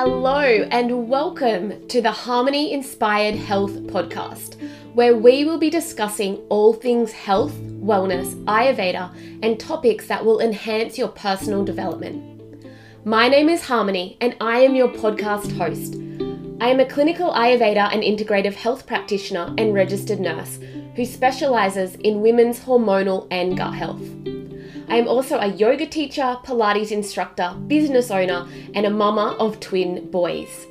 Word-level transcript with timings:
Hello, 0.00 0.44
and 0.70 1.08
welcome 1.08 1.88
to 1.88 2.00
the 2.00 2.12
Harmony 2.12 2.72
Inspired 2.72 3.34
Health 3.34 3.72
podcast, 3.88 4.54
where 4.94 5.16
we 5.16 5.44
will 5.44 5.58
be 5.58 5.70
discussing 5.70 6.36
all 6.50 6.72
things 6.72 7.10
health, 7.10 7.52
wellness, 7.80 8.32
Ayurveda, 8.44 9.12
and 9.42 9.58
topics 9.58 10.06
that 10.06 10.24
will 10.24 10.38
enhance 10.38 10.98
your 10.98 11.08
personal 11.08 11.64
development. 11.64 12.64
My 13.04 13.26
name 13.26 13.48
is 13.48 13.64
Harmony, 13.64 14.16
and 14.20 14.36
I 14.40 14.60
am 14.60 14.76
your 14.76 14.86
podcast 14.86 15.50
host. 15.56 15.96
I 16.60 16.68
am 16.68 16.78
a 16.78 16.86
clinical 16.88 17.32
Ayurveda 17.32 17.92
and 17.92 18.04
integrative 18.04 18.54
health 18.54 18.86
practitioner 18.86 19.52
and 19.58 19.74
registered 19.74 20.20
nurse 20.20 20.60
who 20.94 21.04
specializes 21.04 21.96
in 21.96 22.20
women's 22.20 22.60
hormonal 22.60 23.26
and 23.32 23.56
gut 23.56 23.74
health. 23.74 24.37
I 24.88 24.96
am 24.96 25.06
also 25.06 25.38
a 25.38 25.48
yoga 25.48 25.86
teacher, 25.86 26.38
Pilates 26.44 26.92
instructor, 26.92 27.54
business 27.66 28.10
owner, 28.10 28.48
and 28.74 28.86
a 28.86 28.90
mama 28.90 29.36
of 29.38 29.60
twin 29.60 30.10
boys. 30.10 30.66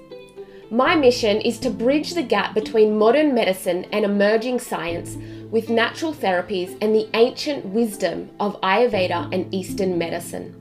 My 0.71 0.95
mission 0.95 1.39
is 1.41 1.59
to 1.59 1.69
bridge 1.69 2.13
the 2.13 2.23
gap 2.23 2.55
between 2.55 2.97
modern 2.97 3.35
medicine 3.35 3.85
and 3.91 4.03
emerging 4.03 4.59
science 4.59 5.15
with 5.51 5.69
natural 5.69 6.13
therapies 6.13 6.75
and 6.81 6.95
the 6.95 7.07
ancient 7.13 7.63
wisdom 7.67 8.31
of 8.39 8.59
Ayurveda 8.61 9.31
and 9.31 9.53
Eastern 9.53 9.97
medicine. 9.97 10.55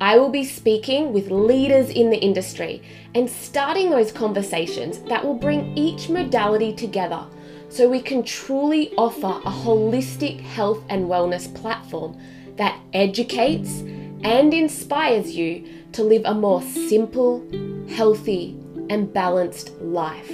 I 0.00 0.18
will 0.18 0.28
be 0.28 0.44
speaking 0.44 1.12
with 1.12 1.30
leaders 1.30 1.90
in 1.90 2.10
the 2.10 2.18
industry 2.18 2.82
and 3.14 3.30
starting 3.30 3.90
those 3.90 4.12
conversations 4.12 4.98
that 5.08 5.24
will 5.24 5.34
bring 5.34 5.76
each 5.76 6.08
modality 6.08 6.72
together 6.72 7.24
so 7.68 7.88
we 7.88 8.00
can 8.00 8.22
truly 8.22 8.92
offer 8.96 9.40
a 9.44 9.50
holistic 9.50 10.40
health 10.40 10.82
and 10.88 11.06
wellness 11.06 11.52
platform 11.54 12.18
that 12.58 12.78
educates 12.92 13.80
and 14.22 14.52
inspires 14.52 15.34
you 15.34 15.66
to 15.92 16.02
live 16.02 16.22
a 16.24 16.34
more 16.34 16.60
simple, 16.62 17.42
healthy, 17.88 18.58
and 18.90 19.12
balanced 19.12 19.70
life. 19.80 20.32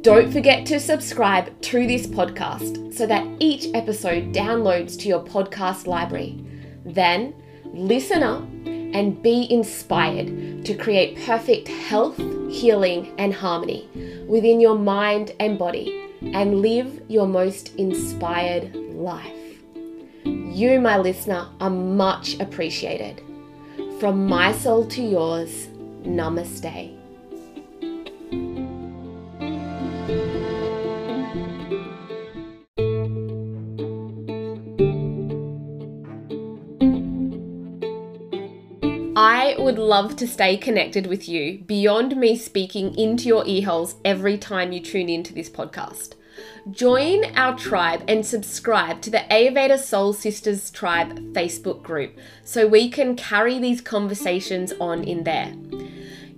Don't 0.00 0.32
forget 0.32 0.66
to 0.66 0.80
subscribe 0.80 1.60
to 1.62 1.86
this 1.86 2.06
podcast 2.06 2.94
so 2.94 3.06
that 3.06 3.26
each 3.38 3.68
episode 3.74 4.32
downloads 4.32 4.98
to 5.00 5.08
your 5.08 5.24
podcast 5.24 5.86
library. 5.86 6.44
Then 6.84 7.34
listen 7.66 8.22
up 8.22 8.42
and 8.66 9.22
be 9.22 9.52
inspired 9.52 10.64
to 10.64 10.74
create 10.74 11.24
perfect 11.24 11.68
health, 11.68 12.16
healing, 12.50 13.14
and 13.18 13.32
harmony 13.32 13.88
within 14.26 14.60
your 14.60 14.78
mind 14.78 15.32
and 15.40 15.58
body 15.58 16.10
and 16.22 16.60
live 16.60 17.02
your 17.08 17.26
most 17.26 17.74
inspired 17.76 18.74
life. 18.74 19.41
You, 20.24 20.80
my 20.80 20.98
listener, 20.98 21.48
are 21.60 21.70
much 21.70 22.38
appreciated. 22.38 23.22
From 23.98 24.26
my 24.26 24.52
soul 24.52 24.86
to 24.86 25.02
yours, 25.02 25.68
namaste. 26.02 26.98
I 39.14 39.54
would 39.58 39.78
love 39.78 40.16
to 40.16 40.26
stay 40.26 40.56
connected 40.56 41.06
with 41.06 41.28
you 41.28 41.62
beyond 41.66 42.16
me 42.16 42.36
speaking 42.36 42.94
into 42.96 43.28
your 43.28 43.44
earholes 43.44 43.94
every 44.04 44.38
time 44.38 44.72
you 44.72 44.80
tune 44.80 45.08
into 45.08 45.34
this 45.34 45.50
podcast. 45.50 46.14
Join 46.70 47.24
our 47.36 47.56
tribe 47.56 48.04
and 48.08 48.24
subscribe 48.24 49.00
to 49.02 49.10
the 49.10 49.24
Ayurveda 49.30 49.78
Soul 49.78 50.12
Sisters 50.12 50.70
Tribe 50.70 51.18
Facebook 51.32 51.82
group 51.82 52.18
so 52.44 52.66
we 52.66 52.88
can 52.88 53.16
carry 53.16 53.58
these 53.58 53.80
conversations 53.80 54.72
on 54.80 55.04
in 55.04 55.24
there. 55.24 55.52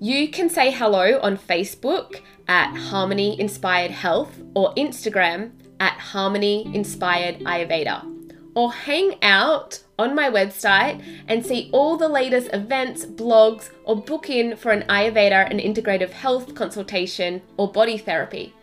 You 0.01 0.29
can 0.29 0.49
say 0.49 0.71
hello 0.71 1.21
on 1.21 1.37
Facebook 1.39 2.21
at 2.49 2.75
Harmony 2.77 3.39
Inspired 3.41 3.91
Health 3.91 4.39
or 4.55 4.75
Instagram 4.75 5.53
at 5.81 5.99
Harmony 5.99 6.71
Inspired 6.75 7.41
Ayurveda. 7.41 8.11
Or 8.55 8.73
hang 8.73 9.17
out 9.23 9.83
on 9.99 10.15
my 10.15 10.31
website 10.31 11.03
and 11.27 11.45
see 11.45 11.71
all 11.73 11.97
the 11.97 12.09
latest 12.09 12.51
events, 12.53 13.05
blogs, 13.05 13.71
or 13.85 13.97
book 13.97 14.31
in 14.31 14.57
for 14.57 14.71
an 14.71 14.83
Ayurveda 14.89 15.51
and 15.51 15.59
integrative 15.61 16.11
health 16.11 16.55
consultation 16.55 17.43
or 17.57 17.71
body 17.71 17.99
therapy. 17.99 18.55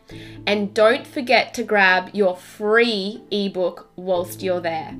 And 0.47 0.73
don't 0.73 1.05
forget 1.05 1.53
to 1.55 1.63
grab 1.63 2.09
your 2.13 2.35
free 2.35 3.21
ebook 3.31 3.89
whilst 3.95 4.41
you're 4.41 4.61
there. 4.61 4.97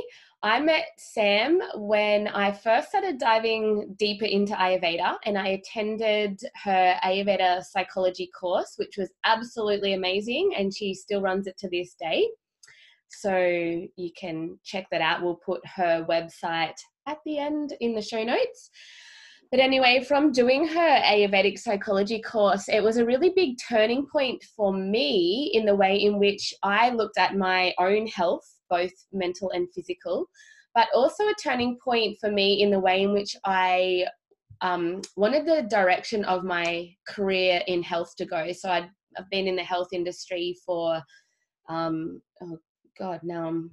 I 0.44 0.60
met 0.60 0.88
Sam 0.98 1.58
when 1.76 2.28
I 2.28 2.52
first 2.52 2.90
started 2.90 3.16
diving 3.16 3.94
deeper 3.98 4.26
into 4.26 4.52
Ayurveda 4.52 5.16
and 5.24 5.38
I 5.38 5.48
attended 5.48 6.38
her 6.64 6.98
Ayurveda 7.02 7.64
psychology 7.64 8.30
course, 8.38 8.74
which 8.76 8.98
was 8.98 9.10
absolutely 9.24 9.94
amazing, 9.94 10.52
and 10.54 10.70
she 10.70 10.92
still 10.92 11.22
runs 11.22 11.46
it 11.46 11.56
to 11.60 11.70
this 11.70 11.94
day. 11.98 12.28
So 13.08 13.34
you 13.96 14.10
can 14.20 14.58
check 14.62 14.86
that 14.90 15.00
out. 15.00 15.22
We'll 15.22 15.40
put 15.46 15.66
her 15.66 16.04
website 16.10 16.76
at 17.06 17.20
the 17.24 17.38
end 17.38 17.72
in 17.80 17.94
the 17.94 18.02
show 18.02 18.22
notes. 18.22 18.68
But 19.50 19.60
anyway, 19.60 20.04
from 20.06 20.30
doing 20.30 20.68
her 20.68 21.00
Ayurvedic 21.00 21.58
psychology 21.58 22.20
course, 22.20 22.68
it 22.68 22.82
was 22.82 22.98
a 22.98 23.06
really 23.06 23.32
big 23.34 23.56
turning 23.66 24.06
point 24.12 24.44
for 24.54 24.74
me 24.74 25.52
in 25.54 25.64
the 25.64 25.74
way 25.74 25.96
in 25.96 26.18
which 26.18 26.52
I 26.62 26.90
looked 26.90 27.16
at 27.16 27.34
my 27.34 27.72
own 27.78 28.06
health 28.08 28.53
both 28.76 28.94
mental 29.12 29.50
and 29.50 29.68
physical, 29.74 30.26
but 30.74 30.88
also 30.94 31.24
a 31.24 31.34
turning 31.42 31.78
point 31.88 32.16
for 32.20 32.30
me 32.30 32.62
in 32.62 32.70
the 32.70 32.84
way 32.86 33.02
in 33.02 33.12
which 33.12 33.36
I 33.44 34.06
um, 34.60 35.02
wanted 35.16 35.46
the 35.46 35.62
direction 35.78 36.24
of 36.24 36.44
my 36.44 36.90
career 37.06 37.62
in 37.66 37.82
health 37.82 38.14
to 38.16 38.24
go. 38.24 38.52
So 38.52 38.70
i 38.70 38.88
have 39.16 39.30
been 39.30 39.46
in 39.46 39.56
the 39.56 39.62
health 39.62 39.90
industry 39.92 40.56
for, 40.66 41.00
um, 41.68 42.20
oh 42.42 42.58
God, 42.98 43.20
now 43.22 43.46
I'm 43.46 43.70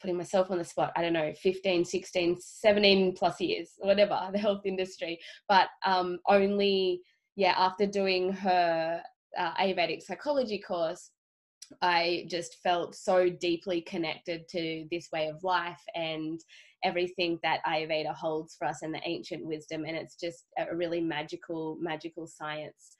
putting 0.00 0.16
myself 0.16 0.50
on 0.50 0.58
the 0.58 0.64
spot. 0.64 0.92
I 0.96 1.02
don't 1.02 1.12
know, 1.12 1.32
15, 1.40 1.84
16, 1.84 2.40
17 2.40 3.14
plus 3.16 3.40
years, 3.40 3.68
whatever, 3.78 4.18
the 4.32 4.38
health 4.38 4.62
industry. 4.64 5.18
But 5.48 5.68
um, 5.86 6.18
only, 6.28 7.02
yeah, 7.36 7.54
after 7.56 7.86
doing 7.86 8.32
her 8.32 9.02
uh, 9.38 9.52
Ayurvedic 9.60 10.02
psychology 10.02 10.58
course, 10.58 11.10
I 11.82 12.26
just 12.28 12.56
felt 12.62 12.94
so 12.94 13.28
deeply 13.28 13.80
connected 13.82 14.48
to 14.48 14.86
this 14.90 15.08
way 15.12 15.28
of 15.28 15.42
life 15.44 15.80
and 15.94 16.40
everything 16.84 17.38
that 17.42 17.64
Ayurveda 17.66 18.14
holds 18.14 18.56
for 18.58 18.66
us 18.66 18.82
and 18.82 18.94
the 18.94 19.00
ancient 19.04 19.44
wisdom. 19.44 19.84
And 19.84 19.96
it's 19.96 20.16
just 20.16 20.44
a 20.58 20.74
really 20.74 21.00
magical, 21.00 21.76
magical 21.80 22.26
science. 22.26 22.96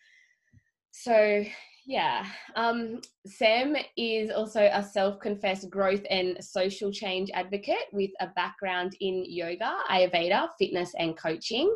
So, 0.93 1.45
yeah, 1.87 2.27
um, 2.57 3.01
Sam 3.27 3.77
is 3.97 4.31
also 4.31 4.69
a 4.73 4.83
self 4.83 5.21
confessed 5.21 5.71
growth 5.71 6.03
and 6.11 6.43
social 6.45 6.93
change 6.93 7.31
advocate 7.33 7.87
with 7.93 8.11
a 8.21 8.29
background 8.29 8.97
in 9.01 9.25
yoga, 9.27 9.73
Ayurveda, 9.91 10.49
fitness, 10.59 10.93
and 10.99 11.17
coaching 11.17 11.75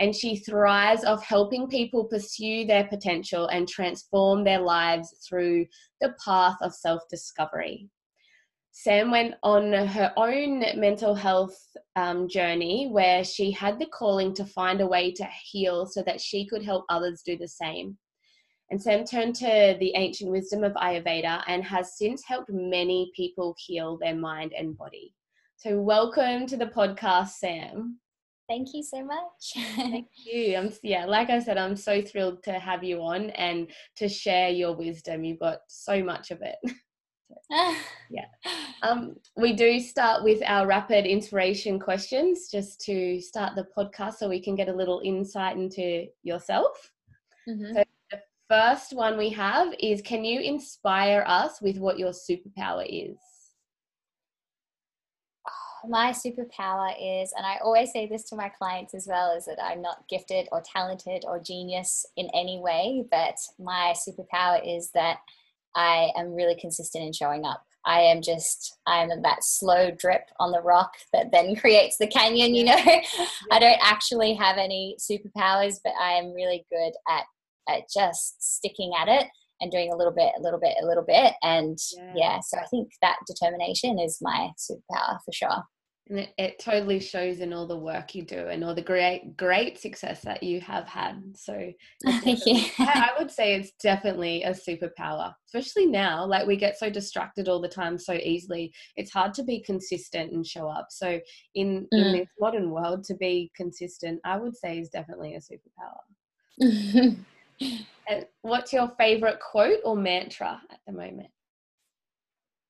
and 0.00 0.16
she 0.16 0.36
thrives 0.36 1.04
off 1.04 1.22
helping 1.22 1.68
people 1.68 2.04
pursue 2.04 2.66
their 2.66 2.84
potential 2.88 3.46
and 3.48 3.68
transform 3.68 4.42
their 4.42 4.60
lives 4.60 5.14
through 5.28 5.66
the 6.00 6.14
path 6.24 6.56
of 6.62 6.74
self 6.74 7.02
discovery. 7.10 7.88
Sam 8.72 9.10
went 9.10 9.34
on 9.42 9.72
her 9.72 10.12
own 10.16 10.60
mental 10.80 11.14
health 11.14 11.58
um, 11.96 12.28
journey 12.28 12.88
where 12.90 13.22
she 13.24 13.50
had 13.50 13.78
the 13.78 13.86
calling 13.86 14.32
to 14.34 14.44
find 14.44 14.80
a 14.80 14.86
way 14.86 15.12
to 15.12 15.26
heal 15.44 15.86
so 15.86 16.02
that 16.04 16.20
she 16.20 16.46
could 16.46 16.64
help 16.64 16.86
others 16.88 17.20
do 17.24 17.36
the 17.36 17.48
same. 17.48 17.98
And 18.70 18.80
Sam 18.80 19.04
turned 19.04 19.34
to 19.36 19.76
the 19.78 19.92
ancient 19.96 20.30
wisdom 20.30 20.64
of 20.64 20.72
Ayurveda 20.74 21.42
and 21.46 21.62
has 21.64 21.98
since 21.98 22.22
helped 22.24 22.50
many 22.50 23.10
people 23.14 23.54
heal 23.58 23.98
their 24.00 24.14
mind 24.14 24.54
and 24.56 24.78
body. 24.78 25.12
So, 25.56 25.78
welcome 25.78 26.46
to 26.46 26.56
the 26.56 26.66
podcast, 26.66 27.30
Sam. 27.30 27.98
Thank 28.50 28.74
you 28.74 28.82
so 28.82 29.04
much. 29.04 29.52
Thank 29.76 30.08
you. 30.26 30.56
I'm 30.56 30.72
yeah, 30.82 31.04
like 31.04 31.30
I 31.30 31.38
said, 31.38 31.56
I'm 31.56 31.76
so 31.76 32.02
thrilled 32.02 32.42
to 32.42 32.54
have 32.54 32.82
you 32.82 33.00
on 33.00 33.30
and 33.30 33.70
to 33.94 34.08
share 34.08 34.48
your 34.48 34.74
wisdom. 34.74 35.22
You've 35.22 35.38
got 35.38 35.60
so 35.68 36.02
much 36.02 36.32
of 36.32 36.42
it. 36.42 36.56
yeah. 38.10 38.24
Um, 38.82 39.14
we 39.36 39.52
do 39.52 39.78
start 39.78 40.24
with 40.24 40.42
our 40.44 40.66
rapid 40.66 41.06
inspiration 41.06 41.78
questions 41.78 42.48
just 42.50 42.80
to 42.86 43.20
start 43.20 43.54
the 43.54 43.68
podcast 43.76 44.14
so 44.14 44.28
we 44.28 44.42
can 44.42 44.56
get 44.56 44.68
a 44.68 44.74
little 44.74 45.00
insight 45.04 45.56
into 45.56 46.06
yourself. 46.24 46.90
Mm-hmm. 47.48 47.74
So 47.74 47.84
the 48.10 48.20
first 48.48 48.96
one 48.96 49.16
we 49.16 49.30
have 49.30 49.72
is 49.78 50.02
can 50.02 50.24
you 50.24 50.40
inspire 50.40 51.22
us 51.24 51.62
with 51.62 51.78
what 51.78 52.00
your 52.00 52.10
superpower 52.10 52.84
is? 52.84 53.16
My 55.88 56.10
superpower 56.10 56.94
is, 57.00 57.32
and 57.36 57.46
I 57.46 57.58
always 57.62 57.92
say 57.92 58.06
this 58.06 58.24
to 58.24 58.36
my 58.36 58.48
clients 58.48 58.94
as 58.94 59.06
well, 59.08 59.36
is 59.36 59.46
that 59.46 59.62
I'm 59.62 59.82
not 59.82 60.08
gifted 60.08 60.48
or 60.52 60.62
talented 60.62 61.24
or 61.26 61.38
genius 61.40 62.06
in 62.16 62.28
any 62.34 62.60
way, 62.60 63.04
but 63.10 63.36
my 63.58 63.94
superpower 63.96 64.60
is 64.64 64.90
that 64.92 65.18
I 65.74 66.10
am 66.16 66.34
really 66.34 66.56
consistent 66.60 67.04
in 67.04 67.12
showing 67.12 67.44
up. 67.44 67.64
I 67.86 68.00
am 68.00 68.20
just, 68.20 68.78
I'm 68.86 69.08
that 69.22 69.42
slow 69.42 69.90
drip 69.90 70.28
on 70.38 70.52
the 70.52 70.60
rock 70.60 70.94
that 71.12 71.32
then 71.32 71.56
creates 71.60 71.96
the 71.98 72.06
canyon, 72.06 72.54
you 72.54 72.64
know. 72.64 72.76
I 73.50 73.58
don't 73.58 73.80
actually 73.82 74.34
have 74.34 74.58
any 74.58 74.96
superpowers, 74.98 75.80
but 75.82 75.94
I 76.00 76.12
am 76.12 76.34
really 76.34 76.66
good 76.70 76.92
at, 77.08 77.24
at 77.68 77.88
just 77.92 78.56
sticking 78.56 78.92
at 79.00 79.08
it 79.08 79.26
and 79.60 79.70
doing 79.70 79.92
a 79.92 79.96
little 79.96 80.12
bit, 80.12 80.32
a 80.38 80.42
little 80.42 80.60
bit, 80.60 80.76
a 80.82 80.86
little 80.86 81.04
bit. 81.04 81.34
And 81.42 81.78
yeah, 81.96 82.12
yeah 82.16 82.40
so 82.40 82.58
I 82.58 82.66
think 82.66 82.90
that 83.02 83.16
determination 83.26 83.98
is 83.98 84.18
my 84.20 84.50
superpower 84.58 85.18
for 85.24 85.32
sure. 85.32 85.64
And 86.08 86.18
it, 86.18 86.30
it, 86.38 86.58
totally 86.58 86.98
shows 86.98 87.38
in 87.38 87.52
all 87.52 87.68
the 87.68 87.78
work 87.78 88.16
you 88.16 88.24
do 88.24 88.48
and 88.48 88.64
all 88.64 88.74
the 88.74 88.82
great, 88.82 89.36
great 89.36 89.78
success 89.78 90.22
that 90.22 90.42
you 90.42 90.60
have 90.60 90.88
had. 90.88 91.22
So, 91.36 91.72
thank 92.24 92.44
you. 92.46 92.64
I, 92.80 93.10
I 93.10 93.18
would 93.18 93.30
say 93.30 93.54
it's 93.54 93.70
definitely 93.80 94.42
a 94.42 94.50
superpower, 94.50 95.32
especially 95.46 95.86
now. 95.86 96.26
Like 96.26 96.48
we 96.48 96.56
get 96.56 96.76
so 96.76 96.90
distracted 96.90 97.48
all 97.48 97.60
the 97.60 97.68
time 97.68 97.96
so 97.96 98.14
easily. 98.14 98.72
It's 98.96 99.12
hard 99.12 99.34
to 99.34 99.44
be 99.44 99.62
consistent 99.62 100.32
and 100.32 100.44
show 100.44 100.66
up. 100.68 100.88
So, 100.90 101.20
in 101.54 101.86
mm. 101.94 102.06
in 102.06 102.12
this 102.12 102.28
modern 102.40 102.70
world, 102.70 103.04
to 103.04 103.14
be 103.14 103.52
consistent, 103.56 104.20
I 104.24 104.36
would 104.36 104.56
say 104.56 104.80
is 104.80 104.88
definitely 104.88 105.36
a 105.36 105.38
superpower. 105.38 107.14
what's 108.42 108.72
your 108.72 108.88
favorite 108.98 109.40
quote 109.40 109.80
or 109.84 109.96
mantra 109.96 110.60
at 110.70 110.78
the 110.86 110.92
moment? 110.92 111.30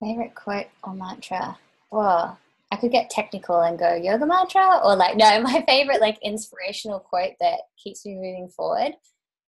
Favorite 0.03 0.35
quote 0.35 0.67
or 0.85 0.95
mantra? 0.95 1.59
Well, 1.91 2.39
I 2.73 2.77
could 2.77 2.93
get 2.93 3.11
technical 3.11 3.61
and 3.63 3.79
go 3.79 3.95
yoga 3.95 4.27
mantra, 4.27 4.81
or 4.85 4.97
like 4.97 5.17
no, 5.17 5.41
my 5.43 5.65
favorite 5.67 6.01
like 6.01 6.19
inspirational 6.23 7.01
quote 7.01 7.35
that 7.41 7.61
keeps 7.83 8.07
me 8.07 8.15
moving 8.15 8.49
forward. 8.49 8.93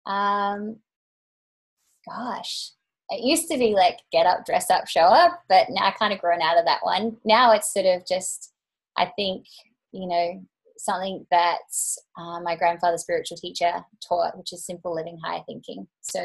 Um, 0.05 0.77
gosh, 2.07 2.71
it 3.09 3.23
used 3.23 3.49
to 3.49 3.57
be 3.57 3.73
like 3.73 3.99
get 4.11 4.25
up, 4.25 4.45
dress 4.45 4.69
up, 4.69 4.87
show 4.87 5.01
up, 5.01 5.43
but 5.49 5.67
now 5.69 5.87
I 5.87 5.91
kind 5.91 6.13
of 6.13 6.19
grown 6.19 6.41
out 6.41 6.57
of 6.57 6.65
that 6.65 6.83
one. 6.83 7.17
Now 7.25 7.51
it's 7.53 7.73
sort 7.73 7.85
of 7.85 8.05
just, 8.05 8.53
I 8.97 9.05
think, 9.15 9.45
you 9.91 10.07
know, 10.07 10.43
something 10.79 11.25
that 11.31 11.57
uh, 12.17 12.39
my 12.41 12.55
grandfather, 12.55 12.97
spiritual 12.97 13.37
teacher, 13.37 13.71
taught, 14.07 14.37
which 14.37 14.53
is 14.53 14.65
simple 14.65 14.95
living, 14.95 15.17
higher 15.23 15.43
thinking. 15.45 15.87
So, 16.01 16.19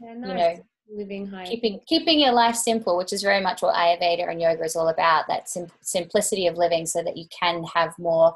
yeah, 0.00 0.14
nice. 0.14 0.28
you 0.28 0.34
know, 0.34 0.54
living 0.90 1.26
high, 1.26 1.44
keeping 1.44 1.80
keeping 1.86 2.20
your 2.20 2.32
life 2.32 2.56
simple, 2.56 2.96
which 2.96 3.12
is 3.12 3.22
very 3.22 3.40
much 3.40 3.62
what 3.62 3.74
Ayurveda 3.74 4.30
and 4.30 4.40
yoga 4.40 4.64
is 4.64 4.76
all 4.76 4.88
about. 4.88 5.24
That 5.28 5.48
sim- 5.48 5.72
simplicity 5.82 6.46
of 6.46 6.56
living, 6.56 6.86
so 6.86 7.02
that 7.02 7.16
you 7.16 7.26
can 7.38 7.64
have 7.74 7.94
more 7.98 8.34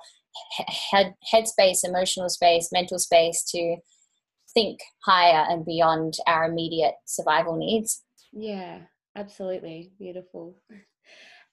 head 0.93 1.15
headspace, 1.33 1.85
emotional 1.85 2.29
space, 2.29 2.71
mental 2.73 2.99
space 2.99 3.43
to 3.51 3.77
think 4.55 4.81
higher 5.05 5.47
and 5.49 5.65
beyond 5.65 6.15
our 6.27 6.45
immediate 6.47 6.95
survival 7.07 7.57
needs. 7.57 8.03
Yeah, 8.33 8.81
absolutely 9.17 9.93
beautiful. 9.99 10.57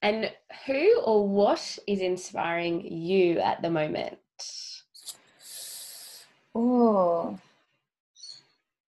And 0.01 0.31
who 0.65 1.01
or 1.01 1.27
what 1.27 1.79
is 1.87 2.01
inspiring 2.01 2.85
you 2.85 3.39
at 3.39 3.61
the 3.61 3.69
moment? 3.69 4.19
Oh, 6.53 7.39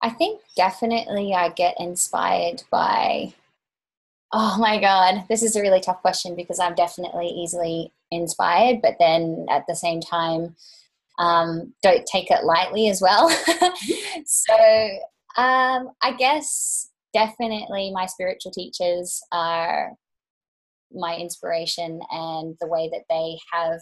I 0.02 0.10
think 0.10 0.42
definitely 0.56 1.34
I 1.34 1.50
get 1.50 1.76
inspired 1.80 2.64
by. 2.72 3.34
Oh 4.32 4.58
my 4.60 4.80
God, 4.80 5.26
this 5.28 5.42
is 5.42 5.56
a 5.56 5.62
really 5.62 5.82
tough 5.82 6.02
question 6.02 6.36
because 6.36 6.60
I'm 6.60 6.76
definitely 6.76 7.28
easily 7.28 7.92
inspired, 8.12 8.82
but 8.82 8.98
then 9.00 9.48
at 9.50 9.66
the 9.68 9.76
same 9.76 10.02
time, 10.02 10.56
um, 11.18 11.74
don't 11.82 12.06
take 12.06 12.32
it 12.32 12.44
lightly 12.44 12.90
as 12.90 13.02
well. 13.02 13.30
so 14.26 14.54
um, 15.38 15.92
I 16.02 16.14
guess 16.18 16.90
definitely 17.14 17.92
my 17.92 18.06
spiritual 18.06 18.52
teachers 18.52 19.22
are 19.32 19.94
my 20.94 21.16
inspiration 21.16 22.02
and 22.12 22.56
the 22.60 22.68
way 22.68 22.90
that 22.92 23.06
they 23.10 23.38
have 23.52 23.80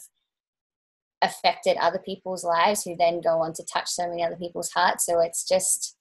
affected 1.21 1.77
other 1.77 1.99
people's 1.99 2.43
lives 2.43 2.83
who 2.83 2.95
then 2.95 3.21
go 3.21 3.41
on 3.41 3.53
to 3.53 3.63
touch 3.65 3.89
so 3.89 4.07
many 4.07 4.23
other 4.23 4.35
people's 4.35 4.71
hearts. 4.71 5.05
So 5.05 5.19
it's 5.19 5.47
just 5.47 5.95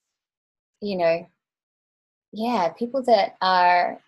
you 0.82 0.97
know 0.97 1.26
yeah 2.32 2.69
people 2.79 3.03
that 3.03 3.35
are 3.41 3.99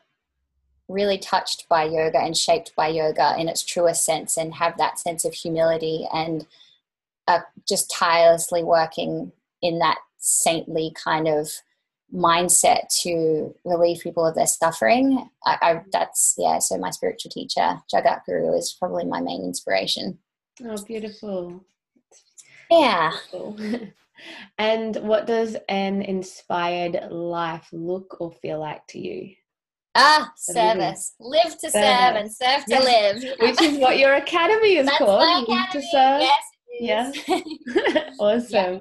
really 0.88 1.18
touched 1.18 1.68
by 1.68 1.84
yoga 1.84 2.18
and 2.18 2.36
shaped 2.36 2.74
by 2.74 2.88
yoga 2.88 3.36
in 3.38 3.48
its 3.48 3.62
truest 3.62 4.04
sense 4.04 4.36
and 4.36 4.54
have 4.54 4.76
that 4.78 4.98
sense 4.98 5.24
of 5.24 5.34
humility 5.34 6.06
and 6.12 6.46
are 7.26 7.46
just 7.68 7.90
tirelessly 7.90 8.64
working 8.64 9.30
in 9.60 9.78
that 9.78 9.98
saintly 10.16 10.92
kind 11.02 11.28
of 11.28 11.50
mindset 12.14 12.88
to 13.02 13.54
relieve 13.64 14.00
people 14.00 14.24
of 14.24 14.34
their 14.34 14.46
suffering. 14.46 15.28
I, 15.44 15.58
I, 15.60 15.82
that's 15.92 16.34
yeah. 16.38 16.58
So 16.58 16.78
my 16.78 16.90
spiritual 16.90 17.30
teacher, 17.30 17.80
Jagat 17.92 18.24
Guru, 18.26 18.56
is 18.56 18.76
probably 18.78 19.04
my 19.04 19.20
main 19.20 19.42
inspiration. 19.42 20.18
Oh, 20.64 20.82
beautiful! 20.84 21.64
Yeah. 22.70 23.12
Beautiful. 23.30 23.56
and 24.58 24.96
what 24.96 25.26
does 25.26 25.56
an 25.68 26.02
inspired 26.02 27.10
life 27.10 27.68
look 27.72 28.16
or 28.20 28.32
feel 28.32 28.60
like 28.60 28.86
to 28.88 28.98
you? 28.98 29.34
Ah, 29.94 30.30
service. 30.36 31.14
Live 31.18 31.58
to 31.58 31.70
service. 31.70 31.72
serve 31.72 32.16
and 32.16 32.32
serve 32.32 32.64
to 32.66 32.80
live. 32.80 33.24
Which 33.40 33.60
is 33.62 33.78
what 33.78 33.98
your 33.98 34.14
academy 34.14 34.76
is 34.76 34.86
That's 34.86 34.98
called. 34.98 35.48
Academy. 35.48 35.66
to 35.72 35.82
serve. 35.90 36.22
Yes. 36.80 37.18
Yeah. 37.26 38.10
awesome. 38.20 38.50
Yeah. 38.52 38.78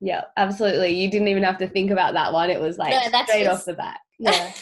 Yeah, 0.00 0.22
absolutely. 0.36 0.94
You 0.94 1.10
didn't 1.10 1.28
even 1.28 1.42
have 1.42 1.58
to 1.58 1.68
think 1.68 1.90
about 1.90 2.14
that 2.14 2.32
one. 2.32 2.50
It 2.50 2.60
was 2.60 2.78
like 2.78 2.90
no, 2.90 3.22
straight 3.22 3.44
just... 3.44 3.60
off 3.60 3.64
the 3.64 3.74
bat. 3.74 3.98
Yeah. 4.18 4.52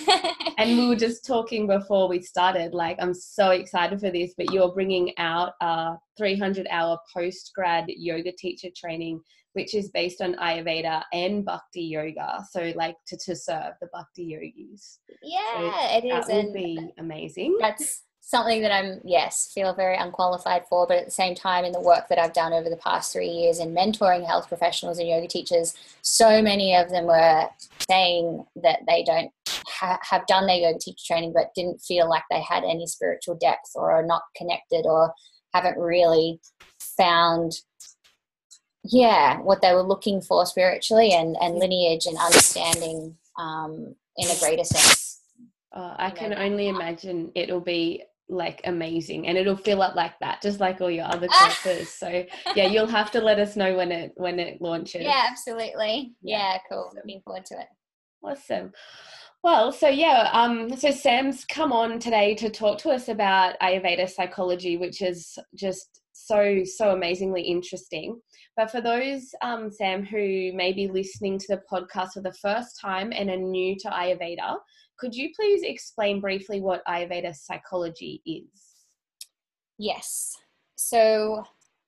and 0.59 0.79
we 0.79 0.89
were 0.89 0.97
just 0.97 1.25
talking 1.25 1.67
before 1.67 2.09
we 2.09 2.21
started. 2.21 2.75
Like, 2.75 2.97
I'm 3.01 3.15
so 3.15 3.51
excited 3.51 4.01
for 4.01 4.11
this, 4.11 4.35
but 4.37 4.53
you're 4.53 4.73
bringing 4.73 5.13
out 5.19 5.53
a 5.61 5.95
300 6.19 6.67
hour 6.71 6.99
post 7.13 7.53
grad 7.55 7.85
yoga 7.89 8.33
teacher 8.33 8.69
training, 8.77 9.21
which 9.55 9.75
is 9.75 9.91
based 9.91 10.21
on 10.21 10.35
Ayurveda 10.35 11.03
and 11.13 11.45
Bhakti 11.45 11.83
yoga. 11.83 12.45
So, 12.51 12.73
like, 12.77 12.97
to, 13.09 13.17
to 13.17 13.37
serve 13.37 13.75
the 13.81 13.89
Bhakti 13.93 14.25
yogis. 14.25 15.01
Yeah, 15.23 15.39
so 15.59 15.99
it 15.99 16.05
is. 16.05 16.27
That 16.27 16.45
would 16.45 16.55
be 16.55 16.93
amazing. 16.99 17.57
That's 17.61 18.03
something 18.27 18.63
that 18.63 18.73
I'm, 18.73 19.01
yes, 19.05 19.51
feel 19.55 19.75
very 19.75 19.97
unqualified 19.97 20.65
for, 20.69 20.87
but 20.87 20.97
at 20.97 21.05
the 21.05 21.11
same 21.11 21.35
time, 21.35 21.65
in 21.65 21.73
the 21.73 21.81
work 21.81 22.09
that 22.09 22.19
I've 22.19 22.33
done 22.33 22.53
over 22.53 22.71
the 22.71 22.77
past 22.77 23.13
three 23.13 23.29
years 23.29 23.59
in 23.61 23.75
mentoring 23.75 24.27
health 24.27 24.49
professionals 24.49 24.99
and 24.99 25.09
yoga 25.09 25.29
teachers, 25.29 25.75
so 26.03 26.41
many 26.41 26.75
of 26.75 26.89
them 26.89 27.05
were 27.05 27.49
saying 27.89 28.45
that 28.57 28.81
they 28.89 29.05
don't 29.05 29.31
ha- 29.69 29.99
have 30.03 30.27
done 30.27 30.47
their 30.47 30.57
yoga 30.57 30.79
teacher 30.79 31.05
training 31.07 31.33
but 31.35 31.55
didn't 31.55 31.83
feel 31.83 32.09
like 32.09 32.23
they 32.31 32.41
had 32.41 32.65
any 32.65 32.87
spiritual 32.87 33.35
depth 33.35 33.71
or 33.75 33.93
are 33.93 34.07
not 34.07 34.23
connected 34.37 34.87
or 34.87 35.13
haven't 35.53 35.79
really 35.79 36.41
found 36.81 37.53
yeah 38.85 39.39
what 39.41 39.63
they 39.63 39.73
were 39.73 39.83
looking 39.83 40.21
for 40.21 40.45
spiritually 40.47 41.13
and, 41.13 41.37
and 41.41 41.57
lineage 41.57 42.07
and 42.07 42.17
understanding 42.19 43.17
um, 43.39 43.95
in 44.17 44.31
a 44.31 44.39
greater 44.41 44.65
sense. 44.65 45.21
Uh, 45.73 45.95
I 45.99 46.11
can 46.11 46.35
only 46.35 46.69
imagine 46.69 47.33
it'll 47.35 47.61
be 47.61 48.05
like 48.29 48.61
amazing 48.65 49.27
and 49.27 49.37
it'll 49.37 49.57
fill 49.57 49.83
up 49.83 49.95
like 49.95 50.19
that 50.19 50.41
just 50.41 50.61
like 50.61 50.81
all 50.81 50.91
your 50.91 51.05
other 51.05 51.29
courses 51.39 51.91
so 51.91 52.25
yeah 52.57 52.67
you'll 52.67 52.87
have 52.87 53.11
to 53.11 53.21
let 53.21 53.39
us 53.39 53.55
know 53.55 53.77
when 53.77 53.93
it 53.93 54.13
when 54.17 54.39
it 54.39 54.61
launches. 54.61 55.03
Yeah 55.03 55.27
absolutely. 55.31 56.15
Yeah, 56.23 56.39
yeah 56.39 56.59
cool 56.71 56.87
awesome. 56.89 56.97
looking 57.05 57.21
forward 57.23 57.45
to 57.47 57.61
it. 57.61 57.67
Awesome. 58.23 58.73
Well 59.43 59.73
so 59.73 59.89
yeah 59.89 60.31
um 60.33 60.75
so 60.77 60.91
sam's 60.91 61.45
come 61.45 61.73
on 61.73 61.99
today 61.99 62.35
to 62.37 62.49
talk 62.49 62.79
to 62.79 62.91
us 62.91 63.09
about 63.09 63.57
ayurveda 63.61 64.09
psychology 64.09 64.79
which 64.79 65.03
is 65.03 65.39
just 65.55 66.01
so 66.13 66.63
so 66.65 66.93
amazingly 66.93 67.43
interesting. 67.43 68.21
But 68.57 68.71
for 68.71 68.81
those 68.81 69.35
um 69.43 69.71
sam 69.71 70.03
who 70.03 70.53
may 70.55 70.73
be 70.73 70.89
listening 70.89 71.39
to 71.41 71.47
the 71.49 71.63
podcast 71.71 72.13
for 72.13 72.23
the 72.23 72.33
first 72.41 72.81
time 72.81 73.13
and 73.13 73.29
are 73.29 73.37
new 73.37 73.77
to 73.81 73.89
ayurveda 73.89 74.57
could 74.99 75.15
you 75.15 75.31
please 75.35 75.63
explain 75.63 76.21
briefly 76.21 76.61
what 76.61 76.85
Ayurveda 76.87 77.35
psychology 77.35 78.23
is? 78.25 78.49
Yes. 79.79 80.37
So, 80.77 81.45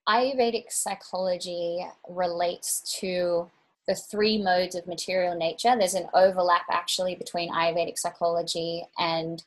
Ayurvedic 0.09 0.71
psychology 0.71 1.85
relates 2.09 2.99
to 3.01 3.51
the 3.89 3.95
three 3.95 4.39
modes 4.39 4.75
of 4.75 4.87
material 4.87 5.37
nature. 5.37 5.75
There's 5.77 5.95
an 5.95 6.09
overlap 6.15 6.65
actually 6.71 7.15
between 7.15 7.53
Ayurvedic 7.53 7.99
psychology 7.99 8.85
and 8.99 9.43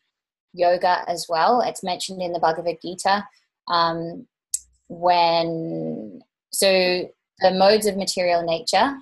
yoga 0.53 1.03
as 1.07 1.27
well. 1.29 1.61
It's 1.61 1.83
mentioned 1.83 2.21
in 2.21 2.31
the 2.31 2.39
Bhagavad 2.39 2.77
Gita. 2.81 3.27
Um, 3.67 4.27
when 4.87 6.21
so 6.51 7.09
the 7.39 7.51
modes 7.51 7.85
of 7.85 7.95
material 7.95 8.43
nature 8.43 8.97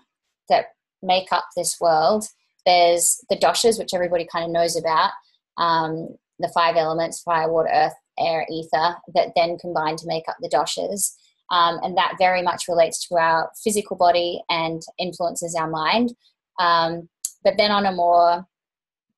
that 0.50 0.74
make 1.02 1.32
up 1.32 1.46
this 1.56 1.80
world 1.80 2.26
there's 2.68 3.24
the 3.30 3.38
doshas, 3.38 3.80
which 3.80 3.94
everybody 3.94 4.28
kind 4.32 4.46
of 4.46 4.52
knows 4.52 4.76
about, 4.76 5.12
um, 5.58 6.10
the 6.38 6.52
five 6.54 6.76
elements 6.76 7.22
fire, 7.22 7.52
water, 7.52 7.70
earth, 7.74 7.94
air, 8.20 8.46
ether 8.52 8.96
that 9.16 9.30
then 9.36 9.58
combine 9.58 9.96
to 9.96 10.06
make 10.06 10.26
up 10.28 10.36
the 10.42 10.50
doshas. 10.50 11.14
Um, 11.50 11.80
and 11.82 11.98
that 11.98 12.16
very 12.20 12.42
much 12.42 12.68
relates 12.68 13.08
to 13.08 13.16
our 13.16 13.50
physical 13.64 13.96
body 13.96 14.44
and 14.50 14.82
influences 15.00 15.56
our 15.56 15.70
mind. 15.70 16.14
Um, 16.60 17.08
but 17.44 17.56
then 17.58 17.72
on 17.72 17.86
a 17.86 17.92
more 17.94 18.46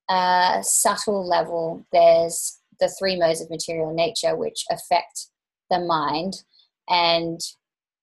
uh, 0.09 0.61
subtle 0.61 1.27
level, 1.27 1.85
there's 1.91 2.59
the 2.79 2.93
three 2.99 3.17
modes 3.17 3.41
of 3.41 3.49
material 3.49 3.93
nature 3.93 4.35
which 4.35 4.63
affect 4.69 5.27
the 5.71 5.79
mind 5.79 6.43
and 6.87 7.39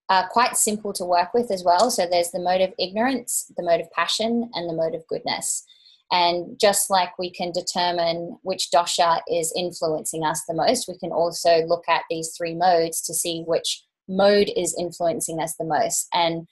are 0.09 0.29
quite 0.29 0.57
simple 0.57 0.93
to 0.95 1.05
work 1.05 1.35
with 1.35 1.51
as 1.51 1.65
well. 1.65 1.91
So 1.91 2.07
there's 2.07 2.31
the 2.31 2.41
mode 2.41 2.61
of 2.61 2.73
ignorance, 2.79 3.51
the 3.57 3.65
mode 3.65 3.81
of 3.81 3.91
passion, 3.91 4.51
and 4.55 4.69
the 4.69 4.75
mode 4.75 4.95
of 4.95 5.07
goodness. 5.09 5.65
And 6.13 6.59
just 6.61 6.89
like 6.89 7.19
we 7.19 7.31
can 7.31 7.51
determine 7.51 8.39
which 8.43 8.69
dosha 8.73 9.21
is 9.29 9.53
influencing 9.57 10.25
us 10.25 10.43
the 10.47 10.55
most, 10.55 10.87
we 10.89 10.99
can 10.99 11.11
also 11.11 11.65
look 11.67 11.85
at 11.89 12.05
these 12.09 12.33
three 12.37 12.55
modes 12.55 13.01
to 13.03 13.15
see 13.15 13.43
which 13.47 13.83
mode 14.09 14.51
is 14.57 14.77
influencing 14.79 15.41
us 15.41 15.57
the 15.57 15.65
most. 15.65 16.07
And 16.13 16.47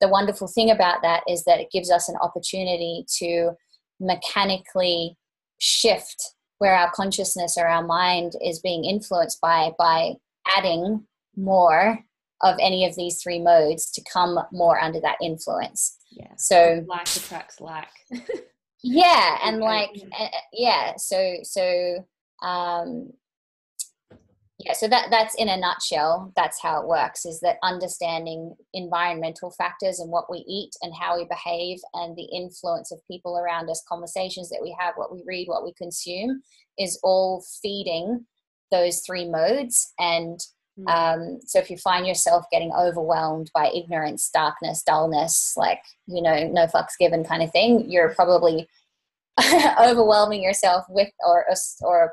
the 0.00 0.08
wonderful 0.08 0.46
thing 0.46 0.70
about 0.70 1.02
that 1.02 1.24
is 1.28 1.44
that 1.44 1.58
it 1.58 1.72
gives 1.72 1.90
us 1.90 2.08
an 2.08 2.16
opportunity 2.22 3.04
to 3.18 3.52
mechanically 3.98 5.16
shift 5.58 6.34
where 6.58 6.74
our 6.74 6.90
consciousness 6.92 7.56
or 7.58 7.66
our 7.66 7.84
mind 7.84 8.32
is 8.44 8.60
being 8.60 8.84
influenced 8.84 9.40
by 9.40 9.72
by 9.78 10.12
adding 10.56 11.04
more 11.36 12.04
of 12.42 12.56
any 12.60 12.84
of 12.84 12.94
these 12.96 13.22
three 13.22 13.40
modes 13.40 13.90
to 13.92 14.02
come 14.12 14.38
more 14.52 14.80
under 14.80 15.00
that 15.00 15.16
influence. 15.22 15.98
Yeah. 16.10 16.32
So 16.36 16.84
like 16.86 17.02
attracts 17.02 17.60
like. 17.60 17.86
yeah, 18.82 19.38
and 19.44 19.58
like 19.58 19.90
uh, 20.18 20.28
yeah, 20.52 20.94
so 20.96 21.36
so 21.42 22.04
um 22.42 23.12
yeah 24.62 24.72
so 24.72 24.88
that 24.88 25.08
that's 25.10 25.34
in 25.36 25.48
a 25.48 25.56
nutshell 25.56 26.32
that's 26.36 26.60
how 26.60 26.80
it 26.80 26.86
works 26.86 27.24
is 27.24 27.40
that 27.40 27.56
understanding 27.62 28.54
environmental 28.74 29.50
factors 29.50 30.00
and 30.00 30.10
what 30.10 30.30
we 30.30 30.44
eat 30.48 30.70
and 30.82 30.92
how 30.94 31.16
we 31.16 31.26
behave 31.28 31.78
and 31.94 32.16
the 32.16 32.28
influence 32.34 32.92
of 32.92 33.00
people 33.10 33.38
around 33.38 33.68
us 33.68 33.84
conversations 33.88 34.48
that 34.50 34.62
we 34.62 34.74
have 34.78 34.94
what 34.96 35.12
we 35.12 35.22
read 35.26 35.48
what 35.48 35.64
we 35.64 35.72
consume 35.74 36.42
is 36.78 36.98
all 37.02 37.44
feeding 37.62 38.24
those 38.70 39.00
three 39.00 39.28
modes 39.28 39.92
and 39.98 40.40
hmm. 40.76 40.88
um, 40.88 41.40
so 41.44 41.58
if 41.58 41.70
you 41.70 41.76
find 41.76 42.06
yourself 42.06 42.44
getting 42.50 42.72
overwhelmed 42.72 43.50
by 43.54 43.70
ignorance 43.74 44.30
darkness 44.32 44.82
dullness 44.82 45.54
like 45.56 45.80
you 46.06 46.22
know 46.22 46.46
no 46.48 46.66
fucks 46.66 46.98
given 46.98 47.24
kind 47.24 47.42
of 47.42 47.50
thing 47.52 47.90
you're 47.90 48.14
probably 48.14 48.66
overwhelming 49.80 50.42
yourself 50.42 50.84
with 50.88 51.10
or 51.26 51.46
or 51.82 52.12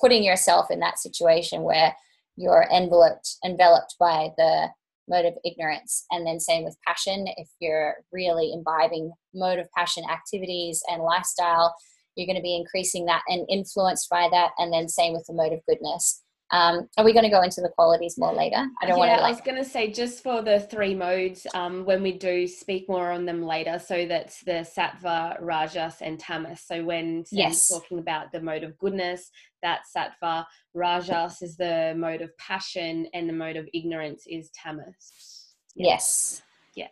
putting 0.00 0.22
yourself 0.22 0.70
in 0.70 0.80
that 0.80 0.98
situation 0.98 1.62
where 1.62 1.94
you're 2.36 2.66
enveloped 2.72 3.36
enveloped 3.44 3.96
by 3.98 4.28
the 4.36 4.68
mode 5.08 5.24
of 5.24 5.34
ignorance. 5.44 6.04
And 6.10 6.26
then 6.26 6.40
same 6.40 6.64
with 6.64 6.76
passion. 6.84 7.26
If 7.36 7.48
you're 7.60 7.94
really 8.12 8.52
imbibing 8.52 9.12
mode 9.32 9.60
of 9.60 9.70
passion 9.70 10.02
activities 10.10 10.82
and 10.90 11.00
lifestyle 11.00 11.76
you're 12.16 12.26
going 12.26 12.36
to 12.36 12.42
be 12.42 12.56
increasing 12.56 13.04
that 13.06 13.22
and 13.28 13.46
influenced 13.48 14.08
by 14.10 14.28
that. 14.32 14.50
And 14.58 14.72
then 14.72 14.88
same 14.88 15.12
with 15.12 15.26
the 15.26 15.34
mode 15.34 15.52
of 15.52 15.60
goodness 15.68 16.22
um, 16.50 16.88
are 16.96 17.04
we 17.04 17.12
going 17.12 17.24
to 17.24 17.30
go 17.30 17.42
into 17.42 17.60
the 17.60 17.70
qualities 17.70 18.16
more 18.18 18.32
later? 18.32 18.64
I 18.80 18.86
don't 18.86 18.96
yeah, 18.98 19.06
want 19.06 19.08
to. 19.10 19.22
Like... 19.22 19.24
I 19.24 19.30
was 19.30 19.40
going 19.40 19.56
to 19.56 19.68
say 19.68 19.90
just 19.90 20.22
for 20.22 20.42
the 20.42 20.60
three 20.60 20.94
modes, 20.94 21.46
um, 21.54 21.84
when 21.84 22.02
we 22.02 22.12
do 22.12 22.46
speak 22.46 22.88
more 22.88 23.10
on 23.10 23.26
them 23.26 23.42
later. 23.42 23.78
So 23.78 24.06
that's 24.06 24.42
the 24.44 24.66
sattva, 24.76 25.40
rajas, 25.40 25.96
and 26.00 26.20
tamas. 26.20 26.60
So 26.60 26.84
when 26.84 27.24
Sam's 27.24 27.32
yes. 27.32 27.68
talking 27.68 27.98
about 27.98 28.30
the 28.30 28.40
mode 28.40 28.62
of 28.62 28.78
goodness, 28.78 29.30
that's 29.62 29.90
sattva. 29.96 30.44
Rajas 30.74 31.42
is 31.42 31.56
the 31.56 31.94
mode 31.96 32.22
of 32.22 32.36
passion, 32.38 33.08
and 33.12 33.28
the 33.28 33.32
mode 33.32 33.56
of 33.56 33.68
ignorance 33.74 34.24
is 34.28 34.50
tamas. 34.50 35.54
Yeah. 35.74 35.86
Yes. 35.88 36.42
Yeah. 36.76 36.88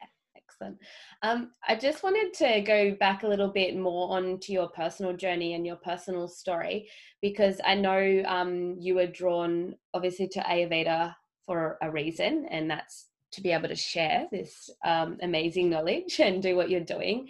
Excellent. 0.55 0.79
Um, 1.23 1.51
I 1.67 1.75
just 1.75 2.03
wanted 2.03 2.33
to 2.35 2.61
go 2.61 2.95
back 2.95 3.23
a 3.23 3.29
little 3.29 3.49
bit 3.49 3.77
more 3.77 4.17
onto 4.17 4.53
your 4.53 4.69
personal 4.69 5.17
journey 5.17 5.55
and 5.55 5.67
your 5.67 5.77
personal 5.77 6.29
story 6.29 6.89
because 7.21 7.61
I 7.65 7.75
know 7.75 8.23
um, 8.27 8.77
you 8.79 8.95
were 8.95 9.07
drawn 9.07 9.75
obviously 9.95 10.29
to 10.29 10.41
Ayurveda 10.41 11.15
for 11.47 11.79
a 11.83 11.91
reason, 11.91 12.47
and 12.51 12.71
that's 12.71 13.07
to 13.33 13.41
be 13.41 13.51
able 13.51 13.69
to 13.69 13.75
share 13.75 14.29
this 14.31 14.71
um, 14.85 15.19
amazing 15.23 15.71
knowledge 15.71 16.21
and 16.21 16.43
do 16.43 16.55
what 16.55 16.71
you're 16.71 16.81
doing. 16.81 17.29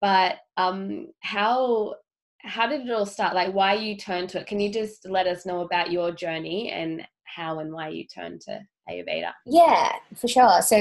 But 0.00 0.36
um, 0.56 1.08
how 1.20 1.94
how 2.42 2.66
did 2.66 2.82
it 2.82 2.92
all 2.92 3.06
start? 3.06 3.34
Like, 3.34 3.54
why 3.54 3.74
you 3.74 3.96
turned 3.96 4.28
to 4.30 4.40
it? 4.40 4.46
Can 4.46 4.60
you 4.60 4.70
just 4.70 5.08
let 5.08 5.26
us 5.26 5.46
know 5.46 5.62
about 5.62 5.90
your 5.90 6.12
journey 6.12 6.70
and 6.70 7.06
how 7.24 7.58
and 7.58 7.72
why 7.72 7.88
you 7.88 8.06
turned 8.06 8.42
to 8.42 8.60
Ayurveda? 8.88 9.32
Yeah, 9.44 9.92
for 10.14 10.28
sure. 10.28 10.62
So, 10.62 10.76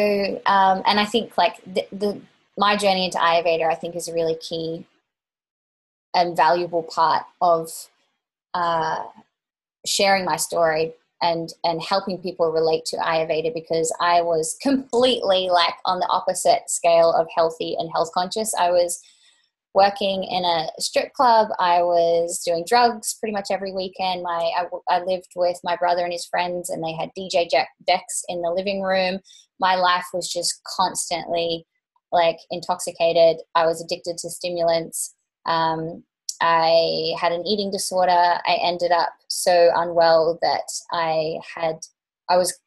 um, 0.45 0.83
and 0.85 0.99
I 0.99 1.05
think 1.05 1.37
like 1.37 1.61
the, 1.65 1.87
the 1.91 2.21
my 2.57 2.77
journey 2.77 3.05
into 3.05 3.17
Ayurveda, 3.17 3.69
I 3.69 3.75
think, 3.75 3.95
is 3.95 4.07
a 4.07 4.13
really 4.13 4.35
key 4.35 4.85
and 6.13 6.35
valuable 6.35 6.83
part 6.83 7.23
of 7.41 7.69
uh, 8.53 9.03
sharing 9.85 10.25
my 10.25 10.37
story 10.37 10.93
and 11.21 11.53
and 11.63 11.81
helping 11.81 12.17
people 12.17 12.51
relate 12.51 12.85
to 12.85 12.97
Ayurveda 12.97 13.53
because 13.53 13.93
I 13.99 14.21
was 14.21 14.57
completely 14.61 15.49
like 15.51 15.75
on 15.85 15.99
the 15.99 16.07
opposite 16.09 16.69
scale 16.69 17.11
of 17.11 17.27
healthy 17.35 17.75
and 17.79 17.89
health 17.93 18.11
conscious. 18.13 18.53
I 18.55 18.71
was 18.71 19.01
working 19.75 20.23
in 20.23 20.45
a 20.45 20.69
strip 20.79 21.11
club. 21.13 21.49
I 21.59 21.83
was 21.83 22.41
doing 22.45 22.63
drugs 22.67 23.17
pretty 23.19 23.33
much 23.33 23.47
every 23.51 23.73
weekend. 23.73 24.23
My 24.23 24.51
I, 24.57 24.65
I 24.89 25.03
lived 25.03 25.33
with 25.35 25.59
my 25.63 25.75
brother 25.75 26.03
and 26.03 26.13
his 26.13 26.25
friends, 26.25 26.69
and 26.69 26.83
they 26.83 26.93
had 26.93 27.11
DJ 27.15 27.49
Jack 27.51 27.67
decks 27.85 28.23
in 28.29 28.41
the 28.41 28.49
living 28.49 28.81
room. 28.81 29.19
My 29.59 29.75
life 29.75 30.05
was 30.13 30.31
just 30.31 30.61
constantly 30.77 31.67
like 32.11 32.37
intoxicated. 32.49 33.43
I 33.53 33.65
was 33.65 33.83
addicted 33.83 34.17
to 34.19 34.29
stimulants. 34.29 35.13
Um, 35.45 36.03
I 36.41 37.13
had 37.19 37.33
an 37.33 37.45
eating 37.45 37.69
disorder. 37.69 38.11
I 38.11 38.57
ended 38.63 38.91
up 38.91 39.13
so 39.27 39.71
unwell 39.75 40.39
that 40.41 40.71
I 40.91 41.39
had 41.53 41.79
I 42.29 42.37
was 42.37 42.57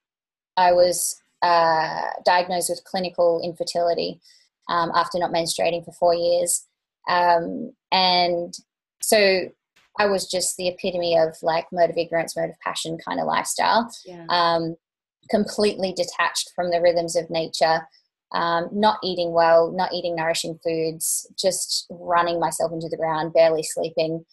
I 0.59 0.73
was 0.73 1.21
uh, 1.43 2.03
diagnosed 2.27 2.69
with 2.69 2.85
clinical 2.85 3.41
infertility 3.43 4.21
um, 4.69 4.91
after 4.95 5.19
not 5.19 5.33
menstruating 5.33 5.85
for 5.85 5.93
four 5.93 6.15
years. 6.15 6.68
Um, 7.09 7.73
and 7.91 8.55
so 9.01 9.49
I 9.99 10.07
was 10.07 10.27
just 10.27 10.57
the 10.57 10.69
epitome 10.69 11.19
of 11.19 11.37
like 11.43 11.67
mode 11.73 11.91
of 11.91 11.97
ignorance, 11.97 12.37
mode 12.37 12.51
of 12.51 12.61
passion 12.61 12.99
kind 13.05 13.21
of 13.21 13.27
lifestyle. 13.27 13.91
Yeah. 14.07 14.27
Um, 14.29 14.77
completely 15.31 15.93
detached 15.93 16.53
from 16.55 16.71
the 16.71 16.81
rhythms 16.81 17.17
of 17.17 17.29
nature, 17.29 17.87
um, 18.33 18.69
not 18.73 18.99
eating 19.03 19.33
well, 19.33 19.73
not 19.73 19.93
eating 19.93 20.17
nourishing 20.17 20.59
foods, 20.65 21.27
just 21.39 21.87
running 21.91 22.41
myself 22.41 22.73
into 22.73 22.89
the 22.89 22.97
ground, 22.97 23.33
barely 23.33 23.63
sleeping. 23.63 24.25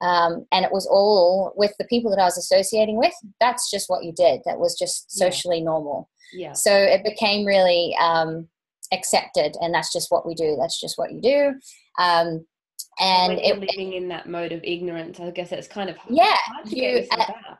Um, 0.00 0.46
and 0.52 0.64
it 0.64 0.72
was 0.72 0.86
all 0.86 1.52
with 1.56 1.74
the 1.78 1.86
people 1.86 2.10
that 2.10 2.20
I 2.20 2.24
was 2.24 2.38
associating 2.38 2.98
with. 2.98 3.12
That's 3.40 3.70
just 3.70 3.90
what 3.90 4.04
you 4.04 4.12
did. 4.12 4.40
That 4.44 4.60
was 4.60 4.78
just 4.78 5.10
socially 5.10 5.58
yeah. 5.58 5.64
normal. 5.64 6.08
Yeah. 6.32 6.52
So 6.52 6.72
it 6.72 7.04
became 7.04 7.44
really 7.44 7.96
um, 8.00 8.48
accepted, 8.92 9.56
and 9.60 9.74
that's 9.74 9.92
just 9.92 10.10
what 10.10 10.26
we 10.26 10.34
do. 10.34 10.56
That's 10.58 10.80
just 10.80 10.98
what 10.98 11.12
you 11.12 11.20
do. 11.20 11.54
Um, 11.98 12.46
and 13.00 13.36
when 13.36 13.38
it, 13.38 13.58
living 13.60 13.92
in 13.92 14.08
that 14.08 14.28
mode 14.28 14.52
of 14.52 14.60
ignorance, 14.64 15.20
I 15.20 15.30
guess 15.30 15.52
it's 15.52 15.68
kind 15.68 15.90
of 15.90 15.96
hard, 15.96 16.16
yeah, 16.16 16.36
hard 16.46 16.66
to 16.66 16.76
you, 16.76 16.82
get 16.82 16.94
yourself 16.94 17.30
uh, 17.30 17.50
out. 17.50 17.58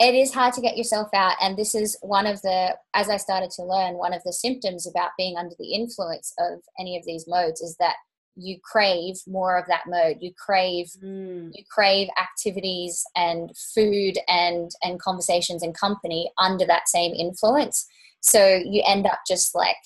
It 0.00 0.14
is 0.14 0.34
hard 0.34 0.54
to 0.54 0.60
get 0.60 0.76
yourself 0.76 1.08
out, 1.14 1.36
and 1.40 1.56
this 1.56 1.74
is 1.74 1.96
one 2.02 2.26
of 2.26 2.42
the, 2.42 2.76
as 2.94 3.08
I 3.08 3.16
started 3.16 3.50
to 3.52 3.62
learn, 3.62 3.94
one 3.94 4.12
of 4.12 4.22
the 4.24 4.32
symptoms 4.32 4.86
about 4.86 5.10
being 5.16 5.36
under 5.36 5.54
the 5.58 5.72
influence 5.72 6.32
of 6.38 6.60
any 6.78 6.96
of 6.96 7.04
these 7.06 7.26
modes 7.28 7.60
is 7.60 7.76
that 7.78 7.94
you 8.36 8.58
crave 8.62 9.14
more 9.26 9.56
of 9.58 9.66
that 9.68 9.84
mode 9.86 10.16
you 10.20 10.32
crave 10.36 10.86
mm. 11.02 11.50
you 11.52 11.64
crave 11.70 12.08
activities 12.20 13.04
and 13.16 13.50
food 13.74 14.18
and 14.28 14.72
and 14.82 15.00
conversations 15.00 15.62
and 15.62 15.78
company 15.78 16.30
under 16.38 16.66
that 16.66 16.88
same 16.88 17.14
influence 17.14 17.86
so 18.20 18.60
you 18.64 18.82
end 18.86 19.06
up 19.06 19.20
just 19.28 19.54
like 19.54 19.76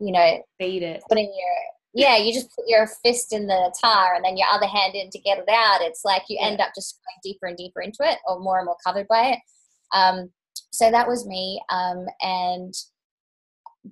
you 0.00 0.12
know 0.12 0.42
beat 0.58 0.82
it 0.82 1.02
putting 1.08 1.24
your 1.26 1.56
yeah, 1.94 2.16
you 2.16 2.32
just 2.32 2.54
put 2.54 2.64
your 2.66 2.88
fist 3.04 3.32
in 3.32 3.46
the 3.46 3.72
tar 3.80 4.14
and 4.14 4.24
then 4.24 4.36
your 4.36 4.48
other 4.48 4.66
hand 4.66 4.94
in 4.94 5.10
to 5.10 5.18
get 5.20 5.38
it 5.38 5.48
out. 5.48 5.80
It's 5.80 6.04
like 6.04 6.22
you 6.28 6.38
yeah. 6.40 6.48
end 6.48 6.60
up 6.60 6.70
just 6.74 6.98
going 6.98 7.20
deeper 7.22 7.46
and 7.46 7.56
deeper 7.56 7.80
into 7.80 7.98
it 8.00 8.18
or 8.26 8.40
more 8.40 8.58
and 8.58 8.66
more 8.66 8.76
covered 8.84 9.06
by 9.08 9.28
it. 9.28 9.38
Um, 9.92 10.30
so 10.72 10.90
that 10.90 11.06
was 11.06 11.26
me. 11.26 11.62
Um, 11.70 12.06
and 12.20 12.74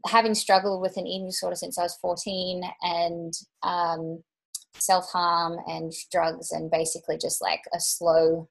having 0.06 0.34
struggled 0.34 0.80
with 0.80 0.96
an 0.96 1.06
eating 1.06 1.28
disorder 1.28 1.54
since 1.54 1.78
I 1.78 1.82
was 1.82 1.96
14 2.00 2.62
and 2.82 3.32
um, 3.62 4.22
self 4.74 5.08
harm 5.10 5.58
and 5.68 5.92
drugs 6.10 6.50
and 6.50 6.70
basically 6.70 7.18
just 7.18 7.40
like 7.40 7.62
a 7.72 7.78
slow 7.78 8.48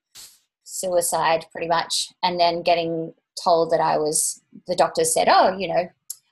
suicide 0.63 1.45
pretty 1.51 1.67
much. 1.67 2.09
And 2.23 2.39
then 2.39 2.63
getting 2.63 3.13
told 3.43 3.71
that 3.71 3.81
I 3.81 3.97
was, 3.97 4.41
the 4.67 4.75
doctor 4.75 5.03
said, 5.03 5.27
oh, 5.29 5.57
you 5.57 5.67
know, 5.67 5.89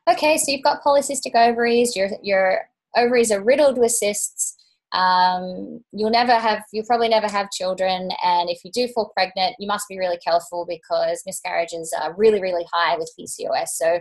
okay, 0.09 0.37
so 0.37 0.51
you've 0.51 0.63
got 0.63 0.83
polycystic 0.83 1.35
ovaries, 1.35 1.95
you're, 1.95 2.09
you're 2.23 2.68
ovaries 2.97 3.31
are 3.31 3.43
riddled 3.43 3.77
with 3.77 3.91
cysts. 3.91 4.55
um, 4.91 5.81
you'll 5.91 6.09
never 6.09 6.33
have 6.33 6.63
you'll 6.73 6.85
probably 6.85 7.09
never 7.09 7.27
have 7.27 7.51
children. 7.51 8.09
And 8.23 8.49
if 8.49 8.59
you 8.63 8.71
do 8.71 8.87
fall 8.93 9.11
pregnant 9.15 9.55
you 9.59 9.67
must 9.67 9.87
be 9.87 9.99
really 9.99 10.17
careful 10.17 10.65
because 10.67 11.21
miscarriages 11.25 11.93
are 12.01 12.15
really 12.15 12.41
really 12.41 12.65
high 12.73 12.97
with 12.97 13.11
pcos 13.17 13.67
so 13.67 13.99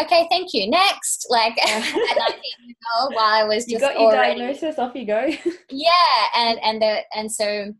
okay 0.00 0.26
thank 0.30 0.48
you. 0.54 0.70
Next 0.70 1.26
like 1.28 1.56
at 1.62 1.80
19 1.82 1.94
years 1.94 2.76
old 2.98 3.14
while 3.14 3.34
i 3.34 3.44
was 3.44 3.64
just 3.64 3.68
you 3.70 3.78
got 3.78 3.94
your 3.94 4.12
already, 4.12 4.40
diagnosis 4.40 4.78
off 4.78 4.94
you 4.94 5.06
go. 5.06 5.28
Yeah 5.70 5.90
and 6.36 6.58
and 6.64 6.80
the 6.82 7.00
and 7.14 7.30
so 7.30 7.74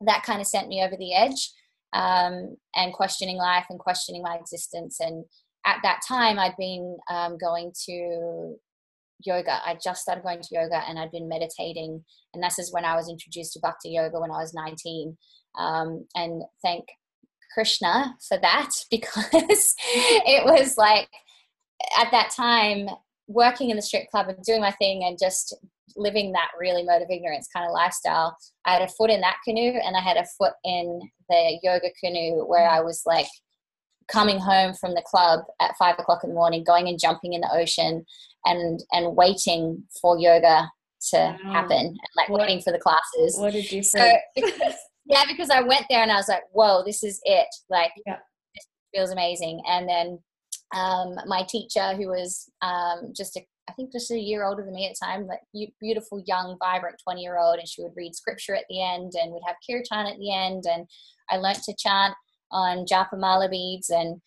that 0.00 0.22
kind 0.22 0.40
of 0.40 0.46
sent 0.46 0.68
me 0.68 0.82
over 0.82 0.96
the 0.96 1.14
edge 1.14 1.50
um, 1.92 2.56
and 2.74 2.94
questioning 2.94 3.36
life 3.36 3.66
and 3.68 3.78
questioning 3.78 4.22
my 4.22 4.36
existence. 4.36 5.00
And 5.00 5.24
at 5.66 5.76
that 5.82 6.00
time 6.08 6.38
i'd 6.38 6.56
been 6.56 6.96
um, 7.10 7.36
going 7.36 7.70
to 7.86 8.56
yoga. 9.24 9.60
I 9.64 9.78
just 9.82 10.02
started 10.02 10.22
going 10.22 10.40
to 10.40 10.48
yoga 10.50 10.82
and 10.88 10.98
I'd 10.98 11.12
been 11.12 11.28
meditating. 11.28 12.04
And 12.34 12.42
this 12.42 12.58
is 12.58 12.72
when 12.72 12.84
I 12.84 12.96
was 12.96 13.08
introduced 13.08 13.52
to 13.54 13.60
Bhakti 13.60 13.90
Yoga 13.90 14.20
when 14.20 14.30
I 14.30 14.38
was 14.38 14.54
19. 14.54 15.16
Um, 15.58 16.06
and 16.14 16.42
thank 16.62 16.84
Krishna 17.54 18.16
for 18.28 18.38
that 18.38 18.70
because 18.90 19.74
it 19.92 20.44
was 20.44 20.76
like 20.76 21.08
at 21.98 22.10
that 22.10 22.30
time 22.30 22.88
working 23.28 23.70
in 23.70 23.76
the 23.76 23.82
strip 23.82 24.08
club 24.10 24.28
and 24.28 24.42
doing 24.44 24.60
my 24.60 24.72
thing 24.72 25.04
and 25.04 25.18
just 25.20 25.56
living 25.96 26.32
that 26.32 26.50
really 26.58 26.84
mode 26.84 27.02
of 27.02 27.10
ignorance 27.10 27.48
kind 27.54 27.66
of 27.66 27.72
lifestyle. 27.72 28.36
I 28.64 28.74
had 28.74 28.82
a 28.82 28.88
foot 28.88 29.10
in 29.10 29.20
that 29.22 29.38
canoe 29.44 29.72
and 29.84 29.96
I 29.96 30.00
had 30.00 30.16
a 30.16 30.26
foot 30.38 30.52
in 30.64 31.00
the 31.28 31.58
yoga 31.62 31.88
canoe 32.02 32.44
where 32.46 32.68
I 32.68 32.80
was 32.80 33.02
like 33.06 33.26
coming 34.10 34.38
home 34.38 34.74
from 34.74 34.94
the 34.94 35.02
club 35.06 35.40
at 35.60 35.76
five 35.78 35.96
o'clock 35.98 36.24
in 36.24 36.30
the 36.30 36.34
morning, 36.34 36.64
going 36.64 36.88
and 36.88 36.98
jumping 36.98 37.32
in 37.32 37.40
the 37.40 37.52
ocean 37.52 38.04
and 38.44 38.80
and 38.92 39.16
waiting 39.16 39.84
for 40.00 40.18
yoga 40.18 40.70
to 41.10 41.16
wow. 41.16 41.52
happen 41.52 41.78
and 41.78 41.98
like 42.16 42.28
what, 42.28 42.40
waiting 42.40 42.60
for 42.60 42.72
the 42.72 42.78
classes. 42.78 43.36
What 43.38 43.52
did 43.52 43.70
you 43.70 43.82
so, 43.82 44.12
because, 44.34 44.74
yeah, 45.06 45.24
because 45.26 45.50
I 45.50 45.62
went 45.62 45.86
there 45.88 46.02
and 46.02 46.12
I 46.12 46.16
was 46.16 46.28
like, 46.28 46.42
whoa, 46.52 46.82
this 46.84 47.02
is 47.02 47.20
it. 47.24 47.48
Like 47.68 47.92
yeah. 48.06 48.16
this 48.54 48.66
feels 48.94 49.10
amazing. 49.10 49.62
And 49.66 49.88
then 49.88 50.18
um, 50.74 51.16
my 51.26 51.44
teacher 51.48 51.94
who 51.94 52.08
was 52.08 52.48
um, 52.62 53.12
just 53.16 53.36
a 53.36 53.40
I 53.68 53.72
think 53.74 53.92
just 53.92 54.10
a 54.10 54.18
year 54.18 54.44
older 54.44 54.64
than 54.64 54.74
me 54.74 54.86
at 54.86 54.96
the 54.98 55.06
time, 55.06 55.28
but 55.28 55.38
beautiful, 55.80 56.24
young, 56.26 56.56
vibrant 56.58 56.96
20 57.04 57.22
year 57.22 57.38
old. 57.38 57.60
And 57.60 57.68
she 57.68 57.82
would 57.82 57.92
read 57.94 58.16
scripture 58.16 58.56
at 58.56 58.64
the 58.68 58.82
end 58.82 59.12
and 59.14 59.32
we'd 59.32 59.46
have 59.46 59.56
kirtan 59.64 60.06
at 60.06 60.18
the 60.18 60.34
end. 60.34 60.64
And 60.68 60.88
I 61.30 61.36
learnt 61.36 61.62
to 61.64 61.74
chant 61.78 62.14
on 62.50 62.86
Japamala 62.86 63.50
beads. 63.50 63.90
And 63.90 64.20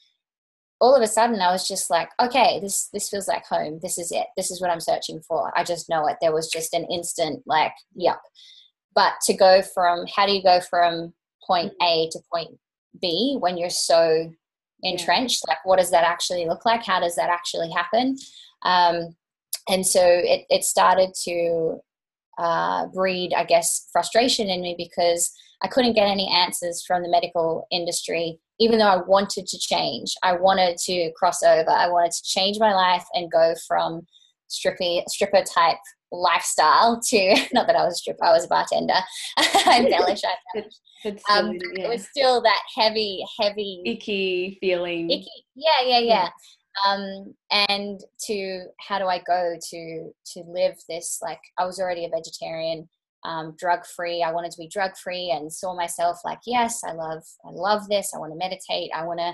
all 0.79 0.95
of 0.95 1.01
a 1.01 1.07
sudden 1.07 1.41
I 1.41 1.51
was 1.51 1.67
just 1.67 1.89
like, 1.89 2.09
okay, 2.21 2.59
this 2.61 2.89
this 2.93 3.09
feels 3.09 3.27
like 3.27 3.45
home. 3.45 3.79
This 3.81 3.97
is 3.97 4.11
it. 4.11 4.27
This 4.35 4.51
is 4.51 4.61
what 4.61 4.69
I'm 4.69 4.79
searching 4.79 5.21
for. 5.27 5.57
I 5.57 5.63
just 5.63 5.89
know 5.89 6.07
it. 6.07 6.17
There 6.21 6.33
was 6.33 6.49
just 6.49 6.73
an 6.73 6.85
instant 6.91 7.43
like, 7.45 7.73
yep. 7.95 8.19
But 8.95 9.13
to 9.25 9.33
go 9.33 9.61
from 9.61 10.05
how 10.15 10.25
do 10.25 10.33
you 10.33 10.43
go 10.43 10.59
from 10.61 11.13
point 11.45 11.73
A 11.81 12.09
to 12.11 12.19
point 12.31 12.57
B 13.01 13.37
when 13.39 13.57
you're 13.57 13.69
so 13.69 14.31
entrenched? 14.83 15.47
Like, 15.47 15.63
what 15.65 15.79
does 15.79 15.91
that 15.91 16.03
actually 16.03 16.45
look 16.45 16.65
like? 16.65 16.83
How 16.83 16.99
does 16.99 17.15
that 17.15 17.29
actually 17.29 17.71
happen? 17.71 18.17
Um, 18.63 19.15
and 19.69 19.85
so 19.85 20.01
it, 20.03 20.45
it 20.49 20.63
started 20.63 21.13
to 21.23 21.79
uh, 22.37 22.87
breed, 22.87 23.33
I 23.33 23.43
guess, 23.43 23.87
frustration 23.91 24.49
in 24.49 24.61
me 24.61 24.75
because 24.77 25.31
I 25.63 25.67
couldn't 25.67 25.93
get 25.93 26.07
any 26.07 26.29
answers 26.29 26.83
from 26.85 27.03
the 27.03 27.09
medical 27.09 27.67
industry 27.71 28.39
even 28.59 28.79
though 28.79 28.87
I 28.87 28.97
wanted 28.97 29.47
to 29.47 29.59
change, 29.59 30.15
I 30.23 30.33
wanted 30.33 30.77
to 30.77 31.11
cross 31.17 31.43
over. 31.43 31.69
I 31.69 31.89
wanted 31.89 32.11
to 32.11 32.23
change 32.23 32.59
my 32.59 32.73
life 32.73 33.03
and 33.13 33.31
go 33.31 33.53
from 33.67 34.05
strippy, 34.49 35.03
stripper 35.07 35.43
type 35.43 35.77
lifestyle 36.11 37.01
to 37.09 37.35
not 37.53 37.65
that 37.67 37.75
I 37.75 37.83
was 37.83 37.95
a 37.95 37.97
stripper, 37.97 38.23
I 38.23 38.31
was 38.31 38.45
a 38.45 38.47
bartender. 38.47 38.93
I 39.37 39.79
embellish, 39.83 40.21
I 40.23 40.35
embellish. 40.55 41.21
Um, 41.29 41.57
yeah. 41.75 41.85
It 41.85 41.89
was 41.89 42.07
still 42.07 42.41
that 42.43 42.61
heavy, 42.75 43.25
heavy, 43.41 43.81
icky 43.85 44.57
feeling. 44.61 45.09
Icky, 45.09 45.45
yeah, 45.55 45.81
yeah, 45.83 45.99
yeah. 45.99 46.29
Um, 46.87 47.33
and 47.51 47.99
to 48.27 48.65
how 48.79 48.99
do 48.99 49.05
I 49.05 49.19
go 49.19 49.55
to 49.71 50.11
to 50.33 50.43
live 50.47 50.75
this? 50.87 51.19
Like 51.21 51.41
I 51.57 51.65
was 51.65 51.79
already 51.79 52.05
a 52.05 52.09
vegetarian 52.09 52.87
um, 53.25 53.55
drug 53.57 53.85
free. 53.85 54.23
I 54.23 54.31
wanted 54.31 54.51
to 54.51 54.57
be 54.57 54.67
drug 54.67 54.95
free 54.95 55.31
and 55.31 55.51
saw 55.51 55.75
myself 55.75 56.19
like, 56.23 56.39
yes, 56.45 56.83
I 56.83 56.93
love, 56.93 57.23
I 57.45 57.51
love 57.51 57.87
this. 57.87 58.13
I 58.13 58.19
want 58.19 58.33
to 58.33 58.37
meditate. 58.37 58.91
I 58.93 59.03
want 59.05 59.19
to 59.19 59.33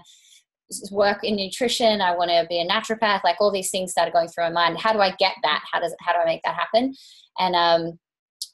work 0.92 1.24
in 1.24 1.36
nutrition. 1.36 2.02
I 2.02 2.16
want 2.16 2.30
to 2.30 2.46
be 2.48 2.60
a 2.60 2.68
naturopath. 2.68 3.24
Like 3.24 3.38
all 3.40 3.52
these 3.52 3.72
things 3.72 3.92
started 3.92 4.14
going 4.14 4.28
through 4.28 4.46
my 4.46 4.52
mind. 4.52 4.80
How 4.80 4.94
do 4.94 5.00
I 5.00 5.12
get 5.12 5.34
that? 5.44 5.64
How 5.72 5.80
does, 5.80 5.96
how 6.02 6.14
do 6.14 6.20
I 6.20 6.26
make 6.26 6.42
that 6.44 6.56
happen? 6.56 6.94
And 7.40 7.56
um, 7.56 8.00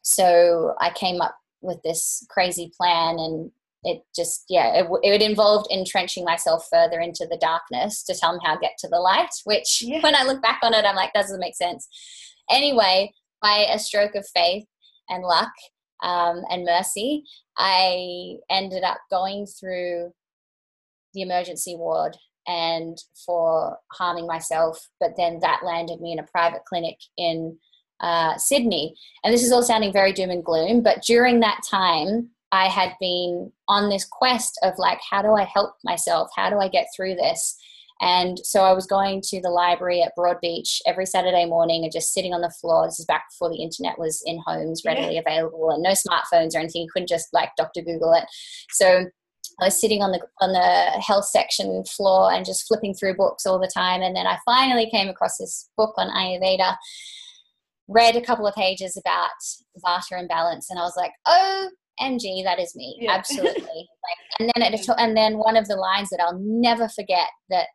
so 0.02 0.76
I 0.80 0.92
came 0.92 1.22
up 1.22 1.36
with 1.62 1.82
this 1.84 2.26
crazy 2.30 2.72
plan 2.78 3.18
and 3.18 3.52
it 3.86 4.02
just 4.16 4.46
yeah 4.50 4.74
it, 4.74 4.88
it 5.04 5.22
involved 5.22 5.72
entrenching 5.72 6.26
myself 6.26 6.68
further 6.72 7.00
into 7.00 7.26
the 7.30 7.38
darkness 7.38 8.04
to 8.04 8.16
tell 8.16 8.32
them 8.32 8.42
how 8.44 8.58
get 8.58 8.72
to 8.80 8.88
the 8.88 9.00
light 9.00 9.30
which 9.46 9.82
yeah. 9.82 10.00
when 10.02 10.16
i 10.16 10.24
look 10.24 10.42
back 10.42 10.60
on 10.64 10.74
it 10.74 10.86
i'm 10.86 10.96
like 10.96 11.14
that 11.14 11.22
doesn't 11.22 11.40
make 11.40 11.56
sense 11.56 11.88
anyway 12.50 13.12
by 13.42 13.68
a 13.72 13.80
stroke 13.80 14.16
of 14.16 14.28
faith 14.34 14.66
and 15.10 15.24
luck 15.24 15.52
um, 16.04 16.44
and 16.50 16.66
mercy, 16.66 17.24
I 17.58 18.36
ended 18.50 18.84
up 18.84 18.98
going 19.10 19.46
through 19.46 20.12
the 21.14 21.22
emergency 21.22 21.76
ward 21.76 22.16
and 22.48 22.98
for 23.26 23.78
harming 23.94 24.28
myself. 24.28 24.90
But 25.00 25.12
then 25.18 25.40
that 25.42 25.62
landed 25.64 26.02
me 26.02 26.12
in 26.12 26.20
a 26.20 26.24
private 26.24 26.66
clinic 26.66 26.98
in 27.18 27.58
uh, 28.02 28.38
Sydney. 28.38 28.96
And 29.24 29.34
this 29.34 29.44
is 29.44 29.52
all 29.52 29.64
sounding 29.64 29.94
very 29.94 30.14
doom 30.14 30.30
and 30.30 30.44
gloom, 30.44 30.84
but 30.84 31.02
during 31.04 31.40
that 31.40 31.62
time, 31.70 32.30
I 32.52 32.68
had 32.68 32.94
been 33.00 33.52
on 33.68 33.90
this 33.90 34.06
quest 34.06 34.60
of 34.64 34.74
like, 34.78 35.00
how 35.10 35.22
do 35.22 35.34
I 35.34 35.44
help 35.44 35.76
myself? 35.84 36.30
How 36.36 36.50
do 36.50 36.58
I 36.58 36.68
get 36.68 36.88
through 36.96 37.16
this? 37.16 37.58
And 38.02 38.38
so 38.44 38.62
I 38.62 38.74
was 38.74 38.86
going 38.86 39.22
to 39.26 39.42
the 39.42 39.50
library 39.50 40.02
at 40.02 40.12
Broadbeach 40.18 40.82
every 40.86 41.06
Saturday 41.06 41.46
morning 41.46 41.84
and 41.84 41.94
just 41.94 42.14
sitting 42.14 42.34
on 42.34 42.42
the 42.42 42.54
floor. 42.62 42.86
This 42.86 43.00
is 43.00 43.06
back 43.06 43.26
before 43.32 43.50
the 43.50 43.64
internet 43.64 43.98
was 43.98 44.22
in 44.26 44.42
homes 44.46 44.84
readily 44.86 45.16
yeah. 45.16 45.22
available 45.26 45.72
and 45.72 45.82
no 45.82 45.92
smartphones 45.92 46.56
or 46.56 46.60
anything. 46.60 46.84
You 46.84 46.90
couldn't 46.92 47.10
just 47.10 47.30
like 47.32 47.52
Dr. 47.58 47.82
Google 47.82 48.14
it. 48.14 48.26
So 48.72 49.06
I 49.62 49.66
was 49.66 49.80
sitting 49.80 50.02
on 50.02 50.12
the 50.12 50.20
on 50.42 50.52
the 50.52 51.02
health 51.02 51.26
section 51.26 51.84
floor 51.86 52.32
and 52.32 52.46
just 52.46 52.68
flipping 52.68 52.94
through 52.94 53.16
books 53.16 53.46
all 53.46 53.60
the 53.60 53.72
time. 53.74 54.02
And 54.02 54.16
then 54.16 54.28
I 54.28 54.38
finally 54.46 54.90
came 54.90 55.08
across 55.08 55.38
this 55.38 55.70
book 55.78 55.94
on 55.98 56.10
Ayurveda, 56.10 56.76
read 57.88 58.18
a 58.18 58.22
couple 58.22 58.48
of 58.48 58.56
pages 58.56 58.98
about 58.98 59.30
Vata 59.86 60.20
and 60.20 60.28
balance, 60.28 60.70
and 60.70 60.80
I 60.80 60.84
was 60.84 60.98
like, 60.98 61.12
oh 61.26 61.70
MG, 62.02 62.44
that 62.44 62.60
is 62.60 62.76
me, 62.76 62.98
yeah. 63.00 63.12
absolutely. 63.16 63.62
like, 63.62 64.40
and 64.40 64.52
then 64.54 64.74
it, 64.74 64.86
and 64.98 65.16
then 65.16 65.38
one 65.38 65.56
of 65.56 65.68
the 65.68 65.78
lines 65.78 66.10
that 66.10 66.20
I'll 66.22 66.40
never 66.40 66.90
forget 66.90 67.30
that 67.50 67.68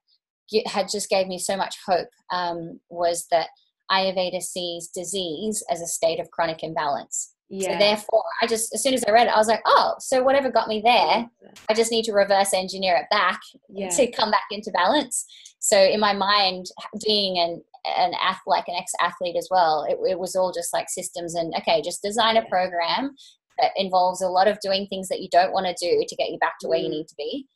had 0.66 0.88
just 0.88 1.08
gave 1.08 1.26
me 1.26 1.38
so 1.38 1.56
much 1.56 1.76
hope 1.86 2.08
um, 2.32 2.80
was 2.88 3.26
that 3.30 3.48
Ayurveda 3.90 4.40
sees 4.40 4.88
disease 4.88 5.64
as 5.70 5.80
a 5.80 5.86
state 5.86 6.20
of 6.20 6.30
chronic 6.30 6.62
imbalance. 6.62 7.34
Yeah. 7.48 7.72
So 7.72 7.78
therefore, 7.78 8.24
I 8.40 8.46
just 8.46 8.72
as 8.72 8.82
soon 8.82 8.94
as 8.94 9.02
I 9.04 9.10
read 9.10 9.26
it, 9.26 9.34
I 9.34 9.38
was 9.38 9.48
like, 9.48 9.62
oh, 9.66 9.94
so 9.98 10.22
whatever 10.22 10.50
got 10.50 10.68
me 10.68 10.80
there, 10.84 11.28
I 11.68 11.74
just 11.74 11.90
need 11.90 12.04
to 12.04 12.12
reverse 12.12 12.54
engineer 12.54 12.96
it 12.96 13.06
back 13.10 13.40
yeah. 13.68 13.88
to 13.88 14.10
come 14.12 14.30
back 14.30 14.44
into 14.52 14.70
balance. 14.70 15.26
So 15.58 15.76
in 15.76 15.98
my 15.98 16.12
mind, 16.12 16.66
being 17.04 17.38
an 17.38 17.62
an 17.86 18.12
athlete, 18.22 18.42
like 18.46 18.68
an 18.68 18.76
ex 18.76 18.92
athlete 19.00 19.36
as 19.36 19.48
well, 19.50 19.84
it, 19.88 19.98
it, 20.08 20.18
was 20.18 20.36
all 20.36 20.52
just 20.52 20.72
like 20.72 20.88
systems 20.88 21.34
and 21.34 21.52
okay, 21.56 21.82
just 21.82 22.02
design 22.02 22.36
a 22.36 22.44
program 22.44 23.14
that 23.58 23.72
involves 23.74 24.22
a 24.22 24.28
lot 24.28 24.46
of 24.46 24.60
doing 24.60 24.86
things 24.86 25.08
that 25.08 25.20
you 25.20 25.28
don't 25.32 25.52
want 25.52 25.66
to 25.66 25.74
do 25.80 26.04
to 26.06 26.16
get 26.16 26.30
you 26.30 26.38
back 26.38 26.58
to 26.60 26.68
where 26.68 26.78
you 26.78 26.88
mm. 26.88 26.90
need 26.90 27.08
to 27.08 27.14
be. 27.16 27.46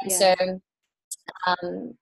And 0.00 0.10
yeah. 0.10 0.18
so 0.18 0.60
um, 1.46 1.94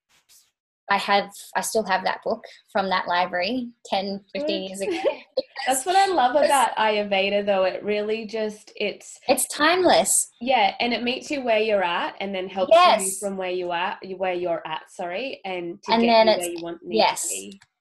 I 0.91 0.99
have, 0.99 1.31
I 1.57 1.63
still 1.63 1.85
have 1.85 2.05
that 2.05 2.21
book 2.25 2.45
from 2.73 2.89
that 2.91 3.09
library 3.09 3.71
10, 3.87 4.21
15 4.35 4.63
years 4.65 4.81
ago. 4.81 4.93
That's 5.67 5.87
what 5.87 5.97
I 5.97 6.13
love 6.13 6.37
about 6.37 6.77
Ayurveda 6.77 7.47
though. 7.47 7.65
It 7.65 7.83
really 7.83 8.27
just, 8.27 8.73
it's, 8.77 9.19
it's 9.29 9.47
timeless. 9.49 10.31
Yeah. 10.41 10.75
And 10.81 10.93
it 10.93 11.03
meets 11.03 11.31
you 11.31 11.43
where 11.43 11.59
you're 11.59 11.83
at 11.83 12.17
and 12.21 12.35
then 12.35 12.49
helps 12.49 12.73
yes. 12.73 13.05
you 13.05 13.13
from 13.21 13.37
where 13.37 13.51
you 13.51 13.71
are, 13.71 13.99
where 14.17 14.35
you're 14.35 14.63
at, 14.67 14.83
sorry. 14.91 15.41
And 15.45 15.83
to 15.85 15.93
and 15.93 16.03
get 16.03 16.27
then 16.27 16.39
where 16.39 16.49
you 16.49 16.63
want 16.63 16.81
yes. 16.87 17.31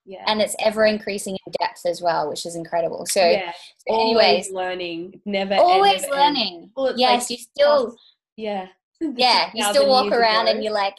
Yeah. 0.05 0.23
And 0.27 0.41
it's 0.41 0.55
ever 0.59 0.85
increasing 0.85 1.37
in 1.45 1.53
depth 1.59 1.85
as 1.85 2.01
well, 2.01 2.29
which 2.29 2.45
is 2.45 2.55
incredible. 2.55 3.05
So, 3.05 3.25
yeah. 3.25 3.53
so 3.87 3.93
anyways, 3.93 4.49
always 4.49 4.51
learning, 4.51 5.21
never 5.25 5.55
always 5.55 6.01
never 6.01 6.15
learning. 6.15 6.71
Well, 6.75 6.93
yes, 6.97 7.23
like, 7.23 7.29
you 7.29 7.37
still, 7.37 7.95
yeah, 8.35 8.67
yeah, 9.01 9.49
you 9.53 9.63
still 9.63 9.87
walk 9.87 10.11
around 10.11 10.47
ago. 10.47 10.55
and 10.55 10.63
you're 10.63 10.73
like, 10.73 10.97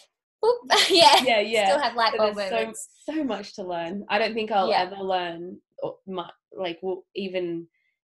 yeah, 0.91 1.23
yeah, 1.25 1.41
yeah. 1.41 1.67
Still 1.67 1.81
have 1.81 1.95
light 1.95 2.17
bulb 2.17 2.37
moments. 2.37 2.89
So, 3.05 3.15
so 3.15 3.25
much 3.25 3.55
to 3.55 3.63
learn. 3.63 4.05
I 4.09 4.19
don't 4.19 4.35
think 4.35 4.51
I'll 4.51 4.69
yeah. 4.69 4.83
ever 4.83 4.97
learn 4.97 5.59
much, 6.07 6.33
like 6.57 6.79
well, 6.83 7.05
even 7.15 7.67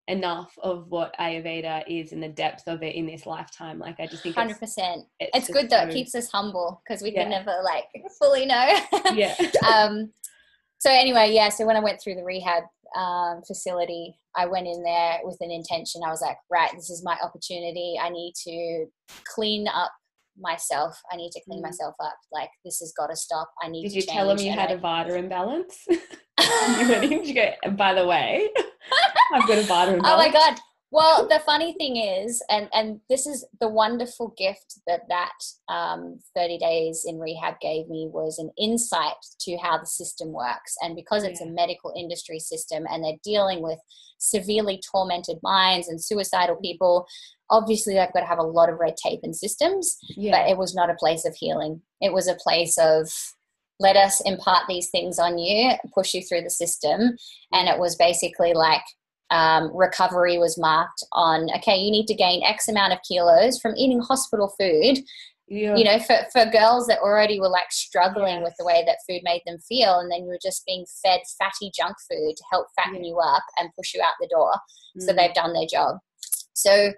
enough 0.08 0.50
of 0.62 0.86
what 0.88 1.14
Ayurveda 1.20 1.84
is 1.86 2.12
and 2.12 2.22
the 2.22 2.28
depth 2.28 2.66
of 2.66 2.82
it 2.82 2.94
in 2.94 3.06
this 3.06 3.26
lifetime. 3.26 3.78
Like 3.78 4.00
I 4.00 4.06
just 4.06 4.22
think 4.22 4.34
hundred 4.34 4.58
percent. 4.58 5.04
It's, 5.20 5.30
it's 5.34 5.50
good 5.50 5.70
though. 5.70 5.82
So, 5.82 5.88
it 5.88 5.92
keeps 5.92 6.14
us 6.14 6.30
humble 6.30 6.82
because 6.86 7.02
we 7.02 7.12
yeah. 7.12 7.22
can 7.22 7.30
never 7.30 7.54
like 7.62 7.84
fully 8.18 8.46
know. 8.46 8.78
yeah. 9.12 9.34
um, 9.66 10.10
so 10.78 10.90
anyway, 10.90 11.32
yeah. 11.32 11.50
So 11.50 11.66
when 11.66 11.76
I 11.76 11.80
went 11.80 12.00
through 12.00 12.14
the 12.14 12.24
rehab 12.24 12.64
um, 12.96 13.42
facility, 13.46 14.18
I 14.34 14.46
went 14.46 14.66
in 14.66 14.82
there 14.82 15.18
with 15.24 15.36
an 15.40 15.50
intention. 15.50 16.02
I 16.04 16.10
was 16.10 16.22
like, 16.22 16.38
right, 16.50 16.70
this 16.74 16.90
is 16.90 17.04
my 17.04 17.18
opportunity. 17.22 17.98
I 18.00 18.08
need 18.08 18.32
to 18.44 18.86
clean 19.34 19.68
up 19.68 19.92
myself. 20.40 21.00
I 21.12 21.16
need 21.16 21.30
to 21.32 21.40
clean 21.44 21.60
mm. 21.60 21.64
myself 21.64 21.94
up. 22.02 22.16
Like 22.32 22.50
this 22.64 22.80
has 22.80 22.92
got 22.96 23.08
to 23.08 23.16
stop. 23.16 23.50
I 23.62 23.68
need. 23.68 23.84
Did 23.84 23.94
you 23.94 24.02
tell 24.02 24.30
him 24.30 24.38
you 24.38 24.52
had 24.52 24.70
I... 24.70 24.74
a 24.74 24.78
Vata 24.78 25.16
imbalance? 25.16 25.84
you 25.88 26.88
went 26.88 27.04
in 27.04 27.24
to 27.24 27.32
go. 27.32 27.70
By 27.72 27.94
the 27.94 28.06
way, 28.06 28.48
I've 29.34 29.48
got 29.48 29.58
a 29.58 29.62
Vata 29.62 29.94
imbalance. 29.94 30.02
Oh 30.04 30.16
my 30.16 30.30
god! 30.30 30.58
Well, 30.90 31.28
the 31.28 31.40
funny 31.44 31.74
thing 31.74 31.96
is, 31.96 32.42
and 32.48 32.68
and 32.72 33.00
this 33.10 33.26
is 33.26 33.46
the 33.60 33.68
wonderful 33.68 34.32
gift 34.38 34.80
that 34.86 35.02
that 35.08 35.72
um, 35.72 36.18
30 36.34 36.58
days 36.58 37.04
in 37.06 37.18
rehab 37.18 37.60
gave 37.60 37.88
me 37.88 38.08
was 38.10 38.38
an 38.38 38.50
insight 38.58 39.16
to 39.40 39.58
how 39.58 39.76
the 39.78 39.86
system 39.86 40.32
works. 40.32 40.76
And 40.80 40.96
because 40.96 41.24
it's 41.24 41.42
yeah. 41.42 41.48
a 41.48 41.50
medical 41.50 41.92
industry 41.94 42.38
system, 42.38 42.84
and 42.90 43.04
they're 43.04 43.12
dealing 43.22 43.62
with 43.62 43.78
severely 44.18 44.80
tormented 44.90 45.38
minds 45.42 45.88
and 45.88 46.02
suicidal 46.02 46.56
people, 46.56 47.06
obviously 47.50 47.94
they've 47.94 48.12
got 48.12 48.20
to 48.20 48.26
have 48.26 48.38
a 48.38 48.42
lot 48.42 48.70
of 48.70 48.78
red 48.78 48.96
tape 48.96 49.20
and 49.22 49.36
systems. 49.36 49.98
Yeah. 50.16 50.32
But 50.32 50.50
it 50.50 50.56
was 50.56 50.74
not 50.74 50.90
a 50.90 50.94
place 50.94 51.26
of 51.26 51.34
healing. 51.34 51.82
It 52.00 52.14
was 52.14 52.28
a 52.28 52.34
place 52.34 52.78
of 52.78 53.10
let 53.78 53.96
us 53.96 54.20
impart 54.22 54.64
these 54.68 54.88
things 54.90 55.18
on 55.18 55.38
you, 55.38 55.72
push 55.94 56.14
you 56.14 56.22
through 56.22 56.42
the 56.42 56.50
system, 56.50 57.16
and 57.52 57.68
it 57.68 57.78
was 57.78 57.94
basically 57.94 58.52
like 58.52 58.82
um, 59.30 59.70
recovery 59.74 60.38
was 60.38 60.58
marked 60.58 61.04
on 61.12 61.48
okay 61.56 61.76
you 61.76 61.90
need 61.90 62.06
to 62.06 62.14
gain 62.14 62.42
x 62.42 62.68
amount 62.68 62.92
of 62.92 62.98
kilos 63.06 63.60
from 63.60 63.76
eating 63.76 64.00
hospital 64.00 64.52
food 64.58 64.98
yeah. 65.48 65.76
you 65.76 65.84
know 65.84 65.98
for, 65.98 66.16
for 66.32 66.50
girls 66.50 66.86
that 66.86 66.98
already 67.00 67.40
were 67.40 67.48
like 67.48 67.70
struggling 67.70 68.36
yes. 68.36 68.42
with 68.44 68.54
the 68.58 68.64
way 68.64 68.82
that 68.86 68.98
food 69.08 69.20
made 69.24 69.42
them 69.46 69.58
feel 69.58 69.98
and 69.98 70.10
then 70.10 70.20
you 70.20 70.28
were 70.28 70.38
just 70.42 70.64
being 70.66 70.84
fed 71.02 71.20
fatty 71.38 71.70
junk 71.76 71.96
food 72.10 72.34
to 72.36 72.44
help 72.50 72.66
fatten 72.74 73.04
yeah. 73.04 73.10
you 73.10 73.18
up 73.18 73.44
and 73.58 73.70
push 73.76 73.94
you 73.94 74.02
out 74.02 74.14
the 74.20 74.28
door 74.30 74.52
mm. 74.96 75.02
so 75.02 75.12
they've 75.12 75.34
done 75.34 75.52
their 75.52 75.66
job 75.70 75.96
so 76.54 76.92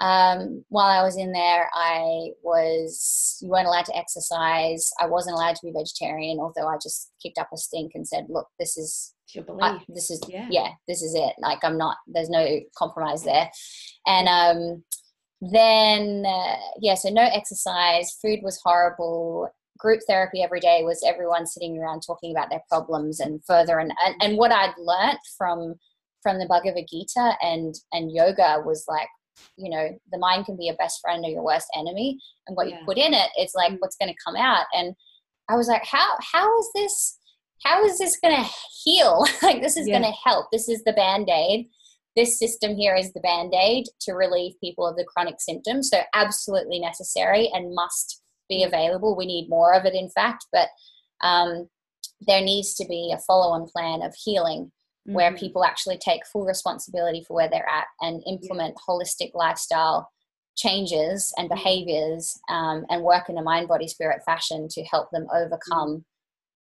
um, 0.00 0.64
while 0.70 0.86
I 0.86 1.04
was 1.04 1.16
in 1.16 1.32
there, 1.32 1.70
I 1.72 2.30
was 2.42 3.38
you 3.40 3.48
weren't 3.48 3.68
allowed 3.68 3.84
to 3.86 3.96
exercise. 3.96 4.90
I 5.00 5.06
wasn't 5.06 5.36
allowed 5.36 5.54
to 5.56 5.66
be 5.66 5.72
vegetarian, 5.72 6.40
although 6.40 6.66
I 6.66 6.78
just 6.82 7.12
kicked 7.22 7.38
up 7.38 7.50
a 7.54 7.56
stink 7.56 7.92
and 7.94 8.06
said, 8.06 8.26
"Look, 8.28 8.48
this 8.58 8.76
is 8.76 9.13
I, 9.60 9.78
this 9.88 10.10
is 10.10 10.20
yeah. 10.28 10.46
yeah. 10.50 10.68
this 10.88 11.02
is 11.02 11.14
it. 11.14 11.34
Like 11.38 11.58
I'm 11.62 11.78
not. 11.78 11.96
There's 12.06 12.30
no 12.30 12.60
compromise 12.76 13.22
there." 13.22 13.50
And 14.06 14.28
um, 14.28 14.84
then 15.40 16.24
uh, 16.26 16.56
yeah, 16.80 16.94
so 16.94 17.10
no 17.10 17.22
exercise. 17.22 18.16
Food 18.20 18.40
was 18.42 18.60
horrible. 18.62 19.48
Group 19.78 20.00
therapy 20.06 20.42
every 20.42 20.60
day 20.60 20.82
was 20.84 21.04
everyone 21.06 21.46
sitting 21.46 21.78
around 21.78 22.00
talking 22.00 22.30
about 22.30 22.48
their 22.50 22.62
problems 22.68 23.20
and 23.20 23.44
further. 23.44 23.78
And 23.78 23.92
and, 24.04 24.14
and 24.20 24.38
what 24.38 24.52
I'd 24.52 24.74
learnt 24.78 25.18
from 25.36 25.74
from 26.22 26.38
the 26.38 26.46
Bhagavad 26.46 26.86
Gita 26.90 27.32
and 27.42 27.74
and 27.92 28.12
yoga 28.12 28.62
was 28.64 28.84
like 28.88 29.08
you 29.56 29.70
know 29.70 29.88
the 30.12 30.18
mind 30.18 30.46
can 30.46 30.56
be 30.56 30.64
your 30.64 30.76
best 30.76 31.00
friend 31.00 31.24
or 31.24 31.28
your 31.28 31.42
worst 31.42 31.66
enemy 31.76 32.18
and 32.46 32.56
what 32.56 32.68
yeah. 32.68 32.78
you 32.78 32.84
put 32.84 32.98
in 32.98 33.12
it 33.14 33.30
it's 33.36 33.54
like 33.54 33.72
mm. 33.72 33.76
what's 33.80 33.96
going 33.96 34.12
to 34.12 34.24
come 34.24 34.36
out 34.36 34.66
and 34.72 34.94
i 35.48 35.56
was 35.56 35.68
like 35.68 35.84
how 35.84 36.16
how 36.32 36.58
is 36.58 36.68
this 36.74 37.18
how 37.64 37.84
is 37.84 37.98
this 37.98 38.18
going 38.22 38.36
to 38.36 38.50
heal 38.84 39.24
like 39.42 39.60
this 39.60 39.76
is 39.76 39.88
yeah. 39.88 39.98
going 39.98 40.10
to 40.10 40.18
help 40.24 40.46
this 40.52 40.68
is 40.68 40.82
the 40.84 40.92
band-aid 40.92 41.66
this 42.16 42.38
system 42.38 42.76
here 42.76 42.94
is 42.94 43.12
the 43.12 43.20
band-aid 43.20 43.86
to 44.00 44.12
relieve 44.12 44.52
people 44.60 44.86
of 44.86 44.96
the 44.96 45.04
chronic 45.04 45.36
symptoms 45.38 45.90
so 45.90 46.00
absolutely 46.14 46.78
necessary 46.78 47.50
and 47.52 47.74
must 47.74 48.22
be 48.48 48.62
mm. 48.62 48.66
available 48.66 49.16
we 49.16 49.26
need 49.26 49.48
more 49.48 49.74
of 49.74 49.84
it 49.84 49.94
in 49.94 50.08
fact 50.10 50.46
but 50.52 50.68
um, 51.22 51.68
there 52.26 52.42
needs 52.42 52.74
to 52.74 52.84
be 52.86 53.12
a 53.14 53.20
follow-on 53.20 53.66
plan 53.66 54.02
of 54.02 54.14
healing 54.14 54.64
mm-hmm. 54.64 55.14
where 55.14 55.34
people 55.34 55.64
actually 55.64 55.98
take 55.98 56.26
full 56.26 56.44
responsibility 56.44 57.24
for 57.26 57.34
where 57.34 57.48
they're 57.48 57.68
at 57.68 57.86
and 58.00 58.22
implement 58.26 58.74
yeah. 58.76 58.94
holistic 58.94 59.30
lifestyle 59.34 60.10
changes 60.56 61.32
and 61.36 61.48
mm-hmm. 61.48 61.56
behaviors 61.56 62.38
um, 62.48 62.84
and 62.90 63.02
work 63.02 63.28
in 63.28 63.38
a 63.38 63.42
mind 63.42 63.68
body 63.68 63.88
spirit 63.88 64.22
fashion 64.24 64.68
to 64.68 64.82
help 64.84 65.10
them 65.10 65.26
overcome 65.34 65.88
mm-hmm. 65.88 66.13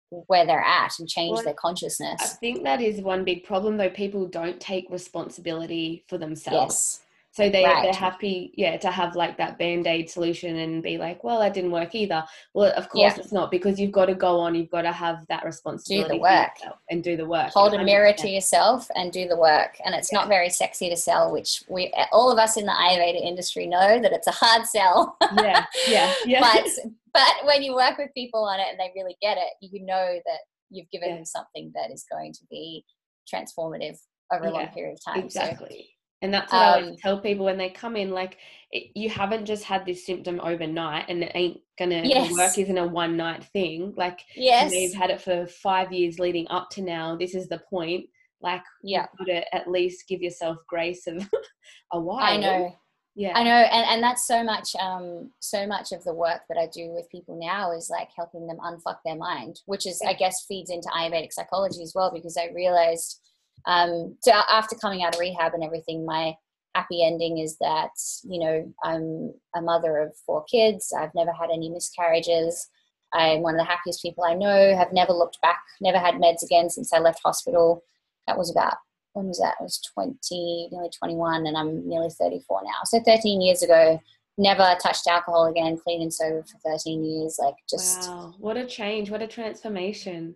Where 0.10 0.46
they're 0.46 0.60
at 0.60 0.92
and 1.00 1.08
change 1.08 1.36
well, 1.36 1.44
their 1.44 1.54
consciousness. 1.54 2.20
I 2.22 2.28
think 2.28 2.64
that 2.64 2.82
is 2.82 3.02
one 3.02 3.24
big 3.24 3.44
problem 3.44 3.78
though 3.78 3.90
people 3.90 4.28
don't 4.28 4.60
take 4.60 4.86
responsibility 4.90 6.04
for 6.08 6.18
themselves. 6.18 7.02
Yes. 7.02 7.07
So 7.38 7.52
they, 7.52 7.64
right. 7.64 7.84
they're 7.84 7.94
happy, 7.94 8.52
yeah, 8.56 8.78
to 8.78 8.90
have 8.90 9.16
like 9.16 9.38
that 9.38 9.60
band 9.60 9.86
aid 9.86 10.10
solution 10.10 10.56
and 10.58 10.82
be 10.82 10.98
like, 10.98 11.24
well, 11.24 11.40
that 11.40 11.54
didn't 11.54 11.70
work 11.70 11.94
either. 11.94 12.24
Well, 12.56 12.74
of 12.76 12.90
course 12.90 13.14
yeah. 13.16 13.22
it's 13.22 13.32
not 13.32 13.52
because 13.52 13.80
you've 13.80 13.92
got 13.92 14.08
to 14.08 14.16
go 14.16 14.40
on, 14.40 14.56
you've 14.56 14.72
got 14.72 14.82
to 14.82 14.92
have 14.92 15.24
that 15.30 15.46
responsibility. 15.46 16.10
Do 16.10 16.16
the 16.16 16.20
work. 16.20 16.58
And 16.90 17.04
do 17.04 17.16
the 17.16 17.28
work. 17.28 17.52
Hold 17.54 17.76
a 17.76 17.84
mirror 17.84 18.12
to 18.12 18.28
yourself 18.28 18.88
and 18.96 19.12
do 19.12 19.28
the 19.28 19.38
work. 19.38 19.78
And 19.86 19.94
it's 19.94 20.12
yeah. 20.12 20.18
not 20.18 20.30
very 20.30 20.50
sexy 20.50 20.90
to 20.90 20.98
sell, 20.98 21.32
which 21.32 21.62
we, 21.70 21.94
all 22.12 22.32
of 22.32 22.40
us 22.40 22.58
in 22.58 22.66
the 22.66 22.72
Ayurveda 22.72 23.22
industry 23.24 23.68
know 23.68 24.02
that 24.02 24.14
it's 24.14 24.26
a 24.26 24.32
hard 24.32 24.66
sell. 24.66 25.16
yeah, 25.38 25.64
yeah, 25.88 26.12
yeah. 26.26 26.40
but, 26.42 26.68
but 27.14 27.46
when 27.46 27.62
you 27.62 27.76
work 27.76 28.00
with 28.00 28.10
people 28.16 28.46
on 28.46 28.60
it 28.60 28.66
and 28.72 28.80
they 28.80 28.92
really 28.96 29.16
get 29.22 29.38
it, 29.38 29.54
you 29.62 29.86
know 29.86 30.20
that 30.26 30.40
you've 30.72 30.90
given 30.90 31.10
yeah. 31.10 31.16
them 31.18 31.26
something 31.26 31.72
that 31.76 31.92
is 31.94 32.04
going 32.12 32.34
to 32.34 32.42
be 32.50 32.84
transformative 33.32 34.00
over 34.34 34.46
a 34.46 34.52
long 34.52 34.68
period 34.70 34.94
of 34.94 35.14
time. 35.14 35.24
Exactly. 35.24 35.88
So, 35.88 35.97
and 36.22 36.34
that's 36.34 36.52
what 36.52 36.60
um, 36.60 36.64
I 36.64 36.72
always 36.74 36.90
um, 36.90 36.98
tell 36.98 37.20
people 37.20 37.46
when 37.46 37.58
they 37.58 37.70
come 37.70 37.96
in, 37.96 38.12
like 38.12 38.38
it, 38.72 38.92
you 38.96 39.10
haven't 39.10 39.46
just 39.46 39.64
had 39.64 39.86
this 39.86 40.06
symptom 40.06 40.40
overnight, 40.42 41.06
and 41.10 41.24
it 41.24 41.32
ain't 41.36 41.60
gonna 41.78 42.02
yes. 42.04 42.32
work. 42.32 42.58
Isn't 42.58 42.78
a 42.78 42.88
one 42.88 43.16
night 43.16 43.44
thing. 43.46 43.94
Like 43.96 44.22
yes, 44.36 44.74
you've 44.74 44.94
had 44.96 45.12
it 45.12 45.22
for 45.22 45.46
five 45.48 45.92
years 45.94 46.20
leading 46.20 46.48
up 46.50 46.70
to 46.72 46.82
now. 46.82 47.16
This 47.16 47.36
is 47.36 47.48
the 47.48 47.62
point. 47.70 48.06
Like 48.42 48.64
yeah, 48.84 49.08
you 49.20 49.26
to 49.28 49.56
at 49.56 49.70
least 49.70 50.08
give 50.08 50.22
yourself 50.22 50.58
grace 50.68 51.08
of 51.08 51.28
a 51.94 52.00
while. 52.00 52.24
I 52.24 52.38
know. 52.38 52.76
Yeah, 53.16 53.34
I 53.36 53.44
know, 53.44 53.50
and 53.52 53.86
and 53.90 54.04
that's 54.04 54.28
so 54.28 54.44
much. 54.44 54.76
Um, 54.76 55.32
so 55.40 55.66
much 55.66 55.92
of 55.92 56.04
the 56.04 56.14
work 56.14 56.42
that 56.50 56.58
I 56.58 56.68
do 56.72 56.94
with 56.94 57.10
people 57.10 57.40
now 57.40 57.72
is 57.72 57.90
like 57.92 58.10
helping 58.16 58.48
them 58.48 58.58
unfuck 58.58 58.98
their 59.06 59.16
mind, 59.16 59.62
which 59.66 59.88
is 59.88 60.00
yeah. 60.04 60.10
I 60.10 60.14
guess 60.14 60.46
feeds 60.48 60.70
into 60.70 60.90
Ayurvedic 60.90 61.32
psychology 61.32 61.82
as 61.82 61.94
well 61.96 62.12
because 62.14 62.38
I 62.38 62.50
realized 62.54 63.20
um, 63.66 64.16
so 64.22 64.32
after 64.32 64.76
coming 64.76 65.04
out 65.04 65.16
of 65.16 65.20
rehab 65.20 65.54
and 65.54 65.64
everything, 65.64 66.06
my 66.06 66.36
happy 66.76 67.04
ending 67.04 67.40
is 67.40 67.58
that 67.58 67.90
you 68.24 68.40
know 68.40 68.74
I'm 68.84 69.34
a 69.56 69.62
mother 69.62 69.98
of 69.98 70.16
four 70.26 70.44
kids. 70.46 70.94
I've 70.98 71.16
never 71.16 71.32
had 71.32 71.50
any 71.52 71.70
miscarriages. 71.70 72.68
I'm 73.14 73.42
one 73.42 73.56
of 73.56 73.60
the 73.60 73.66
happiest 73.66 74.02
people 74.02 74.24
I 74.24 74.34
know. 74.34 74.76
Have 74.76 74.94
never 74.94 75.14
looked 75.14 75.42
back. 75.42 75.60
Never 75.82 75.98
had 75.98 76.16
meds 76.16 76.44
again 76.44 76.70
since 76.70 76.94
I 76.94 77.00
left 77.00 77.22
hospital. 77.24 77.84
That 78.28 78.38
was 78.38 78.52
about 78.52 78.76
when 79.18 79.28
was 79.28 79.40
that? 79.40 79.56
I 79.60 79.64
was 79.64 79.80
20, 79.94 80.70
nearly 80.72 80.90
21, 80.90 81.48
and 81.48 81.58
I'm 81.58 81.88
nearly 81.88 82.10
34 82.10 82.62
now. 82.64 82.84
So 82.86 83.02
13 83.04 83.42
years 83.42 83.64
ago, 83.64 84.00
never 84.38 84.76
touched 84.82 85.08
alcohol 85.08 85.48
again. 85.48 85.78
Clean 85.78 86.04
and 86.04 86.14
sober 86.14 86.44
for 86.44 86.58
13 86.70 87.04
years. 87.04 87.40
Like 87.42 87.56
just 87.70 88.08
wow, 88.08 88.36
what 88.38 88.58
a 88.58 88.66
change! 88.66 89.10
What 89.10 89.22
a 89.22 89.28
transformation! 89.28 90.36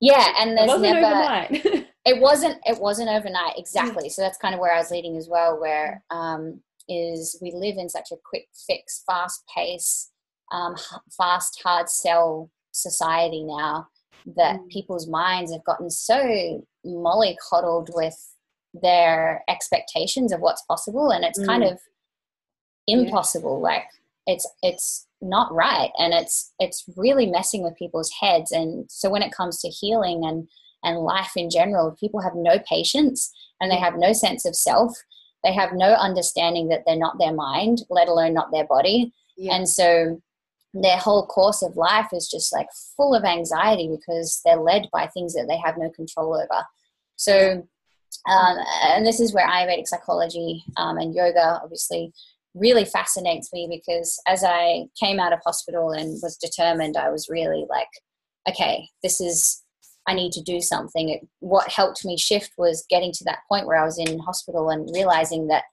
Yeah, 0.00 0.32
and 0.40 0.56
there's 0.56 0.80
never. 0.80 1.84
it 2.08 2.20
wasn't 2.20 2.56
it 2.64 2.80
wasn't 2.80 3.08
overnight 3.08 3.52
exactly 3.56 4.08
so 4.08 4.22
that's 4.22 4.38
kind 4.38 4.54
of 4.54 4.60
where 4.60 4.74
i 4.74 4.78
was 4.78 4.90
leading 4.90 5.16
as 5.16 5.28
well 5.28 5.60
where 5.60 6.02
um, 6.10 6.60
is 6.88 7.38
we 7.42 7.52
live 7.52 7.76
in 7.76 7.88
such 7.88 8.10
a 8.10 8.16
quick 8.24 8.48
fix 8.66 9.02
fast 9.06 9.44
pace 9.54 10.10
um, 10.50 10.74
fast 11.16 11.60
hard 11.62 11.88
sell 11.88 12.50
society 12.72 13.44
now 13.44 13.86
that 14.36 14.56
mm. 14.56 14.68
people's 14.68 15.06
minds 15.06 15.52
have 15.52 15.64
gotten 15.64 15.90
so 15.90 16.62
mollycoddled 16.86 17.88
with 17.94 18.16
their 18.74 19.42
expectations 19.48 20.32
of 20.32 20.40
what's 20.40 20.62
possible 20.62 21.10
and 21.10 21.24
it's 21.24 21.38
mm. 21.38 21.46
kind 21.46 21.64
of 21.64 21.78
impossible 22.86 23.60
yeah. 23.62 23.74
like 23.74 23.84
it's 24.26 24.48
it's 24.62 25.06
not 25.20 25.52
right 25.52 25.90
and 25.98 26.14
it's 26.14 26.52
it's 26.58 26.84
really 26.96 27.26
messing 27.26 27.62
with 27.62 27.76
people's 27.76 28.10
heads 28.20 28.52
and 28.52 28.90
so 28.90 29.10
when 29.10 29.22
it 29.22 29.32
comes 29.32 29.60
to 29.60 29.68
healing 29.68 30.24
and 30.24 30.48
and 30.82 30.98
life 30.98 31.32
in 31.36 31.50
general, 31.50 31.96
people 31.98 32.20
have 32.20 32.34
no 32.34 32.58
patience 32.68 33.32
and 33.60 33.70
they 33.70 33.76
have 33.76 33.94
no 33.96 34.12
sense 34.12 34.44
of 34.44 34.56
self. 34.56 34.92
They 35.44 35.52
have 35.52 35.72
no 35.72 35.94
understanding 35.94 36.68
that 36.68 36.82
they're 36.86 36.96
not 36.96 37.18
their 37.18 37.32
mind, 37.32 37.82
let 37.90 38.08
alone 38.08 38.34
not 38.34 38.50
their 38.52 38.66
body. 38.66 39.12
Yeah. 39.36 39.54
And 39.54 39.68
so 39.68 40.20
their 40.74 40.96
whole 40.96 41.26
course 41.26 41.62
of 41.62 41.76
life 41.76 42.08
is 42.12 42.28
just 42.28 42.52
like 42.52 42.68
full 42.96 43.14
of 43.14 43.24
anxiety 43.24 43.88
because 43.88 44.40
they're 44.44 44.56
led 44.56 44.88
by 44.92 45.06
things 45.06 45.34
that 45.34 45.46
they 45.48 45.58
have 45.58 45.76
no 45.78 45.90
control 45.90 46.34
over. 46.34 46.64
So, 47.16 47.66
um, 48.28 48.58
and 48.82 49.06
this 49.06 49.20
is 49.20 49.32
where 49.32 49.48
Ayurvedic 49.48 49.86
psychology 49.86 50.64
um, 50.76 50.98
and 50.98 51.14
yoga 51.14 51.60
obviously 51.62 52.12
really 52.54 52.84
fascinates 52.84 53.52
me 53.52 53.68
because 53.70 54.20
as 54.26 54.44
I 54.44 54.86
came 54.98 55.20
out 55.20 55.32
of 55.32 55.40
hospital 55.44 55.90
and 55.90 56.18
was 56.22 56.36
determined, 56.36 56.96
I 56.96 57.10
was 57.10 57.28
really 57.28 57.66
like, 57.68 57.88
okay, 58.48 58.88
this 59.02 59.20
is 59.20 59.62
I 60.08 60.14
need 60.14 60.32
to 60.32 60.42
do 60.42 60.60
something. 60.60 61.10
It, 61.10 61.28
what 61.40 61.70
helped 61.70 62.04
me 62.04 62.16
shift 62.16 62.52
was 62.56 62.86
getting 62.88 63.12
to 63.12 63.24
that 63.24 63.40
point 63.48 63.66
where 63.66 63.78
I 63.78 63.84
was 63.84 63.98
in 63.98 64.18
hospital 64.18 64.70
and 64.70 64.88
realizing 64.94 65.48
that 65.48 65.64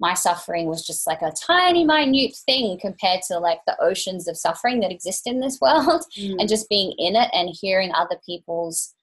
my 0.00 0.14
suffering 0.14 0.66
was 0.66 0.86
just 0.86 1.06
like 1.06 1.20
a 1.22 1.32
tiny 1.46 1.84
minute 1.84 2.34
thing 2.46 2.78
compared 2.80 3.20
to 3.28 3.38
like 3.38 3.60
the 3.66 3.76
oceans 3.80 4.26
of 4.26 4.38
suffering 4.38 4.80
that 4.80 4.90
exist 4.90 5.26
in 5.26 5.40
this 5.40 5.60
world 5.62 6.02
mm. 6.18 6.34
and 6.38 6.48
just 6.48 6.68
being 6.68 6.94
in 6.98 7.14
it 7.14 7.28
and 7.32 7.54
hearing 7.60 7.92
other 7.94 8.16
people's 8.26 8.94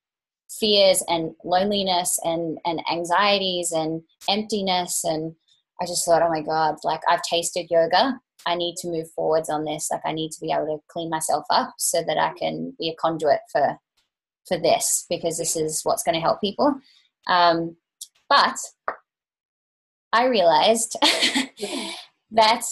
fears 0.49 1.01
and 1.07 1.33
loneliness 1.45 2.19
and 2.23 2.57
and 2.65 2.81
anxieties 2.91 3.71
and 3.71 4.01
emptiness 4.27 5.05
and 5.05 5.33
I 5.81 5.85
just 5.85 6.05
thought, 6.05 6.21
oh 6.21 6.29
my 6.29 6.41
God, 6.41 6.75
like 6.83 7.01
I've 7.09 7.23
tasted 7.23 7.67
yoga. 7.71 8.19
I 8.45 8.55
need 8.55 8.75
to 8.77 8.87
move 8.87 9.09
forwards 9.11 9.49
on 9.49 9.65
this. 9.65 9.89
Like 9.91 10.01
I 10.05 10.11
need 10.11 10.31
to 10.31 10.41
be 10.41 10.51
able 10.51 10.67
to 10.67 10.83
clean 10.89 11.09
myself 11.09 11.45
up 11.49 11.73
so 11.77 12.03
that 12.05 12.17
I 12.17 12.33
can 12.37 12.75
be 12.77 12.89
a 12.89 12.95
conduit 12.95 13.39
for 13.51 13.77
for 14.47 14.57
this 14.57 15.05
because 15.09 15.37
this 15.37 15.55
is 15.55 15.81
what's 15.83 16.03
going 16.03 16.15
to 16.15 16.21
help 16.21 16.41
people. 16.41 16.75
Um, 17.27 17.75
but 18.29 18.57
I 20.13 20.25
realized 20.25 20.97
that 22.31 22.63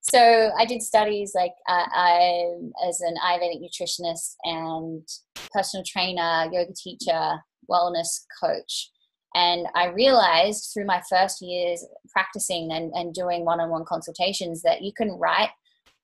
so 0.00 0.50
I 0.58 0.66
did 0.66 0.82
studies 0.82 1.32
like 1.34 1.54
uh, 1.66 1.86
I 1.94 2.44
as 2.86 3.00
an 3.00 3.14
Ayurvedic 3.24 3.62
nutritionist 3.62 4.34
and 4.44 5.06
personal 5.50 5.82
trainer, 5.86 6.44
yoga 6.52 6.72
teacher, 6.76 7.38
wellness 7.70 8.24
coach. 8.38 8.90
And 9.34 9.66
I 9.74 9.86
realized 9.86 10.70
through 10.72 10.84
my 10.84 11.02
first 11.08 11.40
years 11.40 11.84
practicing 12.12 12.70
and, 12.70 12.92
and 12.94 13.14
doing 13.14 13.44
one 13.46 13.60
on 13.60 13.70
one 13.70 13.84
consultations 13.86 14.60
that 14.62 14.82
you 14.82 14.92
can 14.94 15.10
write 15.12 15.50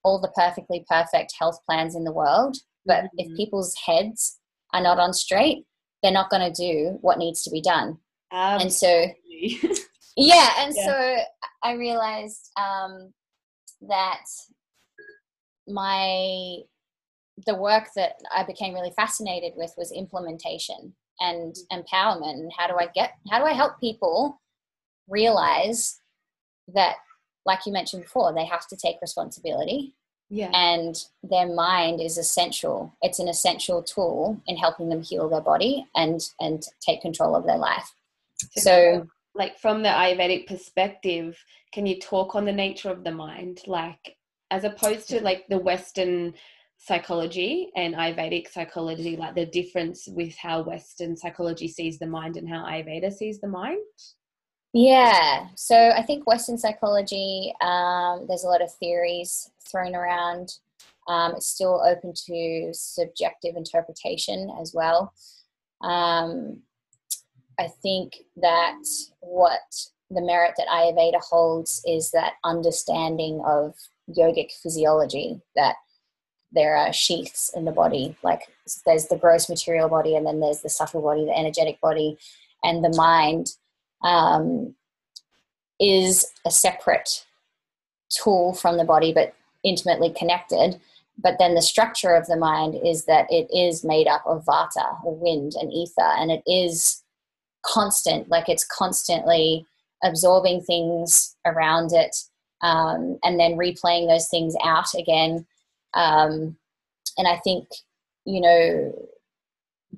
all 0.03 0.19
the 0.19 0.31
perfectly 0.35 0.83
perfect 0.89 1.33
health 1.39 1.59
plans 1.67 1.95
in 1.95 2.03
the 2.03 2.11
world, 2.11 2.57
but 2.87 3.03
mm-hmm. 3.03 3.19
if 3.19 3.37
people's 3.37 3.75
heads 3.85 4.39
are 4.73 4.81
not 4.81 4.99
on 4.99 5.13
straight, 5.13 5.65
they're 6.01 6.11
not 6.11 6.29
going 6.29 6.51
to 6.51 6.61
do 6.61 6.97
what 7.01 7.17
needs 7.17 7.43
to 7.43 7.51
be 7.51 7.61
done. 7.61 7.97
Um, 8.31 8.61
and 8.61 8.73
so, 8.73 9.05
yeah, 10.17 10.49
and 10.59 10.73
yeah. 10.75 10.85
so 10.85 11.17
I 11.63 11.73
realized 11.73 12.49
um, 12.57 13.13
that 13.87 14.23
my 15.67 16.57
the 17.45 17.55
work 17.55 17.87
that 17.95 18.13
I 18.35 18.43
became 18.43 18.73
really 18.73 18.91
fascinated 18.91 19.53
with 19.55 19.73
was 19.77 19.91
implementation 19.91 20.93
and 21.19 21.55
empowerment 21.71 22.33
and 22.33 22.51
how 22.57 22.67
do 22.67 22.75
I 22.79 22.87
get 22.93 23.13
how 23.29 23.39
do 23.39 23.45
I 23.45 23.53
help 23.53 23.79
people 23.79 24.41
realize 25.07 25.99
that 26.73 26.95
like 27.45 27.65
you 27.65 27.71
mentioned 27.71 28.03
before 28.03 28.33
they 28.33 28.45
have 28.45 28.67
to 28.67 28.75
take 28.75 28.97
responsibility 29.01 29.95
yeah. 30.31 30.49
and 30.53 30.95
their 31.23 31.47
mind 31.53 32.01
is 32.01 32.17
essential 32.17 32.91
it's 33.01 33.19
an 33.19 33.27
essential 33.27 33.83
tool 33.83 34.41
in 34.47 34.55
helping 34.55 34.89
them 34.89 35.03
heal 35.03 35.29
their 35.29 35.41
body 35.41 35.85
and 35.95 36.21
and 36.39 36.63
take 36.79 37.01
control 37.01 37.35
of 37.35 37.45
their 37.45 37.57
life 37.57 37.93
so, 38.57 38.61
so 38.61 39.07
like 39.35 39.59
from 39.59 39.83
the 39.83 39.89
ayurvedic 39.89 40.47
perspective 40.47 41.37
can 41.73 41.85
you 41.85 41.99
talk 41.99 42.33
on 42.33 42.45
the 42.45 42.51
nature 42.51 42.89
of 42.89 43.03
the 43.03 43.11
mind 43.11 43.61
like 43.67 44.15
as 44.49 44.63
opposed 44.63 45.09
to 45.09 45.21
like 45.21 45.45
the 45.49 45.57
western 45.57 46.33
psychology 46.83 47.69
and 47.75 47.93
Ayurvedic 47.93 48.51
psychology, 48.51 49.15
like 49.15 49.35
the 49.35 49.45
difference 49.45 50.07
with 50.07 50.35
how 50.35 50.63
Western 50.63 51.15
psychology 51.15 51.67
sees 51.67 51.99
the 51.99 52.07
mind 52.07 52.37
and 52.37 52.49
how 52.49 52.65
Ayurveda 52.65 53.13
sees 53.13 53.39
the 53.39 53.47
mind? 53.47 53.77
Yeah, 54.73 55.47
so 55.55 55.75
I 55.75 56.01
think 56.01 56.25
Western 56.25 56.57
psychology, 56.57 57.53
um, 57.61 58.25
there's 58.27 58.45
a 58.45 58.47
lot 58.47 58.61
of 58.61 58.73
theories 58.75 59.49
thrown 59.69 59.95
around. 59.95 60.53
Um, 61.07 61.33
it's 61.35 61.47
still 61.47 61.83
open 61.85 62.13
to 62.27 62.69
subjective 62.73 63.55
interpretation 63.57 64.49
as 64.61 64.71
well. 64.73 65.13
Um, 65.81 66.61
I 67.59 67.67
think 67.81 68.13
that 68.37 68.81
what 69.19 69.59
the 70.09 70.21
merit 70.21 70.53
that 70.57 70.67
Ayurveda 70.67 71.21
holds 71.21 71.81
is 71.85 72.11
that 72.11 72.33
understanding 72.45 73.41
of 73.45 73.75
yogic 74.09 74.51
physiology 74.63 75.41
that 75.55 75.75
there 76.51 76.75
are 76.75 76.91
sheaths 76.91 77.49
in 77.55 77.63
the 77.63 77.71
body 77.71 78.15
like 78.23 78.41
there's 78.85 79.07
the 79.07 79.15
gross 79.17 79.47
material 79.47 79.87
body 79.87 80.15
and 80.15 80.25
then 80.25 80.41
there's 80.41 80.61
the 80.61 80.69
subtle 80.69 81.01
body 81.01 81.23
the 81.23 81.37
energetic 81.37 81.79
body 81.79 82.17
and 82.63 82.83
the 82.83 82.93
mind 82.97 83.47
um, 84.03 84.75
is 85.79 86.25
a 86.45 86.51
separate 86.51 87.25
tool 88.09 88.53
from 88.53 88.77
the 88.77 88.83
body 88.83 89.13
but 89.13 89.33
intimately 89.63 90.13
connected. 90.17 90.79
But 91.17 91.37
then 91.39 91.55
the 91.55 91.61
structure 91.61 92.15
of 92.15 92.27
the 92.27 92.35
mind 92.35 92.75
is 92.83 93.05
that 93.05 93.27
it 93.29 93.47
is 93.55 93.83
made 93.83 94.07
up 94.07 94.23
of 94.25 94.45
vata 94.45 95.03
or 95.03 95.15
wind 95.15 95.53
and 95.59 95.71
ether 95.71 96.01
and 96.01 96.31
it 96.31 96.43
is 96.45 97.03
constant 97.63 98.27
like 98.29 98.49
it's 98.49 98.65
constantly 98.65 99.65
absorbing 100.03 100.61
things 100.61 101.35
around 101.45 101.93
it 101.93 102.15
um, 102.61 103.19
and 103.23 103.39
then 103.39 103.57
replaying 103.57 104.07
those 104.07 104.27
things 104.29 104.55
out 104.63 104.93
again. 104.95 105.45
Um, 105.93 106.57
and 107.17 107.27
I 107.27 107.37
think, 107.43 107.67
you 108.25 108.41
know, 108.41 109.09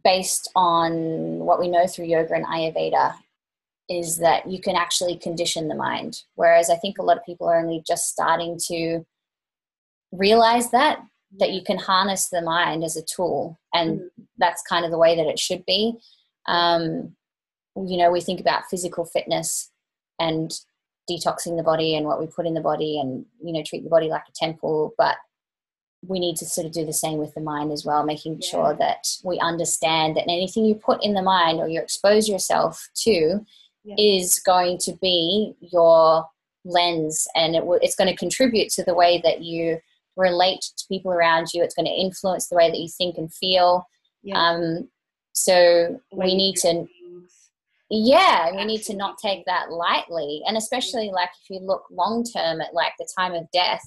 based 0.04 0.50
on 0.56 1.40
what 1.40 1.60
we 1.60 1.68
know 1.68 1.88
through 1.88 2.06
yoga 2.06 2.34
and 2.34 2.46
Ayurveda, 2.46 3.16
is 3.90 4.18
that 4.18 4.50
you 4.50 4.62
can 4.62 4.76
actually 4.76 5.18
condition 5.18 5.68
the 5.68 5.76
mind. 5.76 6.22
Whereas 6.36 6.70
I 6.70 6.76
think 6.76 6.98
a 6.98 7.04
lot 7.04 7.18
of 7.18 7.26
people 7.26 7.48
are 7.48 7.60
only 7.60 7.84
just 7.86 8.10
starting 8.10 8.58
to 8.68 9.06
realize 10.12 10.72
that, 10.72 11.00
that 11.40 11.52
you 11.52 11.64
can 11.64 11.78
harness 11.78 12.30
the 12.30 12.42
mind 12.42 12.84
as 12.84 12.96
a 12.96 13.04
tool. 13.04 13.60
And 13.74 14.00
mm-hmm. 14.00 14.24
that's 14.38 14.62
kind 14.64 14.86
of 14.86 14.92
the 14.92 14.98
way 14.98 15.16
that 15.16 15.28
it 15.28 15.40
should 15.40 15.66
be. 15.66 15.94
Um, 16.48 17.16
you 17.76 17.98
know, 17.98 18.12
we 18.12 18.22
think 18.22 18.40
about 18.40 18.66
physical 18.70 19.06
fitness 19.06 19.72
and 20.20 20.52
detoxing 21.10 21.58
the 21.58 21.64
body 21.64 21.96
and 21.96 22.06
what 22.06 22.20
we 22.20 22.28
put 22.28 22.46
in 22.46 22.54
the 22.54 22.62
body 22.62 23.00
and, 23.00 23.26
you 23.44 23.52
know, 23.52 23.64
treat 23.66 23.84
the 23.84 23.90
body 23.90 24.08
like 24.08 24.24
a 24.30 24.34
temple. 24.36 24.94
But 24.98 25.18
we 26.08 26.20
need 26.20 26.36
to 26.38 26.46
sort 26.46 26.68
of 26.68 26.74
do 26.74 26.86
the 26.86 26.94
same 26.94 27.18
with 27.18 27.34
the 27.34 27.42
mind 27.42 27.72
as 27.72 27.86
well, 27.86 28.04
making 28.04 28.40
yeah. 28.42 28.48
sure 28.50 28.76
that 28.76 29.08
we 29.24 29.40
understand 29.40 30.16
that 30.16 30.24
anything 30.24 30.66
you 30.66 30.76
put 30.76 31.04
in 31.04 31.14
the 31.14 31.22
mind 31.22 31.60
or 31.60 31.68
you 31.68 31.82
expose 31.82 32.30
yourself 32.30 32.90
to 32.96 33.46
yeah. 33.84 33.96
is 33.98 34.40
going 34.40 34.78
to 34.80 34.94
be 35.02 35.54
your 35.60 36.26
lens 36.66 37.28
and 37.36 37.56
it 37.56 37.60
w- 37.60 37.80
it's 37.82 37.96
going 37.96 38.10
to 38.10 38.16
contribute 38.16 38.70
to 38.70 38.84
the 38.84 38.94
way 38.94 39.22
that 39.24 39.42
you 39.42 39.78
relate 40.16 40.62
to 40.62 40.86
people 40.88 41.12
around 41.12 41.48
you. 41.54 41.64
It's 41.64 41.76
going 41.76 41.88
to 41.88 41.92
influence 41.92 42.48
the 42.48 42.56
way 42.56 42.70
that 42.70 42.80
you 42.80 42.88
think 42.88 43.18
and 43.18 43.34
feel. 43.34 43.88
Yeah. 44.22 44.38
Um, 44.38 44.90
so 45.34 46.00
we 46.12 46.36
need 46.36 46.56
to, 46.58 46.86
yeah, 47.90 48.52
we 48.56 48.64
need 48.66 48.84
to 48.84 48.96
not 48.96 49.18
take 49.18 49.46
that 49.46 49.72
lightly. 49.72 50.42
And 50.48 50.56
especially 50.56 51.12
like 51.12 51.30
if 51.44 51.50
you 51.50 51.60
look 51.60 51.86
long 51.92 52.24
term 52.24 52.62
at 52.62 52.74
like 52.74 52.94
the 53.00 53.08
time 53.18 53.34
of 53.34 53.50
death, 53.52 53.84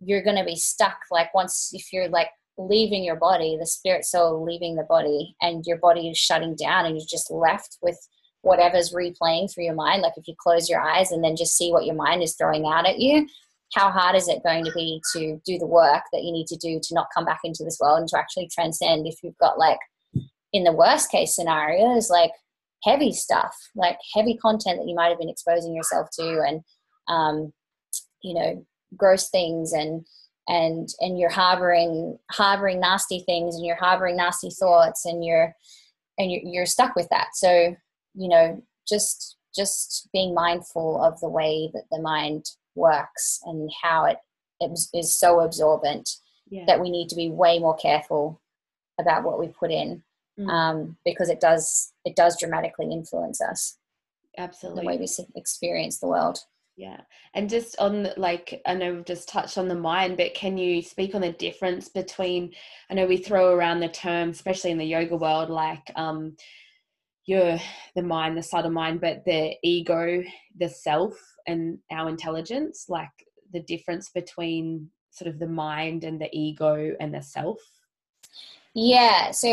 you're 0.00 0.22
going 0.22 0.36
to 0.36 0.44
be 0.44 0.56
stuck 0.56 0.98
like 1.10 1.32
once 1.34 1.70
if 1.72 1.92
you're 1.92 2.08
like 2.08 2.28
leaving 2.56 3.02
your 3.02 3.16
body 3.16 3.56
the 3.58 3.66
spirit 3.66 4.04
soul 4.04 4.44
leaving 4.44 4.76
the 4.76 4.84
body 4.84 5.34
and 5.40 5.64
your 5.66 5.78
body 5.78 6.08
is 6.08 6.18
shutting 6.18 6.54
down 6.54 6.84
and 6.84 6.96
you're 6.96 7.06
just 7.08 7.30
left 7.30 7.78
with 7.82 7.98
whatever's 8.44 8.92
replaying 8.92 9.52
through 9.52 9.64
your 9.64 9.74
mind 9.74 10.02
like 10.02 10.12
if 10.16 10.28
you 10.28 10.34
close 10.38 10.68
your 10.68 10.80
eyes 10.80 11.10
and 11.10 11.24
then 11.24 11.36
just 11.36 11.56
see 11.56 11.70
what 11.72 11.86
your 11.86 11.94
mind 11.94 12.22
is 12.22 12.34
throwing 12.34 12.66
out 12.66 12.86
at 12.86 12.98
you 12.98 13.26
how 13.74 13.90
hard 13.90 14.14
is 14.14 14.28
it 14.28 14.42
going 14.44 14.64
to 14.64 14.72
be 14.72 15.00
to 15.12 15.40
do 15.44 15.58
the 15.58 15.66
work 15.66 16.02
that 16.12 16.22
you 16.22 16.32
need 16.32 16.46
to 16.46 16.56
do 16.56 16.78
to 16.82 16.94
not 16.94 17.08
come 17.14 17.24
back 17.24 17.40
into 17.44 17.64
this 17.64 17.78
world 17.80 17.98
and 17.98 18.08
to 18.08 18.18
actually 18.18 18.48
transcend 18.52 19.06
if 19.06 19.16
you've 19.22 19.38
got 19.38 19.58
like 19.58 19.78
in 20.52 20.64
the 20.64 20.72
worst 20.72 21.10
case 21.10 21.34
scenarios 21.34 22.10
like 22.10 22.30
heavy 22.84 23.12
stuff 23.12 23.56
like 23.74 23.96
heavy 24.14 24.36
content 24.36 24.78
that 24.78 24.88
you 24.88 24.94
might 24.94 25.08
have 25.08 25.18
been 25.18 25.30
exposing 25.30 25.74
yourself 25.74 26.08
to 26.12 26.42
and 26.46 26.60
um, 27.08 27.52
you 28.22 28.34
know 28.34 28.64
gross 28.96 29.30
things 29.30 29.72
and 29.72 30.04
and 30.48 30.90
and 31.00 31.18
you're 31.18 31.30
harboring 31.30 32.18
harboring 32.30 32.78
nasty 32.78 33.20
things 33.20 33.56
and 33.56 33.64
you're 33.64 33.76
harboring 33.76 34.16
nasty 34.16 34.50
thoughts 34.50 35.06
and 35.06 35.24
you're 35.24 35.54
and 36.18 36.30
you're, 36.30 36.42
you're 36.44 36.66
stuck 36.66 36.94
with 36.96 37.08
that. 37.10 37.28
So 37.34 37.74
you 38.14 38.28
know 38.28 38.62
just 38.88 39.36
just 39.54 40.08
being 40.12 40.34
mindful 40.34 41.02
of 41.02 41.18
the 41.20 41.28
way 41.28 41.70
that 41.72 41.84
the 41.90 42.00
mind 42.00 42.44
works 42.74 43.40
and 43.44 43.70
how 43.82 44.04
it, 44.04 44.16
it 44.60 44.78
is 44.94 45.14
so 45.14 45.40
absorbent 45.40 46.08
yeah. 46.50 46.64
that 46.66 46.80
we 46.80 46.90
need 46.90 47.08
to 47.08 47.14
be 47.14 47.30
way 47.30 47.58
more 47.58 47.76
careful 47.76 48.40
about 49.00 49.22
what 49.22 49.38
we 49.38 49.48
put 49.48 49.70
in 49.70 50.02
mm. 50.38 50.48
um, 50.48 50.96
because 51.04 51.28
it 51.28 51.40
does 51.40 51.92
it 52.04 52.16
does 52.16 52.38
dramatically 52.38 52.88
influence 52.90 53.40
us 53.40 53.78
absolutely 54.38 54.82
the 54.82 54.86
way 54.86 54.98
we 54.98 55.08
experience 55.36 55.98
the 55.98 56.08
world 56.08 56.38
yeah. 56.76 57.00
And 57.34 57.48
just 57.48 57.78
on 57.78 58.08
like 58.16 58.60
I 58.66 58.74
know 58.74 58.94
we've 58.94 59.04
just 59.04 59.28
touched 59.28 59.58
on 59.58 59.68
the 59.68 59.74
mind, 59.74 60.16
but 60.16 60.34
can 60.34 60.58
you 60.58 60.82
speak 60.82 61.14
on 61.14 61.20
the 61.20 61.32
difference 61.32 61.88
between 61.88 62.52
I 62.90 62.94
know 62.94 63.06
we 63.06 63.16
throw 63.16 63.54
around 63.54 63.80
the 63.80 63.88
term, 63.88 64.30
especially 64.30 64.72
in 64.72 64.78
the 64.78 64.84
yoga 64.84 65.16
world, 65.16 65.50
like 65.50 65.88
um 65.94 66.36
your 67.26 67.58
the 67.94 68.02
mind, 68.02 68.36
the 68.36 68.42
subtle 68.42 68.70
mind, 68.70 69.00
but 69.00 69.24
the 69.24 69.54
ego, 69.62 70.22
the 70.58 70.68
self 70.68 71.14
and 71.46 71.78
our 71.90 72.08
intelligence, 72.08 72.86
like 72.88 73.10
the 73.52 73.60
difference 73.60 74.10
between 74.10 74.90
sort 75.10 75.28
of 75.28 75.38
the 75.38 75.46
mind 75.46 76.04
and 76.04 76.20
the 76.20 76.28
ego 76.32 76.94
and 77.00 77.14
the 77.14 77.22
self? 77.22 77.58
Yeah, 78.74 79.30
so 79.30 79.48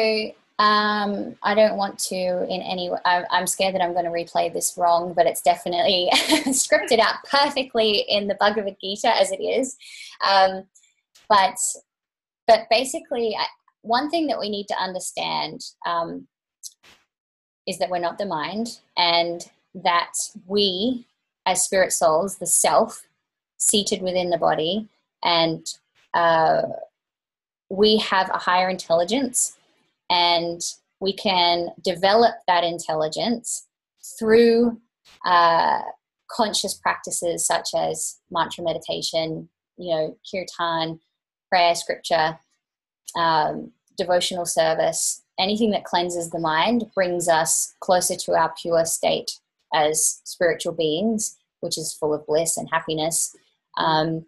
um, 0.59 1.35
I 1.43 1.53
don't 1.55 1.77
want 1.77 1.97
to 1.99 2.15
in 2.15 2.61
any 2.61 2.89
way. 2.89 2.97
I'm 3.05 3.47
scared 3.47 3.75
that 3.75 3.81
I'm 3.81 3.93
going 3.93 4.05
to 4.05 4.11
replay 4.11 4.51
this 4.51 4.77
wrong, 4.77 5.13
but 5.13 5.25
it's 5.25 5.41
definitely 5.41 6.09
scripted 6.13 6.99
out 6.99 7.15
perfectly 7.29 8.05
in 8.09 8.27
the 8.27 8.35
Bhagavad 8.35 8.77
Gita 8.81 9.15
as 9.15 9.31
it 9.31 9.41
is. 9.41 9.77
Um, 10.27 10.65
but 11.29 11.57
but 12.47 12.67
basically, 12.69 13.35
one 13.81 14.09
thing 14.09 14.27
that 14.27 14.39
we 14.39 14.49
need 14.49 14.67
to 14.67 14.75
understand 14.75 15.61
um, 15.85 16.27
is 17.67 17.77
that 17.79 17.89
we're 17.89 17.99
not 17.99 18.17
the 18.17 18.25
mind 18.25 18.79
and 18.97 19.49
that 19.73 20.13
we 20.47 21.05
as 21.45 21.63
spirit 21.63 21.91
souls 21.91 22.37
the 22.37 22.45
self 22.45 23.05
seated 23.57 24.01
within 24.01 24.29
the 24.29 24.37
body 24.37 24.87
and 25.23 25.75
uh, 26.13 26.63
we 27.69 27.97
have 27.97 28.29
a 28.29 28.37
higher 28.37 28.69
intelligence 28.69 29.57
and 30.09 30.61
we 30.99 31.13
can 31.13 31.69
develop 31.83 32.35
that 32.47 32.63
intelligence 32.63 33.67
through 34.19 34.79
uh, 35.25 35.79
conscious 36.29 36.73
practices 36.73 37.45
such 37.45 37.69
as 37.75 38.19
mantra 38.29 38.63
meditation, 38.63 39.49
you 39.77 39.93
know, 39.93 40.17
kirtan, 40.29 40.99
prayer, 41.49 41.75
scripture, 41.75 42.37
um, 43.15 43.71
devotional 43.97 44.45
service, 44.45 45.20
anything 45.39 45.71
that 45.71 45.85
cleanses 45.85 46.29
the 46.29 46.39
mind 46.39 46.85
brings 46.93 47.27
us 47.27 47.73
closer 47.79 48.15
to 48.15 48.33
our 48.33 48.53
pure 48.61 48.85
state 48.85 49.31
as 49.73 50.21
spiritual 50.23 50.73
beings, 50.73 51.37
which 51.61 51.77
is 51.77 51.93
full 51.93 52.13
of 52.13 52.25
bliss 52.25 52.57
and 52.57 52.69
happiness. 52.71 53.35
Um, 53.77 54.25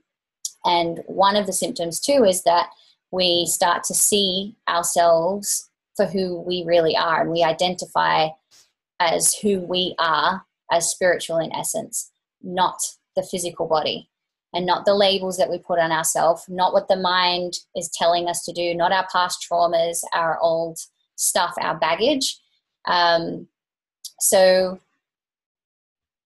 and 0.66 1.04
one 1.08 1.36
of 1.36 1.46
the 1.46 1.54
symptoms, 1.54 2.00
too, 2.00 2.24
is 2.24 2.44
that 2.44 2.70
we 3.12 3.46
start 3.46 3.84
to 3.86 3.94
see 3.94 4.56
ourselves 4.68 5.70
for 5.96 6.06
who 6.06 6.40
we 6.42 6.64
really 6.66 6.96
are 6.96 7.22
and 7.22 7.32
we 7.32 7.44
identify 7.44 8.30
as 9.00 9.34
who 9.36 9.60
we 9.60 9.96
are 10.00 10.44
as 10.72 10.90
spiritual 10.90 11.38
in 11.38 11.54
essence, 11.54 12.12
not 12.42 12.80
the 13.16 13.24
physical 13.24 13.68
body 13.68 14.10
and 14.54 14.66
not 14.66 14.86
the 14.86 14.94
labels 14.94 15.38
that 15.38 15.50
we 15.50 15.58
put 15.58 15.80
on 15.80 15.92
ourselves, 15.92 16.46
not 16.48 16.74
what 16.74 16.88
the 16.88 16.96
mind 16.96 17.54
is 17.76 17.90
telling 17.94 18.28
us 18.28 18.44
to 18.46 18.54
do, 18.54 18.76
not 18.76 18.92
our 18.92 19.08
past 19.12 19.46
traumas, 19.50 20.04
our 20.14 20.40
old 20.40 20.78
stuff, 21.16 21.54
our 21.60 21.78
baggage. 21.78 22.40
Um, 22.86 23.48
so, 24.20 24.80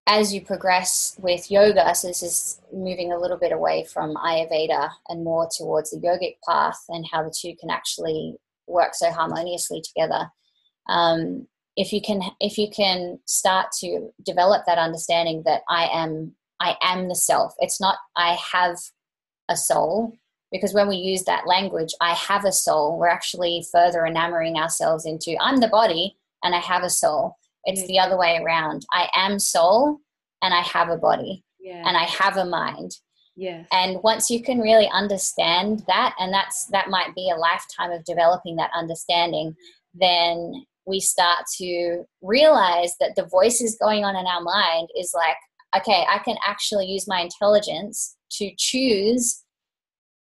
as 0.08 0.34
you 0.34 0.42
progress 0.42 1.18
with 1.20 1.52
yoga, 1.52 1.94
so 1.94 2.08
this 2.08 2.24
is 2.24 2.62
moving 2.74 3.12
a 3.12 3.20
little 3.20 3.38
bit 3.38 3.52
away 3.52 3.84
from 3.84 4.16
Ayurveda 4.16 4.90
and 5.10 5.24
more 5.24 5.50
towards 5.56 5.92
the 5.92 5.98
yogic 5.98 6.36
path 6.48 6.80
and 6.90 7.06
how 7.12 7.24
the 7.24 7.34
two 7.36 7.56
can 7.60 7.70
actually 7.70 8.36
work 8.68 8.96
so 8.96 9.12
harmoniously 9.12 9.82
together. 9.82 10.30
Um, 10.88 11.48
if 11.76 11.92
you 11.92 12.02
can, 12.02 12.22
if 12.40 12.58
you 12.58 12.70
can 12.70 13.20
start 13.26 13.68
to 13.82 14.10
develop 14.26 14.66
that 14.66 14.78
understanding 14.78 15.44
that 15.46 15.62
I 15.70 15.90
am, 15.92 16.34
I 16.60 16.76
am 16.82 17.08
the 17.08 17.16
self. 17.16 17.54
It's 17.60 17.80
not 17.80 17.98
I 18.16 18.38
have 18.52 18.78
a 19.50 19.56
soul, 19.56 20.14
because 20.52 20.74
when 20.74 20.88
we 20.88 20.96
use 20.96 21.24
that 21.24 21.48
language, 21.48 21.94
I 22.02 22.14
have 22.14 22.46
a 22.46 22.52
soul. 22.52 22.98
We're 22.98 23.08
actually 23.10 23.66
further 23.72 24.06
enamoring 24.06 24.58
ourselves 24.58 25.06
into 25.06 25.36
I'm 25.42 25.60
the 25.60 25.68
body 25.68 26.18
and 26.44 26.56
I 26.56 26.60
have 26.60 26.84
a 26.84 26.90
soul. 26.90 27.36
It's 27.66 27.86
the 27.88 27.96
mm. 27.96 28.06
other 28.06 28.18
way 28.18 28.40
around. 28.42 28.86
I 28.94 29.10
am 29.16 29.40
soul 29.40 30.00
and 30.42 30.54
I 30.54 30.62
have 30.62 30.90
a 30.90 30.98
body 30.98 31.44
yeah. 31.60 31.84
and 31.86 31.98
I 31.98 32.04
have 32.04 32.38
a 32.38 32.46
mind. 32.46 32.92
Yes. 33.36 33.68
And 33.72 34.02
once 34.04 34.30
you 34.30 34.42
can 34.42 34.60
really 34.60 34.90
understand 34.92 35.84
that, 35.88 36.16
and 36.20 36.34
that's 36.34 36.66
that 36.68 36.90
might 36.90 37.14
be 37.14 37.30
a 37.30 37.38
lifetime 37.38 37.92
of 37.92 38.04
developing 38.04 38.56
that 38.56 38.72
understanding, 38.74 39.56
then 39.94 40.66
we 40.88 41.00
start 41.00 41.44
to 41.58 42.06
realize 42.22 42.96
that 43.00 43.16
the 43.16 43.26
voices 43.26 43.78
going 43.80 44.06
on 44.06 44.16
in 44.16 44.26
our 44.26 44.42
mind 44.42 44.88
is 44.98 45.12
like, 45.14 45.36
okay, 45.76 46.06
I 46.10 46.20
can 46.20 46.38
actually 46.46 46.88
use 46.88 47.08
my 47.08 47.22
intelligence 47.22 48.16
to 48.34 48.52
choose 48.58 49.44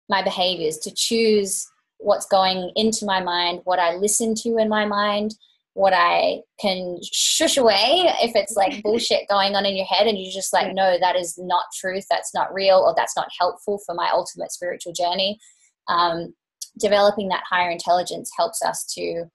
my 0.09 0.21
behaviors, 0.21 0.77
to 0.79 0.91
choose 0.93 1.65
what's 1.97 2.25
going 2.25 2.71
into 2.75 3.05
my 3.05 3.21
mind, 3.21 3.61
what 3.63 3.79
I 3.79 3.95
listen 3.95 4.35
to 4.43 4.57
in 4.57 4.67
my 4.69 4.85
mind, 4.85 5.35
what 5.73 5.93
I 5.93 6.41
can 6.59 6.99
shush 7.11 7.57
away 7.57 8.11
if 8.21 8.35
it's 8.35 8.55
like 8.55 8.81
bullshit 8.83 9.27
going 9.29 9.55
on 9.55 9.65
in 9.65 9.75
your 9.75 9.85
head 9.85 10.07
and 10.07 10.17
you're 10.17 10.33
just 10.33 10.53
like, 10.53 10.73
no, 10.73 10.97
that 10.99 11.15
is 11.15 11.37
not 11.37 11.65
truth, 11.79 12.05
that's 12.09 12.33
not 12.33 12.53
real, 12.53 12.77
or 12.77 12.93
that's 12.95 13.15
not 13.15 13.29
helpful 13.39 13.79
for 13.85 13.95
my 13.95 14.09
ultimate 14.11 14.51
spiritual 14.51 14.93
journey. 14.93 15.39
Um, 15.87 16.33
developing 16.79 17.29
that 17.29 17.43
higher 17.49 17.69
intelligence 17.69 18.31
helps 18.37 18.61
us 18.61 18.85
to 18.95 19.25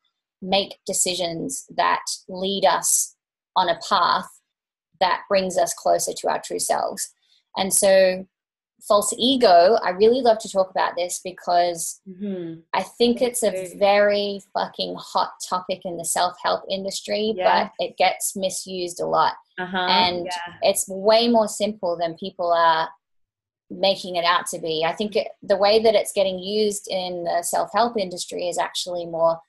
make 0.43 0.77
decisions 0.87 1.65
that 1.77 2.03
lead 2.29 2.65
us 2.65 3.15
on 3.57 3.69
a 3.69 3.79
path 3.89 4.29
that 5.01 5.23
brings 5.29 5.57
us 5.57 5.75
closer 5.75 6.13
to 6.13 6.29
our 6.29 6.41
true 6.41 6.59
selves. 6.59 7.13
And 7.57 7.73
so 7.73 8.27
false 8.87 9.15
ego, 9.19 9.79
I 9.83 9.91
really 9.91 10.21
love 10.21 10.39
to 10.41 10.51
talk 10.51 10.71
about 10.71 10.93
this 10.97 11.21
because 11.23 12.01
mm-hmm. 12.09 12.61
I 12.73 12.83
think 12.83 13.23
it's 13.23 13.43
a 13.43 13.75
very 13.77 14.41
fucking 14.55 14.97
hot 14.99 15.33
topic 15.49 15.83
in 15.85 15.97
the 15.97 16.05
self 16.05 16.37
help 16.43 16.63
industry, 16.71 17.35
yeah. 17.37 17.65
but 17.65 17.85
it 17.85 17.97
gets 17.97 18.37
misused 18.37 19.01
a 19.01 19.07
lot. 19.07 19.35
Uh-huh. 19.59 19.77
And 19.77 20.27
yeah. 20.27 20.55
it's 20.63 20.87
way 20.89 21.29
more 21.29 21.49
simple 21.49 21.97
than 21.97 22.17
people 22.17 22.53
are 22.53 22.89
making 23.71 24.17
it 24.17 24.25
out 24.25 24.47
to 24.47 24.59
be. 24.59 24.85
I 24.87 24.93
think 24.93 25.17
it, 25.17 25.29
the 25.43 25.57
way 25.57 25.83
that 25.83 25.95
it's 25.95 26.13
getting 26.13 26.39
used 26.39 26.89
in 26.89 27.25
the 27.25 27.43
self 27.43 27.71
help 27.75 27.97
industry 27.99 28.49
is 28.49 28.59
actually 28.59 29.07
more 29.07 29.41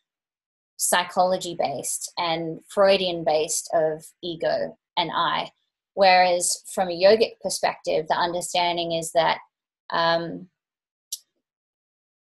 psychology 0.77 1.55
based 1.59 2.11
and 2.17 2.59
Freudian 2.69 3.23
based 3.23 3.69
of 3.73 4.05
ego 4.23 4.77
and 4.97 5.11
I. 5.13 5.51
Whereas 5.93 6.63
from 6.73 6.89
a 6.89 6.91
yogic 6.91 7.39
perspective, 7.41 8.07
the 8.07 8.15
understanding 8.15 8.91
is 8.91 9.11
that 9.13 9.39
um, 9.91 10.47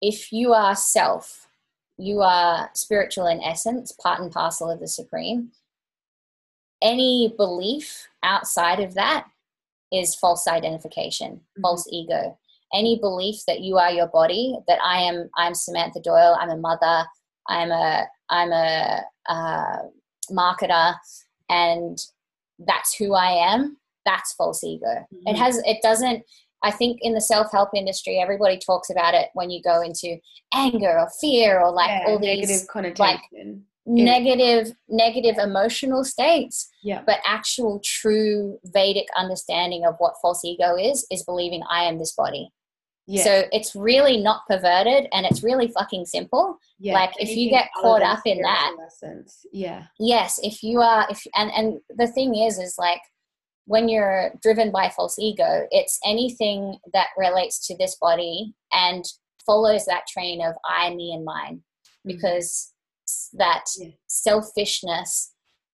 if 0.02 0.32
you 0.32 0.54
are 0.54 0.76
self, 0.76 1.48
you 1.98 2.22
are 2.22 2.70
spiritual 2.74 3.28
in 3.28 3.42
essence, 3.42 3.92
part 3.92 4.20
and 4.20 4.32
parcel 4.32 4.70
of 4.70 4.80
the 4.80 4.88
Supreme. 4.88 5.52
Any 6.82 7.34
belief 7.38 8.08
outside 8.22 8.80
of 8.80 8.94
that 8.94 9.26
is 9.92 10.16
false 10.16 10.48
identification, 10.48 11.32
mm-hmm. 11.32 11.62
false 11.62 11.88
ego. 11.92 12.38
Any 12.74 13.00
belief 13.00 13.42
that 13.48 13.62
you 13.62 13.78
are 13.78 13.92
your 13.92 14.08
body, 14.08 14.58
that 14.68 14.80
I 14.84 15.02
am, 15.02 15.30
I'm 15.38 15.54
Samantha 15.54 16.02
Doyle, 16.02 16.38
I'm 16.40 16.50
a 16.50 16.58
mother, 16.58 17.06
I'm 17.48 17.72
a, 17.72 18.06
I'm 18.30 18.52
a 18.52 19.02
uh, 19.30 19.78
marketer, 20.32 20.96
and 21.50 21.98
that's 22.60 22.96
who 22.96 23.14
I 23.14 23.54
am, 23.54 23.78
that's 24.06 24.34
false 24.34 24.64
ego. 24.64 24.86
Mm-hmm. 24.86 25.28
It 25.28 25.38
has 25.38 25.62
it 25.66 25.78
doesn't 25.82 26.24
I 26.64 26.72
think 26.72 27.00
in 27.02 27.14
the 27.14 27.22
self-help 27.22 27.70
industry 27.76 28.20
everybody 28.20 28.58
talks 28.58 28.90
about 28.90 29.14
it 29.14 29.30
when 29.34 29.50
you 29.50 29.62
go 29.62 29.82
into 29.82 30.18
anger 30.54 31.00
or 31.00 31.10
fear 31.22 31.60
or 31.60 31.72
like 31.72 31.90
yeah, 31.90 32.04
all 32.08 32.20
these 32.20 32.68
like 32.98 33.20
negative 33.86 34.74
negative 34.90 35.38
emotional 35.38 36.04
states. 36.04 36.70
Yeah. 36.84 37.04
But 37.06 37.20
actual 37.26 37.82
true 37.84 38.60
Vedic 38.66 39.08
understanding 39.16 39.86
of 39.86 39.96
what 40.00 40.16
false 40.22 40.44
ego 40.44 40.76
is 40.76 41.06
is 41.12 41.24
believing 41.24 41.62
I 41.70 41.84
am 41.84 42.00
this 42.00 42.14
body. 42.14 42.52
Yeah. 43.08 43.24
So 43.24 43.44
it's 43.52 43.76
really 43.76 44.18
not 44.18 44.48
perverted 44.48 45.08
and 45.12 45.26
it's 45.26 45.44
really 45.44 45.68
fucking 45.68 46.06
simple. 46.06 46.58
Yeah. 46.80 46.94
Like 46.94 47.12
if 47.20 47.30
you 47.30 47.50
get 47.50 47.70
caught 47.80 48.02
up 48.02 48.22
in 48.26 48.42
that. 48.42 48.76
Lessons. 48.80 49.46
Yeah. 49.52 49.84
Yes. 50.00 50.40
If 50.42 50.64
you 50.64 50.82
are, 50.82 51.06
if, 51.10 51.22
and, 51.36 51.52
and 51.52 51.80
the 51.90 52.08
thing 52.08 52.36
is, 52.36 52.58
is 52.58 52.76
like 52.80 53.02
when 53.66 53.90
you're 53.90 54.32
driven 54.42 54.72
by 54.72 54.90
false 54.90 55.20
ego, 55.20 55.68
it's 55.72 56.00
anything 56.06 56.78
that 56.94 57.08
relates 57.18 57.66
to 57.68 57.78
this 57.78 57.96
body 58.02 58.54
and 58.72 59.06
follows 59.46 59.86
that 59.86 60.08
train 60.08 60.42
of 60.42 60.56
I, 60.68 60.94
me, 60.94 61.14
and 61.14 61.24
mine. 61.24 61.58
Mm-hmm. 62.08 62.16
Because 62.16 62.74
that 63.34 63.66
yeah. 63.78 63.90
selfishness 64.08 65.32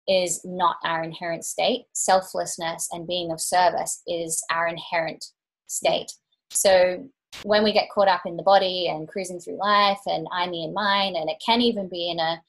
is 0.08 0.41
not 0.44 0.76
our 0.84 1.02
inherent 1.02 1.46
state. 1.46 1.86
Selflessness 1.94 2.89
and 2.91 3.08
being 3.08 3.32
of 3.32 3.39
service 3.39 4.02
is 4.06 4.44
our 4.52 4.67
inherent 4.67 5.24
state. 5.67 6.12
So 6.50 7.08
when 7.44 7.63
we 7.63 7.72
get 7.72 7.89
caught 7.89 8.08
up 8.08 8.22
in 8.26 8.38
the 8.38 8.44
body 8.44 8.88
and 8.88 9.08
cruising 9.08 9.39
through 9.39 9.58
life 9.58 10.00
and 10.06 10.28
I, 10.32 10.48
me, 10.48 10.63
and 10.63 10.74
mine, 10.74 11.15
and 11.15 11.30
it 11.30 11.41
can 11.46 11.62
even 11.62 11.88
be 11.88 12.10
in 12.10 12.20
a, 12.20 12.41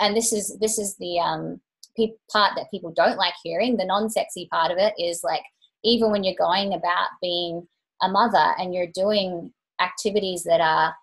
and 0.00 0.16
this 0.16 0.32
is 0.32 0.56
this 0.58 0.78
is 0.78 0.96
the 0.96 1.18
um, 1.18 1.60
part 2.32 2.52
that 2.56 2.70
people 2.70 2.92
don't 2.92 3.18
like 3.18 3.34
hearing. 3.42 3.76
The 3.76 3.84
non-sexy 3.84 4.48
part 4.50 4.70
of 4.70 4.78
it 4.78 4.94
is 4.98 5.22
like 5.24 5.42
even 5.84 6.10
when 6.10 6.24
you're 6.24 6.34
going 6.38 6.74
about 6.74 7.08
being 7.20 7.66
a 8.02 8.08
mother 8.08 8.54
and 8.58 8.74
you're 8.74 8.86
doing 8.86 9.52
activities 9.80 10.44
that 10.44 10.60
are 10.60 10.94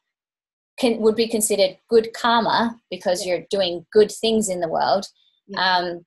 can, 0.80 1.00
would 1.00 1.16
be 1.16 1.28
considered 1.28 1.78
good 1.90 2.14
karma 2.14 2.80
because 2.90 3.26
yeah. 3.26 3.36
you're 3.36 3.46
doing 3.50 3.86
good 3.92 4.12
things 4.12 4.50
in 4.50 4.60
the 4.60 4.68
world. 4.68 5.08
Yeah. 5.48 5.78
Um, 5.78 6.06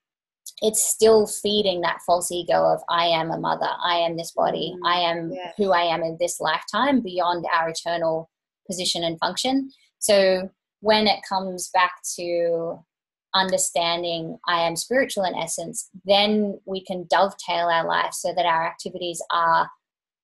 it's 0.62 0.82
still 0.82 1.26
feeding 1.26 1.80
that 1.80 2.02
false 2.04 2.30
ego 2.30 2.64
of 2.64 2.82
I 2.88 3.06
am 3.06 3.30
a 3.30 3.38
mother, 3.38 3.68
I 3.82 3.96
am 3.96 4.16
this 4.16 4.32
body, 4.32 4.74
mm, 4.76 4.88
I 4.88 5.00
am 5.00 5.32
yeah. 5.32 5.52
who 5.56 5.72
I 5.72 5.82
am 5.82 6.02
in 6.02 6.16
this 6.20 6.40
lifetime 6.40 7.00
beyond 7.00 7.46
our 7.52 7.70
eternal 7.70 8.30
position 8.66 9.02
and 9.02 9.18
function. 9.18 9.70
So 9.98 10.50
when 10.80 11.06
it 11.06 11.20
comes 11.28 11.70
back 11.72 11.92
to 12.16 12.78
understanding 13.34 14.38
I 14.48 14.66
am 14.66 14.76
spiritual 14.76 15.24
in 15.24 15.34
essence, 15.34 15.88
then 16.04 16.58
we 16.66 16.84
can 16.84 17.06
dovetail 17.08 17.68
our 17.68 17.86
life 17.86 18.12
so 18.12 18.32
that 18.34 18.46
our 18.46 18.66
activities 18.66 19.22
are 19.32 19.70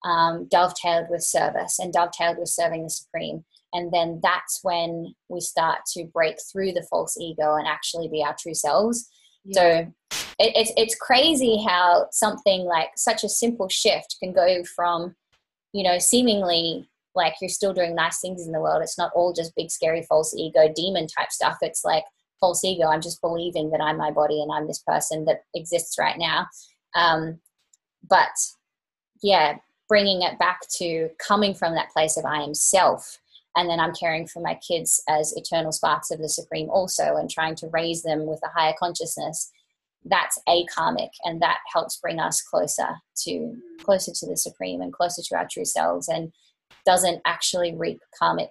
um, 0.04 0.48
dovetailed 0.50 1.06
with 1.08 1.22
service 1.22 1.78
and 1.78 1.92
dovetailed 1.92 2.38
with 2.38 2.48
serving 2.48 2.82
the 2.84 2.90
Supreme. 2.90 3.44
and 3.72 3.92
then 3.92 4.20
that's 4.22 4.60
when 4.62 5.14
we 5.28 5.40
start 5.40 5.78
to 5.94 6.04
break 6.04 6.36
through 6.52 6.72
the 6.72 6.86
false 6.90 7.16
ego 7.18 7.54
and 7.54 7.66
actually 7.66 8.08
be 8.08 8.22
our 8.22 8.36
true 8.38 8.54
selves 8.54 9.08
yeah. 9.44 9.90
so 10.10 10.25
it, 10.38 10.52
it's 10.56 10.72
it's 10.76 10.94
crazy 10.94 11.64
how 11.66 12.06
something 12.10 12.62
like 12.62 12.90
such 12.96 13.24
a 13.24 13.28
simple 13.28 13.68
shift 13.68 14.16
can 14.22 14.32
go 14.32 14.62
from 14.64 15.14
you 15.72 15.82
know 15.82 15.98
seemingly 15.98 16.88
like 17.14 17.34
you're 17.40 17.48
still 17.48 17.72
doing 17.72 17.94
nice 17.94 18.20
things 18.20 18.46
in 18.46 18.52
the 18.52 18.60
world. 18.60 18.82
It's 18.82 18.98
not 18.98 19.10
all 19.14 19.32
just 19.32 19.56
big 19.56 19.70
scary 19.70 20.02
false 20.02 20.34
ego 20.36 20.70
demon 20.74 21.06
type 21.06 21.32
stuff. 21.32 21.56
It's 21.62 21.84
like 21.84 22.04
false 22.40 22.62
ego 22.64 22.86
i'm 22.86 23.00
just 23.00 23.20
believing 23.20 23.70
that 23.70 23.80
i'm 23.80 23.96
my 23.96 24.10
body 24.10 24.42
and 24.42 24.52
i'm 24.52 24.66
this 24.66 24.82
person 24.86 25.24
that 25.24 25.42
exists 25.54 25.98
right 25.98 26.18
now. 26.18 26.46
Um, 26.94 27.40
but 28.08 28.28
yeah 29.22 29.56
bringing 29.88 30.22
it 30.22 30.38
back 30.38 30.60
to 30.68 31.08
coming 31.18 31.54
from 31.54 31.74
that 31.74 31.90
place 31.90 32.16
of 32.16 32.24
i 32.24 32.42
am 32.42 32.54
self 32.54 33.18
and 33.56 33.68
then 33.68 33.80
i'm 33.80 33.94
caring 33.94 34.26
for 34.26 34.40
my 34.40 34.58
kids 34.66 35.02
as 35.08 35.32
eternal 35.36 35.72
sparks 35.72 36.10
of 36.10 36.18
the 36.18 36.28
supreme 36.28 36.68
also 36.70 37.16
and 37.16 37.30
trying 37.30 37.54
to 37.54 37.68
raise 37.68 38.02
them 38.02 38.26
with 38.26 38.40
a 38.44 38.58
higher 38.58 38.74
consciousness 38.78 39.50
that's 40.08 40.38
a 40.48 40.64
karmic 40.66 41.10
and 41.24 41.40
that 41.42 41.58
helps 41.72 41.98
bring 41.98 42.18
us 42.18 42.40
closer 42.42 42.88
to 43.24 43.54
closer 43.82 44.12
to 44.14 44.26
the 44.26 44.36
supreme 44.36 44.80
and 44.80 44.92
closer 44.92 45.22
to 45.22 45.36
our 45.36 45.46
true 45.50 45.64
selves 45.64 46.08
and 46.08 46.32
doesn't 46.84 47.20
actually 47.24 47.74
reap 47.74 48.00
karmic 48.18 48.50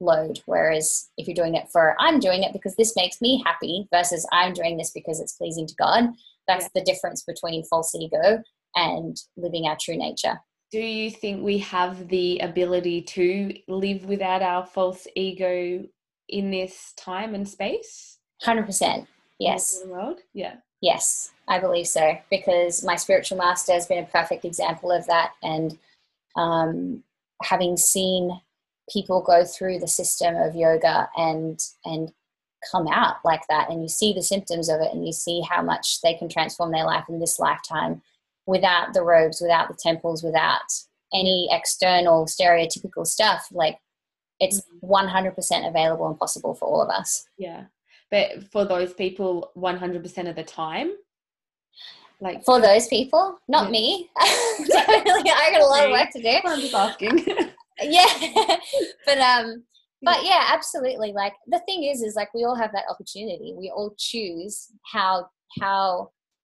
load. 0.00 0.40
Whereas 0.46 1.08
if 1.16 1.26
you're 1.26 1.34
doing 1.34 1.54
it 1.54 1.68
for 1.72 1.96
i'm 1.98 2.20
doing 2.20 2.42
it 2.42 2.52
because 2.52 2.76
this 2.76 2.94
makes 2.96 3.20
me 3.20 3.42
happy 3.44 3.88
versus 3.92 4.26
i'm 4.32 4.52
doing 4.52 4.76
this 4.76 4.90
because 4.92 5.20
it's 5.20 5.32
pleasing 5.34 5.66
to 5.66 5.74
god 5.78 6.08
that's 6.48 6.64
yeah. 6.64 6.80
the 6.80 6.84
difference 6.84 7.22
between 7.24 7.64
false 7.64 7.94
ego 7.94 8.42
and 8.74 9.16
living 9.36 9.66
our 9.66 9.76
true 9.80 9.96
nature. 9.96 10.40
Do 10.70 10.80
you 10.80 11.10
think 11.10 11.42
we 11.42 11.58
have 11.58 12.08
the 12.08 12.38
ability 12.40 13.02
to 13.02 13.54
live 13.68 14.04
without 14.04 14.42
our 14.42 14.66
false 14.66 15.06
ego 15.16 15.84
in 16.28 16.50
this 16.50 16.92
time 16.96 17.34
and 17.34 17.48
space? 17.48 18.18
100% 18.44 19.06
yes. 19.38 19.82
World? 19.86 20.20
Yeah 20.34 20.56
yes 20.80 21.32
i 21.48 21.58
believe 21.58 21.86
so 21.86 22.16
because 22.30 22.84
my 22.84 22.96
spiritual 22.96 23.38
master 23.38 23.72
has 23.72 23.86
been 23.86 24.02
a 24.02 24.06
perfect 24.06 24.44
example 24.44 24.90
of 24.90 25.06
that 25.06 25.32
and 25.42 25.78
um, 26.36 27.02
having 27.42 27.76
seen 27.76 28.40
people 28.92 29.20
go 29.20 29.44
through 29.44 29.78
the 29.78 29.88
system 29.88 30.36
of 30.36 30.54
yoga 30.54 31.08
and 31.16 31.60
and 31.84 32.12
come 32.70 32.88
out 32.88 33.16
like 33.24 33.42
that 33.48 33.70
and 33.70 33.82
you 33.82 33.88
see 33.88 34.12
the 34.12 34.22
symptoms 34.22 34.68
of 34.68 34.80
it 34.80 34.92
and 34.92 35.06
you 35.06 35.12
see 35.12 35.40
how 35.48 35.62
much 35.62 36.00
they 36.02 36.14
can 36.14 36.28
transform 36.28 36.72
their 36.72 36.84
life 36.84 37.04
in 37.08 37.20
this 37.20 37.38
lifetime 37.38 38.02
without 38.46 38.94
the 38.94 39.02
robes, 39.02 39.40
without 39.40 39.68
the 39.68 39.76
temples, 39.78 40.22
without 40.22 40.72
any 41.12 41.48
external 41.52 42.26
stereotypical 42.26 43.06
stuff. 43.06 43.46
Like 43.52 43.78
it's 44.40 44.62
100% 44.82 45.34
mm-hmm. 45.34 45.66
available 45.66 46.08
and 46.08 46.18
possible 46.18 46.54
for 46.54 46.66
all 46.66 46.82
of 46.82 46.88
us. 46.88 47.26
Yeah. 47.36 47.64
But 48.10 48.44
for 48.50 48.64
those 48.64 48.94
people, 48.94 49.50
100% 49.56 50.28
of 50.28 50.36
the 50.36 50.42
time, 50.42 50.92
like 52.20 52.44
for 52.44 52.60
those 52.60 52.88
people, 52.88 53.38
not 53.48 53.66
yeah. 53.66 53.70
me. 53.70 54.10
Definitely, 54.66 55.30
I 55.30 55.50
got 55.52 55.60
a 55.60 55.66
lot 55.66 55.84
of 55.84 55.90
work 55.92 56.10
to 56.12 56.22
do. 56.22 56.38
I'm 56.44 56.60
just 56.60 56.74
asking. 56.74 57.24
yeah, 57.82 58.56
but 59.06 59.18
um, 59.18 59.62
but 60.02 60.24
yeah, 60.24 60.48
absolutely. 60.52 61.12
Like 61.12 61.34
the 61.46 61.60
thing 61.60 61.84
is, 61.84 62.02
is 62.02 62.16
like 62.16 62.34
we 62.34 62.44
all 62.44 62.56
have 62.56 62.72
that 62.72 62.86
opportunity. 62.90 63.54
We 63.56 63.70
all 63.74 63.94
choose 63.96 64.68
how 64.90 65.28
how 65.60 66.10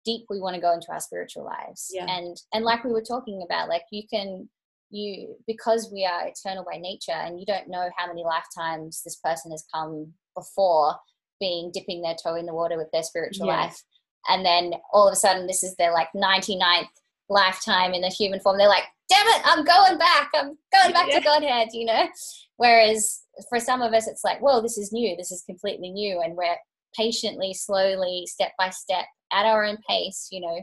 deep 0.04 0.24
we 0.30 0.40
want 0.40 0.54
to 0.54 0.60
go 0.60 0.72
into 0.72 0.90
our 0.90 1.00
spiritual 1.00 1.44
lives 1.44 1.90
yeah. 1.92 2.06
and 2.08 2.36
and 2.54 2.64
like 2.64 2.82
we 2.84 2.90
were 2.90 3.02
talking 3.02 3.42
about 3.44 3.68
like 3.68 3.82
you 3.90 4.02
can 4.08 4.48
you 4.90 5.36
because 5.46 5.90
we 5.92 6.04
are 6.04 6.26
eternal 6.26 6.64
by 6.64 6.78
nature 6.78 7.12
and 7.12 7.38
you 7.38 7.46
don't 7.46 7.68
know 7.68 7.90
how 7.96 8.06
many 8.06 8.24
lifetimes 8.24 9.02
this 9.04 9.16
person 9.16 9.50
has 9.50 9.64
come 9.72 10.12
before 10.34 10.96
being 11.40 11.70
dipping 11.72 12.02
their 12.02 12.14
toe 12.22 12.36
in 12.36 12.46
the 12.46 12.54
water 12.54 12.76
with 12.76 12.90
their 12.92 13.02
spiritual 13.02 13.46
yes. 13.46 13.56
life 13.56 13.82
and 14.28 14.44
then 14.44 14.74
all 14.92 15.08
of 15.08 15.12
a 15.12 15.16
sudden 15.16 15.46
this 15.46 15.62
is 15.62 15.74
their 15.76 15.92
like 15.92 16.08
99th 16.14 16.88
lifetime 17.28 17.92
in 17.92 18.04
a 18.04 18.08
human 18.10 18.40
form 18.40 18.58
they're 18.58 18.68
like 18.68 18.84
damn 19.08 19.26
it 19.28 19.42
i'm 19.44 19.64
going 19.64 19.98
back 19.98 20.30
i'm 20.34 20.56
going 20.72 20.92
back 20.92 21.08
yeah. 21.08 21.18
to 21.18 21.24
godhead 21.24 21.68
you 21.72 21.84
know 21.86 22.08
whereas 22.56 23.22
for 23.48 23.58
some 23.58 23.82
of 23.82 23.92
us 23.92 24.06
it's 24.06 24.24
like 24.24 24.40
well 24.42 24.60
this 24.60 24.76
is 24.76 24.92
new 24.92 25.16
this 25.16 25.32
is 25.32 25.42
completely 25.42 25.90
new 25.90 26.20
and 26.20 26.36
we're 26.36 26.56
patiently 26.96 27.54
slowly 27.54 28.26
step 28.26 28.52
by 28.58 28.70
step 28.70 29.06
at 29.32 29.46
our 29.46 29.64
own 29.64 29.78
pace, 29.88 30.28
you 30.30 30.40
know, 30.40 30.60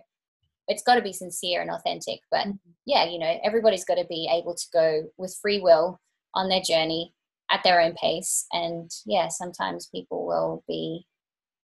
it's 0.67 0.83
got 0.83 0.95
to 0.95 1.01
be 1.01 1.13
sincere 1.13 1.61
and 1.61 1.71
authentic. 1.71 2.19
But 2.31 2.47
mm-hmm. 2.47 2.71
yeah, 2.85 3.05
you 3.05 3.19
know, 3.19 3.39
everybody's 3.43 3.85
got 3.85 3.95
to 3.95 4.05
be 4.05 4.29
able 4.31 4.55
to 4.55 4.65
go 4.73 5.03
with 5.17 5.37
free 5.41 5.61
will 5.61 5.99
on 6.33 6.49
their 6.49 6.61
journey 6.61 7.13
at 7.51 7.63
their 7.63 7.81
own 7.81 7.93
pace. 7.93 8.45
And 8.51 8.91
yeah, 9.05 9.27
sometimes 9.29 9.87
people 9.87 10.25
will 10.25 10.63
be 10.67 11.05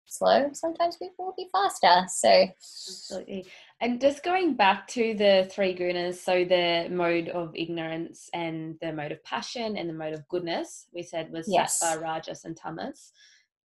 slow, 0.06 0.50
sometimes 0.54 0.98
people 0.98 1.26
will 1.26 1.36
be 1.38 1.50
faster. 1.52 2.06
So, 2.08 2.46
absolutely. 2.58 3.46
And 3.82 4.00
just 4.00 4.24
going 4.24 4.56
back 4.56 4.88
to 4.90 5.14
the 5.16 5.50
three 5.52 5.76
gunas, 5.76 6.16
so 6.16 6.46
the 6.46 6.88
mode 6.90 7.30
of 7.30 7.52
ignorance 7.56 8.30
and 8.34 8.76
the 8.82 8.94
mode 8.94 9.12
of 9.12 9.24
passion 9.24 9.78
and 9.78 9.90
the 9.90 9.94
mode 9.94 10.14
of 10.14 10.28
goodness, 10.30 10.88
we 10.94 11.04
said 11.04 11.32
was 11.32 11.48
yes. 11.50 11.82
Sattva, 11.84 12.02
Rajas, 12.02 12.46
and 12.46 12.56
Tamas. 12.56 13.12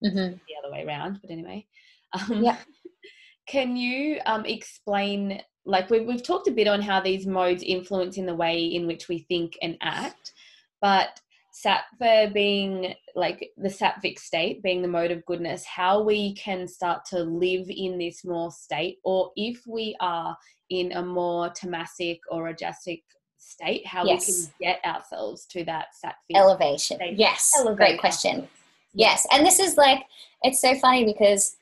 Mm-hmm. 0.04 0.36
The 0.36 0.56
other 0.64 0.72
way 0.72 0.86
around, 0.86 1.20
but 1.22 1.32
anyway. 1.32 1.66
Um, 2.14 2.44
yeah. 2.44 2.58
Can 3.48 3.78
you 3.78 4.20
um, 4.26 4.46
explain, 4.46 5.42
like 5.66 5.90
we've, 5.90 6.06
we've 6.06 6.24
talked 6.24 6.48
a 6.48 6.52
bit 6.52 6.68
on 6.68 6.82
how 6.82 7.00
these 7.00 7.26
modes 7.26 7.64
influence 7.64 8.18
in 8.18 8.26
the 8.26 8.36
way 8.36 8.66
in 8.66 8.88
which 8.88 9.08
we 9.08 9.20
think 9.20 9.58
and 9.62 9.78
act, 9.82 10.34
but 10.82 11.20
sattva 11.66 12.34
being 12.34 12.94
like 13.16 13.52
the 13.58 13.70
sattvic 13.70 14.20
state, 14.20 14.62
being 14.62 14.82
the 14.82 14.88
mode 14.88 15.12
of 15.12 15.26
goodness, 15.26 15.66
how 15.66 16.02
we 16.02 16.36
can 16.36 16.68
start 16.68 17.06
to 17.06 17.20
live 17.24 17.68
in 17.70 17.98
this 17.98 18.24
more 18.24 18.52
state, 18.52 18.98
or 19.04 19.32
if 19.36 19.62
we 19.68 19.96
are 20.00 20.38
in 20.70 20.92
a 20.94 21.04
more 21.04 21.50
tamasic 21.50 22.20
or 22.30 22.44
rajasic 22.44 23.02
state, 23.38 23.86
how 23.86 24.06
yes. 24.06 24.28
we 24.28 24.34
can 24.34 24.54
get 24.60 24.86
ourselves 24.86 25.46
to 25.46 25.64
that 25.64 25.88
sattvic 26.04 26.36
elevation. 26.36 26.98
State. 26.98 27.18
Yes, 27.18 27.54
Elevate 27.58 27.78
great 27.78 28.00
question. 28.00 28.48
Yes, 28.94 29.26
and 29.32 29.46
this 29.46 29.60
is 29.60 29.78
like 29.78 30.06
it's 30.44 30.62
so 30.62 30.76
funny 30.76 31.06
because 31.06 31.58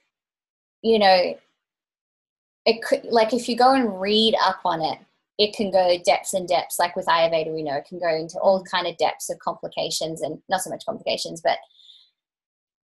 you 0.82 1.00
know 1.00 1.38
it 2.66 2.82
could 2.84 3.06
like 3.06 3.34
if 3.34 3.48
you 3.48 3.56
go 3.56 3.74
and 3.74 4.00
read 4.00 4.36
up 4.44 4.60
on 4.66 4.82
it 4.82 5.00
it 5.38 5.56
can 5.56 5.72
go 5.72 5.98
depths 6.06 6.34
and 6.34 6.48
depths 6.48 6.80
like 6.80 6.96
with 6.96 7.06
ayurveda 7.08 7.54
we 7.54 7.64
know 7.64 7.76
it 7.76 7.86
can 7.86 8.00
go 8.00 8.14
into 8.14 8.38
all 8.40 8.64
kind 8.64 8.88
of 8.88 8.98
depths 8.98 9.30
of 9.30 9.40
complications 9.40 10.22
and 10.22 10.40
not 10.50 10.62
so 10.62 10.70
much 10.70 10.86
complications 10.86 11.42
but 11.44 11.58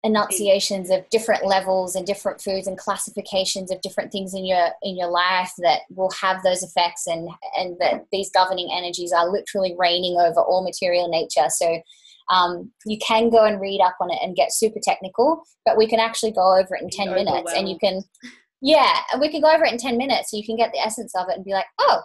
enunciations 0.03 0.91
of 0.91 1.09
different 1.09 1.43
levels 1.45 1.95
and 1.95 2.05
different 2.05 2.39
foods 2.39 2.67
and 2.67 2.77
classifications 2.77 3.71
of 3.71 3.81
different 3.81 4.11
things 4.11 4.35
in 4.35 4.45
your 4.45 4.69
in 4.83 4.95
your 4.95 5.09
life 5.09 5.51
that 5.57 5.79
will 5.89 6.11
have 6.11 6.43
those 6.43 6.61
effects 6.61 7.07
and 7.07 7.27
and 7.57 7.75
that 7.79 8.05
these 8.11 8.29
governing 8.29 8.69
energies 8.71 9.11
are 9.11 9.27
literally 9.27 9.75
reigning 9.79 10.15
over 10.19 10.41
all 10.41 10.63
material 10.63 11.09
nature. 11.09 11.49
So 11.49 11.81
um, 12.29 12.71
you 12.85 12.99
can 12.99 13.31
go 13.31 13.45
and 13.45 13.59
read 13.59 13.81
up 13.81 13.95
on 13.99 14.11
it 14.11 14.19
and 14.21 14.35
get 14.35 14.53
super 14.53 14.79
technical 14.81 15.43
but 15.65 15.77
we 15.77 15.87
can 15.87 15.99
actually 15.99 16.31
go 16.31 16.55
over 16.55 16.75
it 16.75 16.81
in 16.81 16.89
10 16.89 17.13
minutes 17.13 17.53
and 17.55 17.67
you 17.67 17.77
can 17.79 18.03
yeah, 18.61 18.97
and 19.11 19.21
we 19.21 19.29
can 19.29 19.41
go 19.41 19.51
over 19.51 19.63
it 19.65 19.71
in 19.71 19.77
10 19.77 19.95
minutes 19.95 20.31
so 20.31 20.37
you 20.37 20.43
can 20.43 20.57
get 20.57 20.71
the 20.71 20.79
essence 20.79 21.13
of 21.15 21.27
it 21.29 21.35
and 21.35 21.45
be 21.45 21.51
like, 21.51 21.67
oh, 21.79 22.01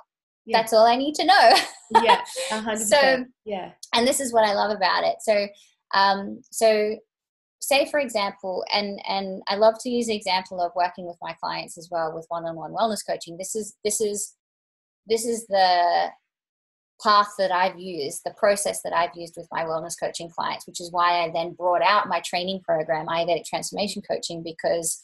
yeah. 0.50 0.58
that's 0.58 0.72
all 0.72 0.86
I 0.86 0.96
need 0.96 1.14
to 1.16 1.24
know. 1.24 1.50
yeah, 2.02 2.22
100%. 2.50 2.78
So, 2.78 3.24
yeah. 3.44 3.72
And 3.94 4.06
this 4.06 4.20
is 4.20 4.32
what 4.32 4.44
I 4.44 4.54
love 4.54 4.70
about 4.70 5.04
it. 5.04 5.16
So, 5.20 5.46
um, 5.94 6.40
so 6.50 6.96
say 7.60 7.88
for 7.90 8.00
example, 8.00 8.64
and 8.72 9.00
and 9.08 9.42
I 9.48 9.56
love 9.56 9.74
to 9.80 9.90
use 9.90 10.06
the 10.06 10.16
example 10.16 10.60
of 10.60 10.72
working 10.74 11.06
with 11.06 11.16
my 11.22 11.34
clients 11.42 11.78
as 11.78 11.88
well 11.90 12.14
with 12.14 12.26
one-on-one 12.28 12.72
wellness 12.72 13.06
coaching. 13.06 13.36
This 13.36 13.54
is 13.54 13.76
this 13.84 14.00
is 14.00 14.34
this 15.06 15.24
is 15.24 15.46
the 15.46 16.08
path 17.02 17.32
that 17.38 17.50
I've 17.50 17.78
used, 17.78 18.22
the 18.24 18.34
process 18.36 18.82
that 18.82 18.92
I've 18.92 19.14
used 19.14 19.34
with 19.36 19.48
my 19.50 19.64
wellness 19.64 19.94
coaching 19.98 20.28
clients, 20.28 20.66
which 20.66 20.80
is 20.80 20.92
why 20.92 21.24
I 21.24 21.30
then 21.32 21.52
brought 21.52 21.82
out 21.82 22.08
my 22.08 22.20
training 22.20 22.60
program, 22.60 23.06
Ayurvedic 23.06 23.44
Transformation 23.44 24.02
Coaching, 24.02 24.42
because 24.42 25.02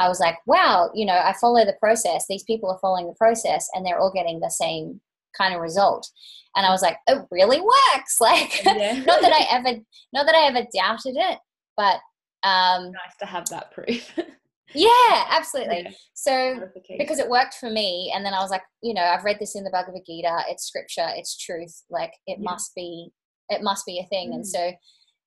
I 0.00 0.08
was 0.08 0.20
like, 0.20 0.36
wow, 0.46 0.90
you 0.94 1.04
know, 1.04 1.14
I 1.14 1.34
follow 1.40 1.64
the 1.64 1.76
process. 1.80 2.26
These 2.28 2.44
people 2.44 2.70
are 2.70 2.78
following 2.80 3.06
the 3.06 3.14
process 3.14 3.68
and 3.74 3.84
they're 3.84 3.98
all 3.98 4.12
getting 4.12 4.40
the 4.40 4.50
same 4.50 5.00
kind 5.36 5.54
of 5.54 5.60
result. 5.60 6.08
And 6.56 6.66
I 6.66 6.70
was 6.70 6.82
like, 6.82 6.96
it 7.06 7.24
really 7.30 7.60
works. 7.60 8.16
Like, 8.20 8.64
yeah. 8.64 9.02
not 9.04 9.22
that 9.22 9.32
I 9.32 9.46
ever, 9.56 9.80
not 10.12 10.26
that 10.26 10.34
I 10.34 10.46
ever 10.46 10.66
doubted 10.74 11.16
it, 11.16 11.38
but 11.76 12.00
um, 12.42 12.92
nice 12.92 13.16
to 13.20 13.26
have 13.26 13.48
that 13.50 13.72
proof. 13.72 14.12
yeah, 14.74 15.24
absolutely. 15.30 15.82
Yeah. 15.84 15.90
So 16.14 16.68
because 16.98 17.18
it 17.18 17.28
worked 17.28 17.54
for 17.54 17.70
me, 17.70 18.12
and 18.14 18.24
then 18.24 18.34
I 18.34 18.40
was 18.40 18.50
like, 18.50 18.62
you 18.82 18.94
know, 18.94 19.02
I've 19.02 19.24
read 19.24 19.38
this 19.40 19.56
in 19.56 19.64
the 19.64 19.70
Bhagavad 19.70 20.02
Gita. 20.06 20.44
It's 20.48 20.64
scripture. 20.64 21.08
It's 21.14 21.36
truth. 21.36 21.82
Like, 21.90 22.12
it 22.26 22.38
yeah. 22.40 22.50
must 22.50 22.74
be, 22.74 23.10
it 23.48 23.62
must 23.62 23.86
be 23.86 24.00
a 24.00 24.06
thing. 24.06 24.30
Mm. 24.30 24.34
And 24.34 24.46
so, 24.46 24.72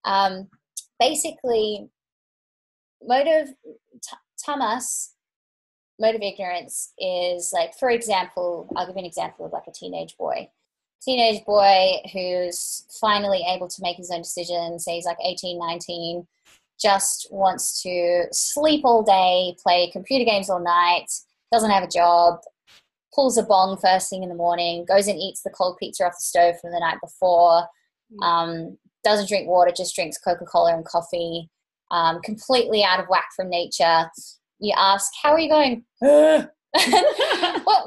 um, 0.05 0.47
basically, 0.99 1.87
motive 3.01 3.47
t- 3.47 4.17
tamas 4.43 5.13
mode 5.99 6.15
of 6.15 6.21
ignorance 6.21 6.93
is 6.97 7.51
like 7.53 7.73
for 7.77 7.89
example 7.89 8.67
i'll 8.75 8.85
give 8.87 8.95
you 8.95 9.01
an 9.01 9.05
example 9.05 9.45
of 9.45 9.51
like 9.51 9.67
a 9.67 9.71
teenage 9.71 10.17
boy. 10.17 10.49
Teenage 11.03 11.43
boy 11.43 11.97
who's 12.13 12.85
finally 13.01 13.43
able 13.53 13.67
to 13.67 13.81
make 13.81 13.97
his 13.97 14.09
own 14.09 14.21
decisions, 14.21 14.85
say 14.85 14.95
he's 14.95 15.05
like 15.05 15.17
18, 15.21 15.59
19, 15.59 16.25
just 16.81 17.27
wants 17.29 17.81
to 17.81 18.25
sleep 18.31 18.85
all 18.85 19.03
day, 19.03 19.53
play 19.61 19.89
computer 19.91 20.23
games 20.23 20.49
all 20.49 20.61
night, 20.61 21.11
doesn't 21.51 21.71
have 21.71 21.83
a 21.83 21.89
job, 21.89 22.39
pulls 23.13 23.37
a 23.37 23.43
bong 23.43 23.77
first 23.77 24.09
thing 24.09 24.23
in 24.23 24.29
the 24.29 24.35
morning, 24.35 24.85
goes 24.85 25.09
and 25.09 25.19
eats 25.19 25.41
the 25.41 25.49
cold 25.49 25.77
pizza 25.77 26.05
off 26.05 26.13
the 26.13 26.23
stove 26.23 26.55
from 26.61 26.71
the 26.71 26.79
night 26.79 26.99
before, 27.01 27.67
mm. 28.13 28.25
um, 28.25 28.77
doesn't 29.03 29.27
drink 29.27 29.45
water, 29.47 29.73
just 29.75 29.95
drinks 29.95 30.17
Coca 30.17 30.45
Cola 30.45 30.73
and 30.73 30.85
coffee, 30.85 31.49
um, 31.93 32.19
completely 32.21 32.83
out 32.83 32.99
of 32.99 33.05
whack 33.07 33.29
from 33.35 33.49
nature. 33.49 34.09
You 34.59 34.73
ask, 34.77 35.11
How 35.21 35.31
are 35.31 35.39
you 35.39 35.49
going? 35.49 35.85
what, 35.99 36.49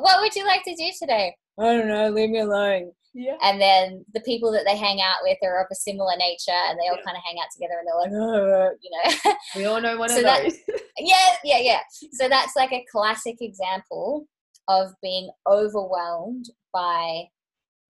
what 0.01 0.21
would 0.21 0.35
you 0.35 0.47
like 0.47 0.63
to 0.65 0.75
do 0.75 0.91
today? 0.99 1.35
I 1.59 1.65
don't 1.65 1.89
know, 1.89 2.09
leave 2.09 2.31
me 2.31 2.41
alone. 2.41 2.93
Yeah. 3.15 3.37
And 3.43 3.59
then 3.59 4.05
the 4.13 4.21
people 4.21 4.53
that 4.53 4.65
they 4.67 4.77
hang 4.77 5.01
out 5.01 5.17
with 5.23 5.39
are 5.43 5.63
of 5.63 5.69
a 5.73 5.75
similar 5.75 6.15
nature 6.19 6.51
and 6.51 6.79
they 6.79 6.89
all 6.89 6.99
yeah. 6.99 7.03
kind 7.03 7.17
of 7.17 7.23
hang 7.25 7.37
out 7.43 7.49
together 7.51 7.79
and 7.79 7.89
they're 7.89 7.97
like, 7.97 8.13
oh, 8.13 8.71
you 8.83 8.91
know. 9.25 9.35
We 9.57 9.65
all 9.65 9.81
know 9.81 9.97
one 9.97 10.11
so 10.11 10.19
of 10.19 10.25
those. 10.25 10.59
yeah, 10.99 11.37
yeah, 11.43 11.59
yeah. 11.61 11.81
So 12.13 12.29
that's 12.29 12.55
like 12.57 12.73
a 12.73 12.85
classic 12.93 13.37
example 13.41 14.27
of 14.69 14.91
being 15.03 15.31
overwhelmed 15.51 16.45
by 16.75 17.25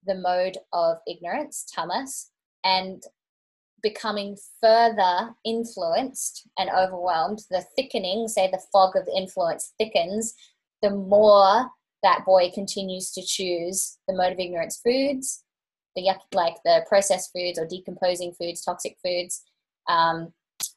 the 0.07 0.15
mode 0.15 0.59
of 0.73 0.99
ignorance, 1.09 1.67
tamas, 1.75 2.31
and 2.65 3.03
becoming 3.83 4.37
further 4.61 5.35
influenced 5.45 6.49
and 6.59 6.71
overwhelmed. 6.71 7.41
The 7.51 7.65
thickening, 7.77 8.29
say 8.29 8.51
the 8.51 8.63
fog 8.73 8.97
of 8.97 9.09
influence 9.15 9.73
thickens, 9.79 10.35
the 10.83 10.91
more 10.91 11.71
that 12.03 12.25
boy 12.25 12.51
continues 12.55 13.11
to 13.13 13.23
choose 13.23 13.99
the 14.09 14.15
mode 14.15 14.33
of 14.33 14.39
ignorance 14.39 14.81
foods, 14.85 15.43
the 15.95 16.03
yuck, 16.03 16.21
like 16.35 16.57
the 16.65 16.85
processed 16.89 17.31
foods 17.35 17.59
or 17.59 17.67
decomposing 17.67 18.33
foods, 18.33 18.63
toxic 18.63 18.97
foods. 19.05 19.43
Um, 19.89 20.33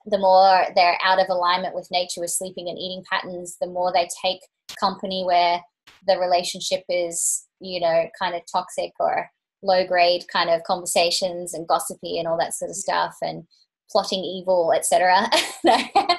the 0.06 0.18
more 0.18 0.66
they're 0.76 0.98
out 1.04 1.20
of 1.20 1.28
alignment 1.30 1.76
with 1.76 1.92
nature 1.92 2.22
with 2.22 2.32
sleeping 2.32 2.70
and 2.70 2.78
eating 2.78 3.04
patterns, 3.10 3.58
the 3.60 3.68
more 3.68 3.92
they 3.92 4.08
take 4.24 4.40
company 4.80 5.24
where 5.26 5.62
the 6.08 6.18
relationship 6.18 6.84
is, 6.90 7.46
you 7.60 7.80
know, 7.80 8.10
kind 8.18 8.36
of 8.36 8.42
toxic 8.52 8.92
or 9.00 9.30
low 9.62 9.86
grade 9.86 10.26
kind 10.32 10.50
of 10.50 10.64
conversations 10.64 11.54
and 11.54 11.68
gossipy 11.68 12.18
and 12.18 12.28
all 12.28 12.38
that 12.38 12.54
sort 12.54 12.70
of 12.70 12.76
stuff 12.76 13.16
and 13.22 13.44
plotting 13.92 14.24
evil, 14.24 14.72
etc. 14.74 15.30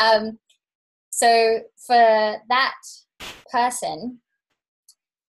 um, 0.00 0.38
so 1.10 1.60
for 1.86 2.36
that 2.48 2.74
person, 3.50 4.20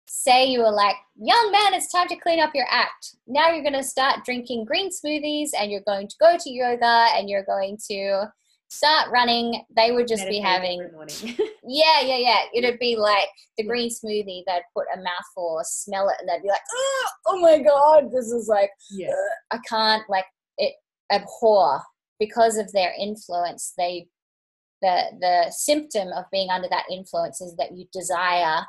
say 0.07 0.45
you 0.45 0.59
were 0.59 0.71
like, 0.71 0.95
young 1.15 1.51
man, 1.51 1.73
it's 1.73 1.91
time 1.91 2.07
to 2.07 2.15
clean 2.15 2.39
up 2.39 2.55
your 2.55 2.65
act. 2.69 3.15
Now 3.27 3.51
you're 3.51 3.63
going 3.63 3.73
to 3.73 3.83
start 3.83 4.25
drinking 4.25 4.65
green 4.65 4.89
smoothies 4.89 5.49
and 5.59 5.71
you're 5.71 5.81
going 5.85 6.07
to 6.07 6.15
go 6.19 6.35
to 6.37 6.49
yoga 6.49 7.07
and 7.15 7.29
you're 7.29 7.45
going 7.45 7.77
to 7.91 8.25
start 8.69 9.09
running, 9.11 9.63
they 9.75 9.91
would 9.91 10.07
just 10.07 10.27
be 10.27 10.39
having. 10.39 10.81
yeah, 11.67 12.01
yeah, 12.01 12.17
yeah. 12.17 12.39
It'd 12.53 12.79
be 12.79 12.95
like 12.95 13.27
the 13.57 13.63
green 13.63 13.89
smoothie. 13.89 14.43
They'd 14.45 14.61
put 14.75 14.87
a 14.93 14.97
mouthful, 14.97 15.61
smell 15.63 16.09
it, 16.09 16.17
and 16.19 16.29
they'd 16.29 16.43
be 16.43 16.49
like, 16.49 16.61
oh, 16.73 17.07
oh 17.27 17.39
my 17.39 17.59
God, 17.59 18.11
this 18.11 18.31
is 18.31 18.47
like, 18.47 18.71
yeah. 18.91 19.11
I 19.51 19.59
can't, 19.67 20.03
like, 20.09 20.25
it 20.57 20.73
abhor 21.11 21.81
because 22.19 22.57
of 22.57 22.71
their 22.71 22.93
influence. 22.99 23.73
They, 23.77 24.07
the, 24.81 25.03
the 25.19 25.51
symptom 25.51 26.09
of 26.09 26.25
being 26.31 26.49
under 26.49 26.67
that 26.69 26.85
influence 26.91 27.41
is 27.41 27.55
that 27.57 27.71
you 27.75 27.85
desire 27.93 28.65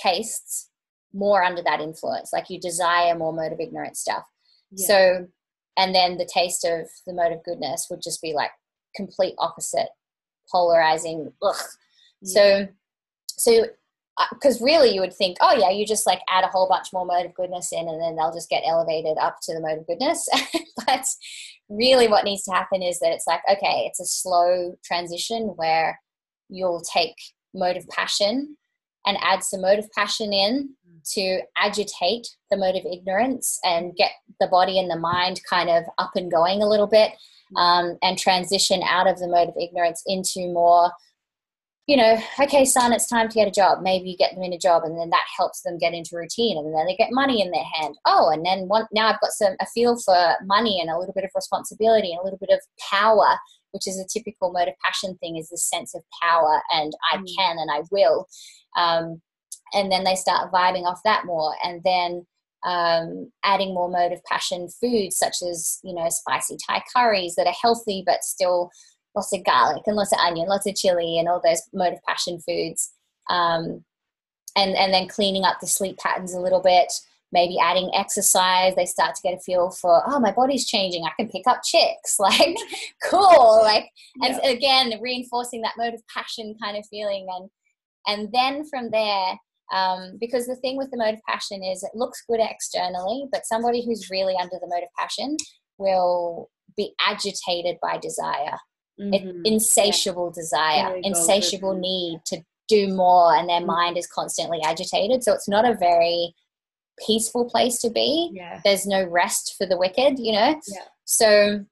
tastes 0.00 0.70
more 1.12 1.42
under 1.42 1.62
that 1.62 1.80
influence. 1.80 2.30
Like 2.32 2.50
you 2.50 2.60
desire 2.60 3.14
more 3.14 3.32
mode 3.32 3.52
of 3.52 3.60
ignorance 3.60 4.00
stuff. 4.00 4.24
Yeah. 4.72 4.86
So, 4.86 5.26
and 5.76 5.94
then 5.94 6.18
the 6.18 6.28
taste 6.32 6.64
of 6.64 6.88
the 7.06 7.14
mode 7.14 7.32
of 7.32 7.44
goodness 7.44 7.86
would 7.90 8.02
just 8.02 8.20
be 8.20 8.32
like 8.32 8.50
complete 8.94 9.34
opposite, 9.38 9.88
polarizing. 10.50 11.32
Ugh. 11.42 11.56
Yeah. 12.22 12.32
So, 12.34 12.68
so 13.26 13.66
because 14.32 14.60
uh, 14.60 14.64
really 14.64 14.90
you 14.94 15.00
would 15.00 15.14
think, 15.14 15.36
oh 15.40 15.54
yeah, 15.56 15.70
you 15.70 15.86
just 15.86 16.06
like 16.06 16.20
add 16.28 16.44
a 16.44 16.48
whole 16.48 16.68
bunch 16.68 16.88
more 16.92 17.04
mode 17.04 17.26
of 17.26 17.34
goodness 17.34 17.72
in, 17.72 17.88
and 17.88 18.00
then 18.00 18.16
they'll 18.16 18.32
just 18.32 18.50
get 18.50 18.62
elevated 18.66 19.16
up 19.18 19.38
to 19.42 19.54
the 19.54 19.60
mode 19.60 19.78
of 19.78 19.86
goodness. 19.86 20.28
but 20.86 21.04
really, 21.68 22.08
what 22.08 22.24
needs 22.24 22.44
to 22.44 22.52
happen 22.52 22.82
is 22.82 22.98
that 23.00 23.12
it's 23.12 23.26
like, 23.26 23.40
okay, 23.50 23.84
it's 23.86 24.00
a 24.00 24.06
slow 24.06 24.76
transition 24.84 25.54
where 25.56 26.00
you'll 26.48 26.82
take 26.92 27.14
mode 27.54 27.76
of 27.76 27.88
passion 27.88 28.56
and 29.06 29.18
add 29.20 29.42
some 29.42 29.62
mode 29.62 29.78
of 29.78 29.90
passion 29.92 30.32
in 30.32 30.70
to 31.12 31.40
agitate 31.58 32.26
the 32.50 32.56
mode 32.56 32.76
of 32.76 32.86
ignorance 32.90 33.58
and 33.64 33.94
get 33.96 34.12
the 34.40 34.46
body 34.46 34.78
and 34.78 34.90
the 34.90 34.98
mind 34.98 35.40
kind 35.48 35.68
of 35.68 35.84
up 35.98 36.12
and 36.14 36.30
going 36.30 36.62
a 36.62 36.68
little 36.68 36.86
bit 36.86 37.12
um, 37.56 37.98
and 38.02 38.18
transition 38.18 38.82
out 38.82 39.06
of 39.06 39.18
the 39.18 39.28
mode 39.28 39.48
of 39.48 39.54
ignorance 39.60 40.02
into 40.06 40.52
more 40.52 40.90
you 41.86 41.98
know, 41.98 42.18
okay, 42.40 42.64
son, 42.64 42.94
it's 42.94 43.06
time 43.06 43.28
to 43.28 43.34
get 43.34 43.46
a 43.46 43.50
job. 43.50 43.82
Maybe 43.82 44.08
you 44.08 44.16
get 44.16 44.34
them 44.34 44.42
in 44.42 44.54
a 44.54 44.58
job, 44.58 44.84
and 44.84 44.98
then 44.98 45.10
that 45.10 45.26
helps 45.36 45.60
them 45.60 45.76
get 45.76 45.92
into 45.92 46.16
routine, 46.16 46.56
and 46.56 46.74
then 46.74 46.86
they 46.86 46.96
get 46.96 47.12
money 47.12 47.42
in 47.42 47.50
their 47.50 47.64
hand. 47.74 47.96
Oh, 48.06 48.30
and 48.30 48.44
then 48.44 48.68
one, 48.68 48.86
now 48.92 49.08
I've 49.08 49.20
got 49.20 49.32
some 49.32 49.54
a 49.60 49.66
feel 49.66 49.98
for 49.98 50.34
money 50.44 50.80
and 50.80 50.88
a 50.88 50.98
little 50.98 51.12
bit 51.12 51.24
of 51.24 51.30
responsibility 51.34 52.12
and 52.12 52.20
a 52.20 52.24
little 52.24 52.38
bit 52.38 52.48
of 52.50 52.60
power, 52.90 53.38
which 53.72 53.86
is 53.86 53.98
a 53.98 54.06
typical 54.06 54.50
mode 54.50 54.68
of 54.68 54.74
passion 54.82 55.18
thing, 55.18 55.36
is 55.36 55.50
this 55.50 55.68
sense 55.68 55.94
of 55.94 56.02
power 56.22 56.62
and 56.72 56.92
I 57.12 57.18
mm. 57.18 57.26
can 57.36 57.58
and 57.58 57.70
I 57.70 57.82
will. 57.90 58.26
Um, 58.76 59.20
and 59.74 59.92
then 59.92 60.04
they 60.04 60.14
start 60.14 60.52
vibing 60.52 60.84
off 60.84 61.00
that 61.04 61.26
more 61.26 61.54
and 61.62 61.82
then 61.84 62.24
um, 62.64 63.30
adding 63.44 63.74
more 63.74 63.90
mode 63.90 64.12
of 64.12 64.24
passion 64.24 64.68
foods 64.80 65.18
such 65.18 65.36
as 65.42 65.78
you 65.84 65.94
know 65.94 66.08
spicy 66.08 66.56
thai 66.66 66.82
curries 66.94 67.34
that 67.36 67.46
are 67.46 67.54
healthy 67.60 68.02
but 68.06 68.24
still 68.24 68.70
lots 69.14 69.32
of 69.32 69.44
garlic 69.44 69.82
and 69.86 69.96
lots 69.96 70.12
of 70.12 70.18
onion 70.18 70.48
lots 70.48 70.66
of 70.66 70.74
chili 70.74 71.18
and 71.18 71.28
all 71.28 71.40
those 71.44 71.62
mode 71.72 71.92
of 71.92 72.02
passion 72.06 72.40
foods. 72.40 72.92
Um, 73.30 73.84
and 74.56 74.76
and 74.76 74.92
then 74.92 75.08
cleaning 75.08 75.44
up 75.44 75.58
the 75.60 75.66
sleep 75.66 75.98
patterns 75.98 76.34
a 76.34 76.40
little 76.40 76.60
bit 76.60 76.92
maybe 77.34 77.58
adding 77.58 77.90
exercise. 77.92 78.74
They 78.76 78.86
start 78.86 79.16
to 79.16 79.22
get 79.22 79.34
a 79.34 79.40
feel 79.40 79.70
for 79.70 80.02
oh 80.06 80.18
my 80.20 80.32
body's 80.32 80.66
changing. 80.66 81.04
I 81.04 81.10
can 81.18 81.28
pick 81.28 81.46
up 81.46 81.60
chicks. 81.62 82.16
Like 82.24 82.56
cool. 83.02 83.60
Like 83.62 83.90
and 84.22 84.40
yeah. 84.42 84.50
again 84.50 85.00
reinforcing 85.02 85.60
that 85.62 85.74
mode 85.76 85.92
of 85.92 86.02
passion 86.06 86.56
kind 86.62 86.78
of 86.78 86.86
feeling. 86.86 87.26
And 87.28 87.50
and 88.06 88.32
then 88.32 88.64
from 88.66 88.90
there 88.90 89.34
um, 89.72 90.16
because 90.20 90.46
the 90.46 90.56
thing 90.56 90.76
with 90.76 90.90
the 90.90 90.96
mode 90.96 91.14
of 91.14 91.20
passion 91.28 91.62
is 91.62 91.82
it 91.82 91.90
looks 91.94 92.22
good 92.28 92.40
externally, 92.40 93.26
but 93.32 93.46
somebody 93.46 93.84
who's 93.84 94.10
really 94.10 94.34
under 94.36 94.56
the 94.60 94.68
mode 94.68 94.82
of 94.82 94.88
passion 94.98 95.36
will 95.78 96.50
be 96.76 96.94
agitated 97.06 97.76
by 97.80 97.98
desire, 97.98 98.58
mm-hmm. 99.00 99.40
insatiable 99.44 100.32
yeah. 100.34 100.42
desire, 100.42 101.00
insatiable 101.02 101.74
need 101.74 102.20
to 102.26 102.40
do 102.68 102.88
more, 102.94 103.34
and 103.34 103.48
their 103.48 103.58
mm-hmm. 103.58 103.66
mind 103.66 103.98
is 103.98 104.06
constantly 104.06 104.60
agitated. 104.64 105.22
So 105.22 105.32
it's 105.32 105.48
not 105.48 105.68
a 105.68 105.74
very 105.74 106.34
peaceful 107.06 107.48
place 107.48 107.78
to 107.80 107.90
be. 107.90 108.30
Yeah. 108.32 108.60
There's 108.64 108.86
no 108.86 109.04
rest 109.04 109.54
for 109.58 109.66
the 109.66 109.78
wicked, 109.78 110.18
you 110.18 110.32
know? 110.32 110.60
Yeah. 110.68 110.84
So 111.04 111.64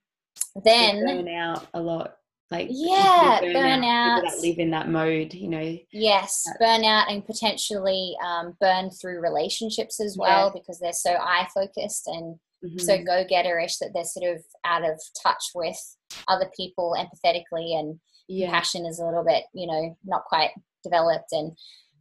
then. 0.65 1.05
Burn 1.05 1.29
out 1.29 1.67
a 1.75 1.81
lot 1.81 2.17
like 2.53 2.69
yeah 2.71 3.41
burnout, 3.43 4.23
that 4.23 4.39
live 4.41 4.59
in 4.59 4.71
that 4.71 4.89
mode 4.89 5.33
you 5.35 5.49
know 5.49 5.77
yes 5.91 6.45
burnout 6.61 7.11
and 7.11 7.25
potentially 7.27 8.15
um, 8.25 8.57
burn 8.61 8.91
through 8.91 9.21
relationships 9.21 10.01
as 10.01 10.17
well 10.17 10.47
yeah. 10.47 10.61
because 10.61 10.79
they're 10.79 10.93
so 10.93 11.15
eye 11.15 11.49
focused 11.55 12.07
and 12.07 12.37
mm-hmm. 12.65 12.79
so 12.79 12.99
go-getterish 12.99 13.79
that 13.79 13.91
they're 13.95 14.05
sort 14.05 14.37
of 14.37 14.45
out 14.65 14.85
of 14.85 15.01
touch 15.23 15.51
with 15.55 15.97
other 16.29 16.51
people 16.57 16.97
empathetically 16.99 17.79
and 17.79 17.99
yeah. 18.29 18.51
passion 18.51 18.87
is 18.87 19.01
a 19.01 19.05
little 19.05 19.25
bit 19.25 19.45
you 19.55 19.67
know 19.67 19.97
not 20.05 20.25
quite 20.25 20.51
developed 20.85 21.33
and 21.33 21.53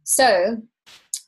so 0.04 0.60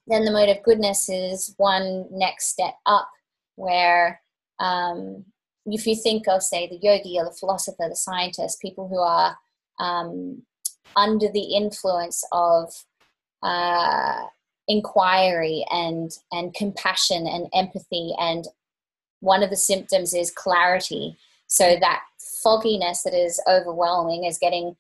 then 0.07 0.25
the 0.25 0.31
mode 0.31 0.51
of 0.51 0.63
goodness 0.63 1.09
is 1.09 1.55
one 1.57 2.05
next 2.11 2.49
step 2.49 2.75
up 2.85 3.09
where 3.57 4.21
um, 4.61 5.25
if 5.67 5.87
you 5.87 5.97
think 5.97 6.29
of, 6.29 6.43
say, 6.43 6.69
the 6.69 6.79
yogi 6.83 7.17
or 7.19 7.25
the 7.25 7.37
philosopher, 7.39 7.89
the 7.89 7.97
scientist, 7.97 8.61
people 8.61 8.89
who 8.89 8.99
are 8.99 9.37
um, 9.79 10.43
under 10.97 11.29
the 11.33 11.55
influence 11.55 12.23
of 12.33 12.73
uh, 13.43 14.25
inquiry 14.69 15.65
and 15.71 16.11
and 16.33 16.55
compassion 16.55 17.27
and 17.27 17.49
empathy, 17.55 18.15
and 18.19 18.47
one 19.21 19.43
of 19.43 19.51
the 19.51 19.57
symptoms 19.57 20.15
is 20.15 20.31
clarity. 20.31 21.17
So 21.47 21.77
that 21.81 22.03
fogginess 22.43 23.03
that 23.03 23.15
is 23.15 23.41
overwhelming 23.49 24.25
is 24.25 24.39
getting 24.39 24.77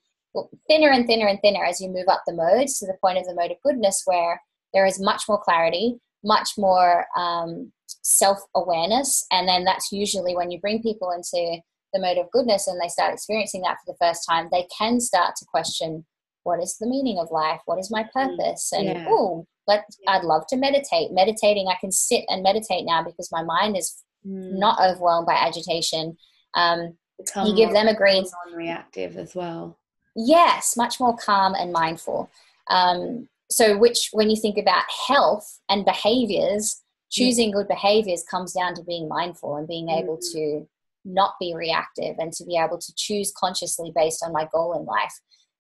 thinner 0.69 0.91
and 0.91 1.07
thinner 1.07 1.29
and 1.29 1.41
thinner 1.41 1.65
as 1.65 1.81
you 1.81 1.89
move 1.89 2.09
up 2.09 2.23
the 2.27 2.35
modes 2.35 2.79
to 2.79 2.87
the 2.87 2.97
point 3.01 3.19
of 3.19 3.25
the 3.25 3.35
mode 3.35 3.53
of 3.53 3.63
goodness, 3.63 4.03
where 4.05 4.43
there 4.73 4.87
is 4.87 5.01
much 5.01 5.23
more 5.29 5.41
clarity, 5.41 5.99
much 6.25 6.51
more 6.59 7.07
um, 7.17 7.73
self 8.05 8.39
awareness. 8.55 9.27
And 9.33 9.49
then 9.49 9.65
that's 9.65 9.91
usually 9.91 10.37
when 10.37 10.51
you 10.51 10.61
bring 10.61 10.83
people 10.83 11.11
into 11.11 11.61
the 11.93 12.01
mode 12.01 12.19
of 12.19 12.31
goodness 12.31 12.69
and 12.69 12.81
they 12.81 12.89
start 12.89 13.15
experiencing 13.15 13.63
that 13.63 13.79
for 13.85 13.93
the 13.93 13.99
first 14.01 14.27
time, 14.29 14.49
they 14.53 14.67
can 14.79 15.01
start 15.01 15.35
to 15.37 15.47
question 15.47 16.05
what 16.45 16.63
is 16.63 16.77
the 16.79 16.87
meaning 16.87 17.19
of 17.19 17.31
life? 17.31 17.61
What 17.65 17.79
is 17.79 17.91
my 17.91 18.05
mm, 18.05 18.13
purpose? 18.13 18.71
And 18.73 18.85
yeah. 18.85 19.07
oh, 19.09 19.47
let 19.67 19.85
I'd 20.07 20.25
love 20.25 20.47
to 20.49 20.57
meditate. 20.57 21.11
Meditating, 21.11 21.69
I 21.69 21.77
can 21.81 21.91
sit 21.91 22.25
and 22.29 22.43
meditate 22.43 22.85
now 22.85 23.03
because 23.03 23.33
my 23.33 23.43
mind 23.43 23.79
is 23.79 24.03
mm. 24.27 24.59
not 24.59 24.79
overwhelmed 24.79 25.27
by 25.27 25.35
agitation. 25.35 26.19
Um, 26.53 26.99
you 27.45 27.57
give 27.57 27.73
them 27.73 27.89
a 27.89 27.95
green 27.95 28.27
non-reactive 28.47 29.17
as 29.17 29.35
well. 29.35 29.79
Yes, 30.15 30.77
much 30.77 31.01
more 31.01 31.17
calm 31.17 31.55
and 31.55 31.73
mindful. 31.73 32.31
Um, 32.69 33.29
so, 33.51 33.79
which 33.79 34.11
when 34.13 34.29
you 34.29 34.37
think 34.37 34.59
about 34.59 34.85
health 35.09 35.61
and 35.69 35.85
behaviors, 35.85 36.83
choosing 37.15 37.53
good 37.53 37.69
behaviors 37.69 38.25
comes 38.29 38.53
down 38.53 38.75
to 38.75 38.83
being 38.83 39.09
mindful 39.09 39.57
and 39.57 39.69
being 39.69 39.89
able 39.89 40.17
mm. 40.17 40.33
to 40.33 40.69
not 41.05 41.35
be 41.39 41.55
reactive 41.55 42.17
and 42.19 42.33
to 42.33 42.45
be 42.45 42.57
able 42.57 42.79
to 42.79 42.93
choose 42.97 43.33
consciously 43.37 43.93
based 43.95 44.23
on 44.25 44.33
my 44.33 44.49
goal 44.53 44.77
in 44.79 44.85
life. 44.85 45.13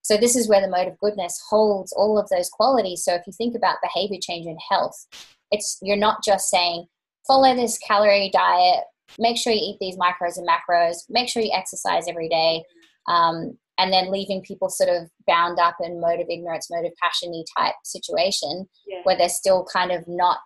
So 0.02 0.16
this 0.16 0.34
is 0.36 0.48
where 0.48 0.60
the 0.60 0.68
mode 0.68 0.88
of 0.88 0.98
goodness 0.98 1.40
holds 1.48 1.92
all 1.92 2.18
of 2.18 2.28
those 2.28 2.50
qualities. 2.50 3.04
So 3.04 3.14
if 3.14 3.22
you 3.26 3.32
think 3.32 3.54
about 3.54 3.76
behavior 3.82 4.18
change 4.20 4.46
in 4.46 4.56
health, 4.68 5.06
it's 5.50 5.78
you're 5.80 5.96
not 5.96 6.24
just 6.24 6.48
saying 6.48 6.86
follow 7.26 7.54
this 7.54 7.78
calorie 7.78 8.30
diet, 8.32 8.84
make 9.18 9.38
sure 9.38 9.52
you 9.52 9.60
eat 9.62 9.78
these 9.80 9.96
micros 9.96 10.36
and 10.36 10.48
macros, 10.48 10.96
make 11.08 11.28
sure 11.28 11.42
you 11.42 11.52
exercise 11.54 12.04
every 12.08 12.28
day, 12.28 12.64
um, 13.06 13.56
and 13.78 13.92
then 13.92 14.10
leaving 14.10 14.42
people 14.42 14.68
sort 14.68 14.90
of 14.90 15.08
bound 15.26 15.58
up 15.58 15.76
in 15.80 16.00
mode 16.00 16.20
of 16.20 16.26
ignorance, 16.28 16.68
mode 16.70 16.84
of 16.84 16.92
passiony 17.02 17.44
type 17.56 17.74
situation 17.84 18.66
yeah. 18.86 19.00
where 19.04 19.16
they're 19.16 19.28
still 19.28 19.66
kind 19.72 19.90
of 19.90 20.04
not 20.06 20.38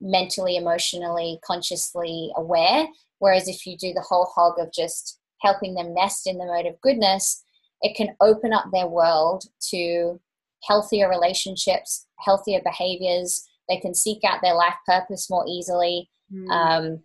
mentally, 0.00 0.56
emotionally, 0.56 1.38
consciously 1.44 2.32
aware. 2.36 2.86
Whereas 3.18 3.48
if 3.48 3.66
you 3.66 3.76
do 3.76 3.92
the 3.92 4.04
whole 4.06 4.26
hog 4.34 4.58
of 4.58 4.72
just 4.72 5.18
helping 5.40 5.74
them 5.74 5.94
nest 5.94 6.26
in 6.26 6.38
the 6.38 6.46
mode 6.46 6.66
of 6.66 6.80
goodness, 6.80 7.42
it 7.82 7.96
can 7.96 8.14
open 8.20 8.52
up 8.52 8.66
their 8.72 8.86
world 8.86 9.44
to 9.70 10.20
healthier 10.64 11.08
relationships, 11.08 12.06
healthier 12.18 12.60
behaviors. 12.64 13.46
They 13.68 13.78
can 13.78 13.94
seek 13.94 14.24
out 14.24 14.40
their 14.42 14.54
life 14.54 14.74
purpose 14.86 15.30
more 15.30 15.44
easily. 15.48 16.10
Mm. 16.32 16.50
Um, 16.50 17.00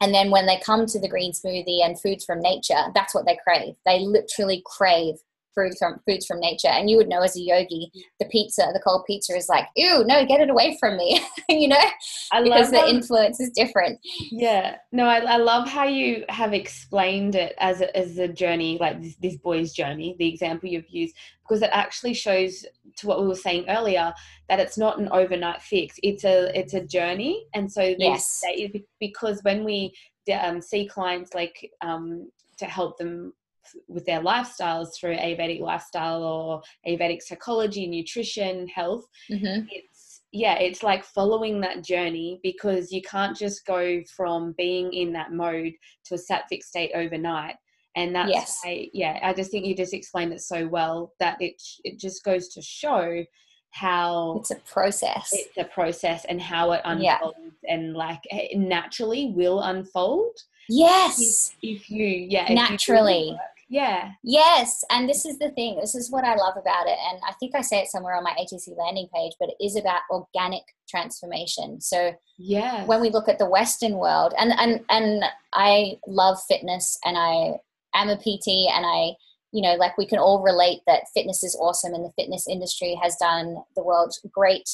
and 0.00 0.14
then 0.14 0.30
when 0.30 0.46
they 0.46 0.60
come 0.60 0.86
to 0.86 1.00
the 1.00 1.08
green 1.08 1.32
smoothie 1.32 1.84
and 1.84 2.00
foods 2.00 2.24
from 2.24 2.40
nature, 2.40 2.82
that's 2.94 3.14
what 3.14 3.26
they 3.26 3.38
crave. 3.42 3.74
They 3.84 4.00
literally 4.00 4.62
crave 4.64 5.16
foods 5.58 5.78
from 5.78 6.00
foods 6.06 6.26
from 6.26 6.40
nature. 6.40 6.68
And 6.68 6.88
you 6.88 6.96
would 6.96 7.08
know 7.08 7.22
as 7.22 7.36
a 7.36 7.40
yogi, 7.40 7.90
the 8.18 8.26
pizza, 8.26 8.70
the 8.72 8.80
cold 8.80 9.04
pizza 9.06 9.34
is 9.34 9.48
like, 9.48 9.66
ew, 9.76 10.04
no, 10.06 10.24
get 10.26 10.40
it 10.40 10.50
away 10.50 10.76
from 10.78 10.96
me. 10.96 11.20
you 11.48 11.68
know? 11.68 11.82
I 12.32 12.42
because 12.42 12.70
the 12.70 12.80
how, 12.80 12.88
influence 12.88 13.40
is 13.40 13.50
different. 13.50 13.98
Yeah. 14.30 14.76
No, 14.92 15.04
I, 15.04 15.18
I 15.18 15.36
love 15.36 15.68
how 15.68 15.84
you 15.84 16.24
have 16.28 16.52
explained 16.52 17.34
it 17.34 17.54
as 17.58 17.80
a, 17.80 17.96
as 17.96 18.18
a 18.18 18.28
journey, 18.28 18.78
like 18.80 19.02
this, 19.02 19.16
this 19.16 19.36
boy's 19.36 19.72
journey, 19.72 20.16
the 20.18 20.28
example 20.28 20.68
you've 20.68 20.88
used, 20.88 21.14
because 21.42 21.62
it 21.62 21.70
actually 21.72 22.14
shows 22.14 22.64
to 22.96 23.06
what 23.06 23.20
we 23.20 23.28
were 23.28 23.34
saying 23.34 23.64
earlier 23.68 24.12
that 24.48 24.60
it's 24.60 24.76
not 24.76 24.98
an 24.98 25.08
overnight 25.12 25.62
fix. 25.62 25.96
It's 26.02 26.24
a 26.24 26.56
it's 26.58 26.74
a 26.74 26.84
journey. 26.84 27.46
And 27.54 27.70
so 27.70 27.94
yes. 27.98 28.42
because 29.00 29.40
when 29.42 29.64
we 29.64 29.94
um, 30.40 30.60
see 30.60 30.86
clients 30.86 31.34
like 31.34 31.70
um, 31.80 32.30
to 32.58 32.66
help 32.66 32.98
them 32.98 33.32
with 33.86 34.04
their 34.04 34.20
lifestyles 34.20 34.88
through 34.98 35.16
Ayurvedic 35.16 35.60
lifestyle 35.60 36.22
or 36.22 36.62
Ayurvedic 36.86 37.22
psychology, 37.22 37.86
nutrition, 37.86 38.66
health. 38.68 39.04
Mm-hmm. 39.30 39.66
It's 39.70 40.22
yeah, 40.32 40.58
it's 40.58 40.82
like 40.82 41.04
following 41.04 41.60
that 41.62 41.82
journey 41.82 42.38
because 42.42 42.92
you 42.92 43.00
can't 43.00 43.36
just 43.36 43.64
go 43.64 44.02
from 44.14 44.54
being 44.58 44.92
in 44.92 45.12
that 45.14 45.32
mode 45.32 45.72
to 46.04 46.14
a 46.14 46.18
sattvic 46.18 46.62
state 46.62 46.90
overnight. 46.94 47.56
And 47.96 48.14
that's 48.14 48.30
yes. 48.30 48.60
why, 48.62 48.88
yeah, 48.92 49.18
I 49.22 49.32
just 49.32 49.50
think 49.50 49.64
you 49.64 49.74
just 49.74 49.94
explained 49.94 50.32
it 50.32 50.42
so 50.42 50.68
well 50.68 51.14
that 51.18 51.38
it 51.40 51.60
it 51.82 51.98
just 51.98 52.24
goes 52.24 52.48
to 52.48 52.62
show 52.62 53.24
how 53.70 54.36
it's 54.40 54.50
a 54.50 54.56
process. 54.70 55.30
It's 55.32 55.56
a 55.56 55.64
process 55.64 56.24
and 56.26 56.40
how 56.40 56.72
it 56.72 56.82
unfolds 56.84 57.36
yeah. 57.62 57.74
and 57.74 57.94
like 57.94 58.20
it 58.24 58.58
naturally 58.58 59.32
will 59.34 59.62
unfold. 59.62 60.36
Yes. 60.68 61.54
If, 61.62 61.80
if 61.80 61.90
you 61.90 62.06
yeah, 62.06 62.52
naturally. 62.52 63.30
You 63.30 63.38
yeah. 63.68 64.12
Yes. 64.22 64.82
And 64.90 65.08
this 65.08 65.26
is 65.26 65.38
the 65.38 65.50
thing. 65.50 65.78
This 65.78 65.94
is 65.94 66.10
what 66.10 66.24
I 66.24 66.34
love 66.34 66.54
about 66.56 66.86
it. 66.86 66.98
And 67.10 67.20
I 67.26 67.32
think 67.38 67.54
I 67.54 67.60
say 67.60 67.80
it 67.80 67.88
somewhere 67.88 68.14
on 68.14 68.24
my 68.24 68.34
ATC 68.40 68.76
landing 68.76 69.08
page, 69.14 69.32
but 69.38 69.50
it 69.50 69.62
is 69.62 69.76
about 69.76 70.00
organic 70.10 70.62
transformation. 70.88 71.80
So 71.80 72.12
yeah, 72.38 72.84
when 72.86 73.00
we 73.00 73.10
look 73.10 73.28
at 73.28 73.38
the 73.38 73.48
Western 73.48 73.98
world, 73.98 74.32
and 74.38 74.52
and 74.52 74.80
and 74.88 75.24
I 75.52 75.98
love 76.06 76.38
fitness, 76.48 76.98
and 77.04 77.16
I 77.18 77.58
am 77.94 78.08
a 78.08 78.16
PT, 78.16 78.70
and 78.74 78.86
I 78.86 79.12
you 79.52 79.62
know 79.62 79.74
like 79.74 79.98
we 79.98 80.06
can 80.06 80.18
all 80.18 80.42
relate 80.42 80.80
that 80.86 81.08
fitness 81.14 81.42
is 81.44 81.56
awesome, 81.60 81.94
and 81.94 82.04
the 82.04 82.12
fitness 82.16 82.48
industry 82.48 82.98
has 83.02 83.16
done 83.16 83.56
the 83.76 83.84
world 83.84 84.14
great. 84.30 84.68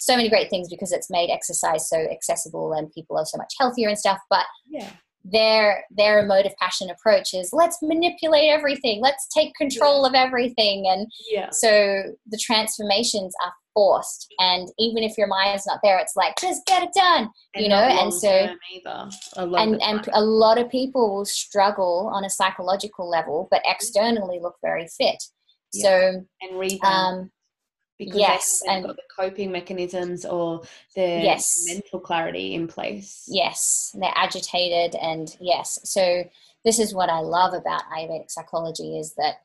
So 0.00 0.16
many 0.16 0.30
great 0.30 0.48
things 0.48 0.68
because 0.68 0.92
it's 0.92 1.10
made 1.10 1.28
exercise 1.28 1.88
so 1.88 1.96
accessible 1.98 2.72
and 2.72 2.92
people 2.92 3.18
are 3.18 3.26
so 3.26 3.36
much 3.36 3.52
healthier 3.58 3.88
and 3.88 3.98
stuff. 3.98 4.20
But 4.30 4.46
yeah 4.64 4.90
their 5.32 5.84
their 5.90 6.20
emotive 6.20 6.52
passion 6.60 6.90
approach 6.90 7.34
is 7.34 7.50
let's 7.52 7.78
manipulate 7.82 8.50
everything 8.50 9.00
let's 9.02 9.26
take 9.28 9.54
control 9.54 10.02
yeah. 10.02 10.08
of 10.08 10.14
everything 10.14 10.86
and 10.88 11.06
yeah. 11.30 11.48
so 11.50 12.02
the 12.26 12.38
transformations 12.40 13.34
are 13.44 13.52
forced 13.74 14.26
and 14.38 14.68
even 14.78 15.02
if 15.02 15.16
your 15.16 15.26
mind's 15.26 15.66
not 15.66 15.78
there 15.82 15.98
it's 15.98 16.16
like 16.16 16.34
just 16.40 16.64
get 16.66 16.82
it 16.82 16.90
done 16.94 17.28
and 17.54 17.62
you 17.62 17.68
know 17.68 17.76
and 17.76 18.12
so 18.12 18.48
and 19.36 19.80
and 19.82 20.08
a 20.12 20.20
lot 20.20 20.58
of 20.58 20.68
people 20.68 21.14
will 21.14 21.24
struggle 21.24 22.10
on 22.12 22.24
a 22.24 22.30
psychological 22.30 23.08
level 23.08 23.46
but 23.50 23.62
externally 23.64 24.38
look 24.40 24.56
very 24.62 24.88
fit 24.98 25.22
yeah. 25.72 25.82
so 25.84 26.24
and 26.42 26.58
rebound. 26.58 26.82
um 26.84 27.30
because 27.98 28.18
yes, 28.18 28.62
and 28.68 28.86
got 28.86 28.96
the 28.96 29.02
coping 29.14 29.50
mechanisms 29.50 30.24
or 30.24 30.62
the 30.94 31.02
yes. 31.02 31.64
mental 31.66 31.98
clarity 31.98 32.54
in 32.54 32.68
place. 32.68 33.24
Yes, 33.28 33.94
they're 33.98 34.12
agitated, 34.14 34.94
and 35.00 35.36
yes. 35.40 35.78
So 35.84 36.24
this 36.64 36.78
is 36.78 36.94
what 36.94 37.10
I 37.10 37.20
love 37.20 37.54
about 37.54 37.82
Ayurvedic 37.96 38.30
psychology 38.30 38.98
is 38.98 39.14
that 39.14 39.36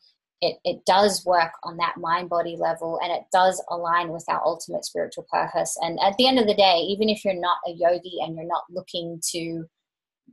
it, 0.41 0.57
it 0.65 0.85
does 0.85 1.25
work 1.25 1.53
on 1.63 1.77
that 1.77 1.95
mind 1.97 2.29
body 2.29 2.57
level 2.59 2.99
and 3.01 3.13
it 3.13 3.23
does 3.31 3.63
align 3.69 4.09
with 4.09 4.25
our 4.27 4.41
ultimate 4.45 4.83
spiritual 4.83 5.25
purpose. 5.31 5.77
And 5.81 5.97
at 6.03 6.17
the 6.17 6.27
end 6.27 6.37
of 6.37 6.47
the 6.47 6.53
day, 6.53 6.79
even 6.89 7.07
if 7.07 7.23
you're 7.23 7.33
not 7.33 7.59
a 7.65 7.71
yogi 7.71 8.17
and 8.21 8.35
you're 8.35 8.45
not 8.45 8.63
looking 8.69 9.21
to 9.31 9.63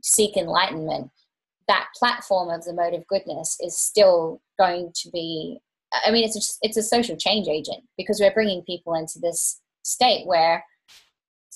seek 0.01 0.35
enlightenment, 0.35 1.11
that 1.69 1.87
platform 1.97 2.49
of 2.49 2.65
the 2.65 2.73
mode 2.73 2.93
of 2.93 3.07
goodness 3.07 3.57
is 3.61 3.79
still 3.79 4.41
going 4.59 4.91
to 4.95 5.09
be 5.11 5.61
I 6.05 6.11
mean, 6.11 6.23
it's 6.23 6.37
a, 6.37 6.65
it's 6.65 6.77
a 6.77 6.83
social 6.83 7.17
change 7.17 7.47
agent 7.47 7.83
because 7.97 8.19
we're 8.19 8.33
bringing 8.33 8.63
people 8.63 8.95
into 8.95 9.19
this 9.19 9.61
state 9.83 10.25
where 10.25 10.63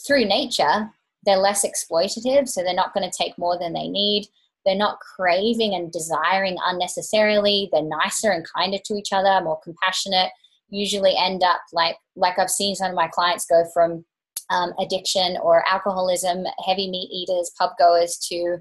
through 0.05 0.25
nature 0.25 0.91
they're 1.25 1.38
less 1.38 1.65
exploitative, 1.65 2.47
so 2.47 2.61
they're 2.61 2.73
not 2.73 2.93
going 2.93 3.09
to 3.09 3.17
take 3.17 3.38
more 3.38 3.57
than 3.57 3.73
they 3.73 3.88
need. 3.88 4.27
They're 4.65 4.75
not 4.75 4.99
craving 4.99 5.73
and 5.75 5.91
desiring 5.91 6.57
unnecessarily. 6.63 7.69
They're 7.71 7.83
nicer 7.83 8.31
and 8.31 8.45
kinder 8.55 8.77
to 8.86 8.95
each 8.95 9.11
other, 9.11 9.43
more 9.43 9.59
compassionate. 9.63 10.31
Usually 10.69 11.15
end 11.17 11.43
up 11.43 11.61
like 11.73 11.97
like 12.15 12.39
I've 12.39 12.49
seen 12.49 12.75
some 12.75 12.89
of 12.89 12.95
my 12.95 13.07
clients 13.07 13.45
go 13.45 13.63
from 13.73 14.05
um, 14.49 14.73
addiction 14.79 15.38
or 15.41 15.67
alcoholism, 15.67 16.45
heavy 16.65 16.89
meat 16.89 17.09
eaters, 17.11 17.51
pub 17.57 17.71
goers 17.79 18.17
to 18.29 18.57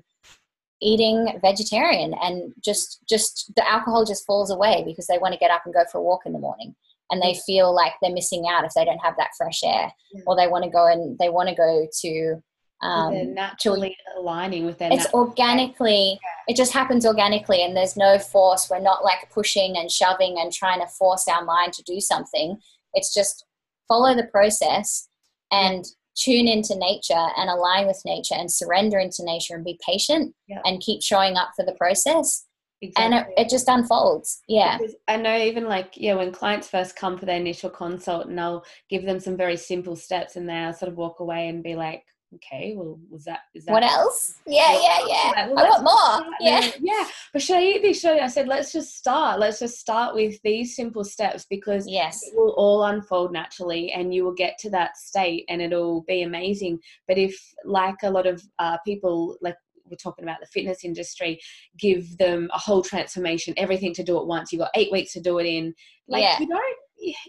eating 0.84 1.38
vegetarian 1.40 2.14
and 2.22 2.52
just 2.62 3.00
just 3.08 3.50
the 3.56 3.68
alcohol 3.68 4.04
just 4.04 4.26
falls 4.26 4.50
away 4.50 4.84
because 4.86 5.06
they 5.06 5.18
want 5.18 5.32
to 5.32 5.38
get 5.38 5.50
up 5.50 5.62
and 5.64 5.74
go 5.74 5.84
for 5.90 5.98
a 5.98 6.02
walk 6.02 6.20
in 6.26 6.32
the 6.32 6.38
morning. 6.38 6.74
And 7.10 7.20
they 7.22 7.34
feel 7.46 7.74
like 7.74 7.92
they're 8.00 8.12
missing 8.12 8.44
out 8.48 8.64
if 8.64 8.72
they 8.74 8.84
don't 8.84 8.98
have 8.98 9.16
that 9.18 9.30
fresh 9.36 9.62
air 9.62 9.92
yeah. 10.12 10.22
or 10.26 10.36
they 10.36 10.48
want 10.48 10.64
to 10.64 10.70
go 10.70 10.86
and 10.86 11.18
they 11.18 11.28
want 11.28 11.48
to 11.48 11.54
go 11.54 11.86
to 12.00 12.42
um, 12.82 13.34
naturally 13.34 13.90
to, 13.90 14.20
aligning 14.20 14.66
with 14.66 14.78
their 14.78 14.92
it's 14.92 15.06
organically 15.14 16.18
yeah. 16.20 16.52
it 16.52 16.56
just 16.56 16.72
happens 16.72 17.06
organically 17.06 17.62
and 17.62 17.76
there's 17.76 17.96
no 17.96 18.18
force. 18.18 18.68
We're 18.70 18.80
not 18.80 19.04
like 19.04 19.30
pushing 19.32 19.76
and 19.76 19.90
shoving 19.90 20.36
and 20.38 20.52
trying 20.52 20.80
to 20.80 20.86
force 20.86 21.26
our 21.28 21.44
mind 21.44 21.72
to 21.74 21.82
do 21.82 22.00
something. 22.00 22.58
It's 22.94 23.14
just 23.14 23.44
follow 23.88 24.14
the 24.14 24.24
process 24.24 25.08
and 25.50 25.84
tune 26.16 26.48
into 26.48 26.74
nature 26.76 27.26
and 27.36 27.50
align 27.50 27.86
with 27.86 28.00
nature 28.04 28.34
and 28.34 28.50
surrender 28.50 28.98
into 28.98 29.24
nature 29.24 29.54
and 29.54 29.64
be 29.64 29.78
patient 29.86 30.34
yeah. 30.48 30.60
and 30.64 30.80
keep 30.80 31.02
showing 31.02 31.36
up 31.36 31.50
for 31.56 31.64
the 31.64 31.74
process 31.74 32.46
exactly. 32.82 33.04
and 33.04 33.14
it, 33.14 33.34
it, 33.36 33.48
just 33.48 33.68
unfolds 33.68 34.40
yeah 34.48 34.78
because 34.78 34.94
i 35.08 35.16
know 35.16 35.36
even 35.36 35.64
like 35.64 35.92
yeah 35.96 36.14
when 36.14 36.32
clients 36.32 36.68
first 36.68 36.96
come 36.96 37.18
for 37.18 37.26
their 37.26 37.36
initial 37.36 37.70
consult 37.70 38.26
and 38.26 38.40
i'll 38.40 38.64
give 38.88 39.04
them 39.04 39.18
some 39.18 39.36
very 39.36 39.56
simple 39.56 39.96
steps 39.96 40.36
and 40.36 40.48
they'll 40.48 40.72
sort 40.72 40.90
of 40.90 40.98
walk 40.98 41.20
away 41.20 41.48
and 41.48 41.62
be 41.62 41.74
like 41.74 42.04
okay, 42.36 42.74
well, 42.76 42.98
was 43.10 43.24
that, 43.24 43.40
is 43.54 43.64
that 43.64 43.72
what 43.72 43.82
else? 43.82 44.34
Yeah, 44.46 44.72
yeah, 44.72 44.98
yeah. 45.06 45.32
Like, 45.36 45.54
well, 45.54 45.66
I 45.66 45.68
want 45.68 45.84
more. 45.84 46.32
Yeah, 46.40 46.70
yeah. 46.80 47.06
But 47.32 47.42
should 47.42 47.56
I 47.56 47.62
eat 47.62 47.82
this? 47.82 48.00
Should 48.00 48.20
I? 48.20 48.24
I 48.24 48.28
said, 48.28 48.48
let's 48.48 48.72
just 48.72 48.96
start. 48.96 49.40
Let's 49.40 49.58
just 49.58 49.78
start 49.78 50.14
with 50.14 50.40
these 50.42 50.76
simple 50.76 51.04
steps 51.04 51.46
because 51.48 51.86
yes, 51.88 52.20
it 52.22 52.36
will 52.36 52.54
all 52.56 52.84
unfold 52.84 53.32
naturally, 53.32 53.92
and 53.92 54.14
you 54.14 54.24
will 54.24 54.34
get 54.34 54.58
to 54.58 54.70
that 54.70 54.96
state, 54.96 55.44
and 55.48 55.62
it'll 55.62 56.02
be 56.02 56.22
amazing. 56.22 56.80
But 57.08 57.18
if, 57.18 57.38
like 57.64 57.96
a 58.02 58.10
lot 58.10 58.26
of 58.26 58.42
uh, 58.58 58.78
people, 58.84 59.36
like 59.40 59.56
we're 59.88 59.96
talking 59.96 60.24
about 60.24 60.40
the 60.40 60.46
fitness 60.46 60.84
industry, 60.84 61.40
give 61.78 62.16
them 62.18 62.48
a 62.52 62.58
whole 62.58 62.82
transformation, 62.82 63.54
everything 63.56 63.94
to 63.94 64.02
do 64.02 64.18
at 64.18 64.26
once. 64.26 64.52
You've 64.52 64.60
got 64.60 64.70
eight 64.74 64.92
weeks 64.92 65.12
to 65.12 65.20
do 65.20 65.38
it 65.38 65.46
in. 65.46 65.74
Like 66.08 66.22
yeah. 66.22 66.38
you 66.40 66.48
don't, 66.48 66.78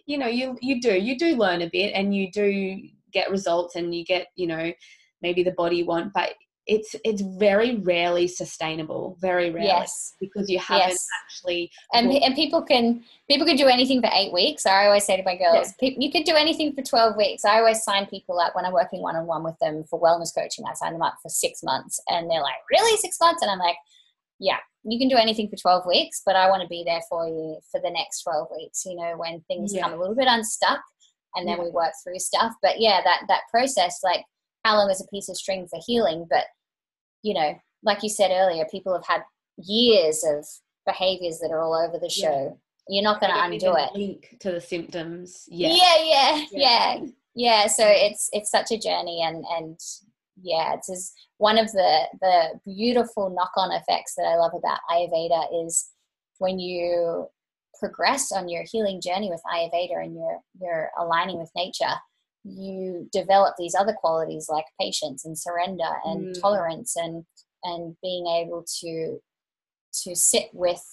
you 0.05 0.17
know, 0.17 0.27
you 0.27 0.57
you 0.61 0.81
do 0.81 0.97
you 0.97 1.17
do 1.17 1.35
learn 1.35 1.61
a 1.61 1.69
bit, 1.69 1.93
and 1.93 2.15
you 2.15 2.31
do 2.31 2.79
get 3.19 3.31
results 3.37 3.73
and 3.77 3.85
you 3.97 4.03
get 4.13 4.23
you 4.41 4.47
know 4.53 4.65
maybe 5.25 5.41
the 5.43 5.55
body 5.61 5.77
you 5.77 5.85
want 5.93 6.07
but 6.19 6.31
it's 6.67 6.91
it's 7.09 7.21
very 7.47 7.71
rarely 7.91 8.27
sustainable 8.27 9.03
very 9.21 9.47
rarely 9.51 9.67
yes 9.75 9.91
because 10.23 10.49
you 10.53 10.57
haven't 10.57 10.89
Yes. 10.89 11.07
actually 11.23 11.61
and 11.93 12.05
and 12.25 12.33
people 12.41 12.61
can 12.71 12.85
people 13.31 13.45
can 13.49 13.55
do 13.63 13.67
anything 13.75 13.99
for 14.01 14.09
eight 14.19 14.33
weeks. 14.39 14.65
I 14.65 14.85
always 14.87 15.05
say 15.09 15.15
to 15.17 15.23
my 15.31 15.37
girls, 15.43 15.67
"Pe- 15.79 15.95
you 16.03 16.09
could 16.13 16.25
do 16.31 16.35
anything 16.43 16.69
for 16.75 16.81
twelve 16.91 17.13
weeks. 17.23 17.45
I 17.45 17.55
always 17.59 17.83
sign 17.83 18.03
people 18.15 18.35
up 18.39 18.55
when 18.55 18.65
I'm 18.65 18.73
working 18.81 19.01
one 19.07 19.15
on 19.15 19.25
one 19.35 19.43
with 19.43 19.57
them 19.61 19.75
for 19.89 19.97
wellness 20.05 20.31
coaching. 20.39 20.65
I 20.69 20.73
sign 20.81 20.93
them 20.93 21.01
up 21.09 21.15
for 21.23 21.29
six 21.29 21.53
months, 21.71 21.95
and 22.09 22.21
they're 22.29 22.41
like, 22.49 22.61
"Really, 22.75 22.95
six 23.05 23.13
months?" 23.25 23.41
And 23.43 23.49
I'm 23.51 23.59
like, 23.67 23.77
"Yeah, 24.39 24.57
you 24.91 24.97
can 25.01 25.09
do 25.13 25.17
anything 25.25 25.47
for 25.51 25.57
twelve 25.57 25.83
weeks, 25.93 26.21
but 26.25 26.35
I 26.35 26.49
want 26.49 26.61
to 26.63 26.67
be 26.77 26.83
there 26.89 27.01
for 27.09 27.21
you 27.27 27.59
for 27.71 27.79
the 27.85 27.91
next 27.99 28.23
twelve 28.23 28.47
weeks. 28.57 28.85
You 28.85 28.95
know, 28.95 29.11
when 29.17 29.41
things 29.49 29.73
Yeah. 29.73 29.83
come 29.83 29.93
a 29.93 29.97
little 30.01 30.15
bit 30.15 30.27
unstuck, 30.35 30.81
and 31.35 31.47
then 31.47 31.57
Yeah. 31.57 31.63
we 31.65 31.69
work 31.71 31.93
through 32.03 32.19
stuff. 32.19 32.53
But 32.61 32.79
yeah, 32.79 33.01
that 33.03 33.23
that 33.27 33.41
process, 33.51 33.99
like 34.03 34.23
how 34.63 34.77
long 34.77 34.89
is 34.89 35.01
a 35.01 35.07
piece 35.07 35.29
of 35.29 35.37
string 35.37 35.67
for 35.67 35.79
healing? 35.85 36.25
But 36.29 36.45
you 37.23 37.33
know, 37.33 37.55
like 37.83 38.03
you 38.03 38.09
said 38.09 38.31
earlier, 38.31 38.65
people 38.71 38.93
have 38.93 39.05
had 39.05 39.23
years 39.57 40.23
of 40.23 40.45
behaviors 40.85 41.39
that 41.39 41.51
are 41.51 41.61
all 41.61 41.73
over 41.73 41.97
the 41.97 42.11
Yeah. 42.15 42.27
show. 42.29 42.59
You're 42.87 43.03
not 43.03 43.19
going 43.19 43.33
to 43.33 43.43
undo 43.43 43.75
it. 43.77 43.93
link 43.95 44.37
to 44.41 44.51
the 44.51 44.61
symptoms 44.61 45.45
yet. 45.47 45.71
Yeah, 45.75 46.03
yeah, 46.03 46.45
Yeah. 46.51 46.95
yeah, 46.95 47.05
yeah. 47.33 47.67
So 47.67 47.83
it's 47.87 48.29
it's 48.31 48.51
such 48.51 48.71
a 48.71 48.77
journey, 48.77 49.23
and 49.23 49.43
and 49.57 49.79
yeah, 50.41 50.73
it's 50.75 50.89
is 50.89 51.11
one 51.37 51.57
of 51.57 51.71
the 51.71 52.07
the 52.21 52.59
beautiful 52.63 53.29
knock 53.31 53.51
on 53.57 53.71
effects 53.71 54.13
that 54.15 54.25
I 54.27 54.35
love 54.35 54.53
about 54.53 54.79
Ayurveda 54.91 55.65
is 55.65 55.89
when 56.37 56.59
you 56.59 57.27
progress 57.79 58.31
on 58.31 58.49
your 58.49 58.63
healing 58.63 59.01
journey 59.01 59.29
with 59.29 59.41
Ayurveda 59.53 60.03
and 60.03 60.15
you're 60.15 60.39
you're 60.61 60.89
aligning 60.99 61.37
with 61.39 61.51
nature, 61.55 61.93
you 62.43 63.09
develop 63.11 63.55
these 63.57 63.75
other 63.75 63.93
qualities 63.93 64.47
like 64.49 64.65
patience 64.79 65.25
and 65.25 65.37
surrender 65.37 65.89
and 66.05 66.27
Mm. 66.27 66.41
tolerance 66.41 66.95
and 66.95 67.25
and 67.63 67.95
being 68.01 68.27
able 68.27 68.63
to 68.81 69.19
to 70.03 70.15
sit 70.15 70.49
with 70.53 70.83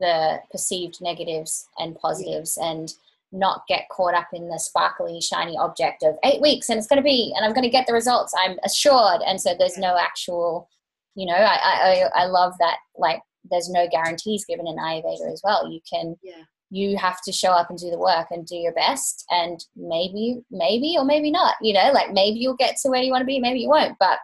the 0.00 0.40
perceived 0.50 1.00
negatives 1.00 1.66
and 1.78 1.96
positives 1.96 2.58
and 2.60 2.92
not 3.32 3.62
get 3.68 3.88
caught 3.90 4.14
up 4.14 4.28
in 4.32 4.48
the 4.48 4.58
sparkly 4.58 5.20
shiny 5.20 5.56
object 5.56 6.02
of 6.02 6.16
eight 6.24 6.40
weeks 6.40 6.68
and 6.68 6.78
it's 6.78 6.86
going 6.86 6.98
to 6.98 7.02
be 7.02 7.32
and 7.36 7.44
i'm 7.44 7.52
going 7.52 7.64
to 7.64 7.70
get 7.70 7.86
the 7.86 7.92
results 7.92 8.32
i'm 8.38 8.58
assured. 8.64 9.20
And 9.26 9.40
so 9.40 9.54
there's 9.58 9.78
no 9.78 9.96
actual 9.98 10.68
you 11.14 11.26
know 11.26 11.34
i 11.34 12.04
i, 12.14 12.22
I 12.22 12.26
love 12.26 12.52
that 12.60 12.76
like 12.96 13.20
there's 13.50 13.70
no 13.70 13.86
guarantees 13.90 14.44
given 14.44 14.66
in 14.66 14.76
ayurveda 14.76 15.32
as 15.32 15.40
well. 15.44 15.70
You 15.70 15.80
can 15.92 16.16
Yeah. 16.22 16.42
you 16.70 16.96
have 16.98 17.20
to 17.22 17.32
show 17.32 17.50
up 17.50 17.70
and 17.70 17.78
do 17.78 17.90
the 17.90 17.98
work 17.98 18.26
and 18.30 18.46
do 18.46 18.56
your 18.56 18.72
best 18.74 19.24
and 19.30 19.64
maybe 19.76 20.40
maybe 20.50 20.96
or 20.98 21.04
maybe 21.04 21.30
not 21.30 21.54
you 21.62 21.72
know 21.72 21.90
like 21.92 22.12
maybe 22.12 22.38
you'll 22.40 22.56
get 22.56 22.76
to 22.82 22.88
where 22.90 23.02
you 23.02 23.10
want 23.12 23.22
to 23.22 23.26
be 23.26 23.38
maybe 23.40 23.60
you 23.60 23.68
won't. 23.68 23.96
But 24.00 24.18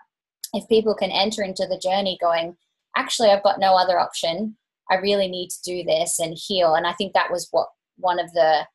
if 0.55 0.69
people 0.69 0.95
can 0.95 1.11
enter 1.11 1.43
into 1.43 1.67
the 1.67 1.79
journey 1.79 2.19
going 2.21 2.57
actually 2.97 3.31
i've 3.31 3.43
got 3.43 3.59
no 3.61 3.75
other 3.77 3.99
option. 3.99 4.57
I 4.91 4.97
really 4.97 5.29
need 5.29 5.49
to 5.51 5.63
do 5.65 5.83
this 5.85 6.19
and 6.19 6.37
heal. 6.37 6.75
And 6.75 6.87
i 6.87 6.93
think 6.93 7.13
that 7.15 7.31
was 7.31 7.49
what 7.53 7.69
one 7.97 8.19
of 8.19 8.33
the 8.33 8.67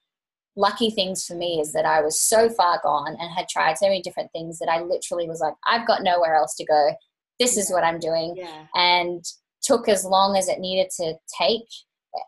lucky 0.55 0.89
things 0.89 1.23
for 1.25 1.35
me 1.35 1.59
is 1.59 1.71
that 1.73 1.85
i 1.85 2.01
was 2.01 2.19
so 2.19 2.49
far 2.49 2.79
gone 2.81 3.15
and 3.19 3.29
had 3.31 3.47
tried 3.47 3.77
so 3.77 3.85
many 3.85 4.01
different 4.01 4.31
things 4.31 4.57
that 4.57 4.69
i 4.69 4.81
literally 4.81 5.27
was 5.29 5.39
like 5.39 5.53
i've 5.67 5.85
got 5.85 6.01
nowhere 6.01 6.35
else 6.35 6.55
to 6.55 6.65
go. 6.65 6.91
This 7.39 7.57
is 7.57 7.69
what 7.69 7.83
i'm 7.83 7.99
doing. 7.99 8.33
Yeah. 8.37 8.65
and 8.73 9.23
took 9.67 9.89
as 9.89 10.05
long 10.05 10.37
as 10.37 10.47
it 10.47 10.59
needed 10.59 10.89
to 10.97 11.13
take. 11.39 11.67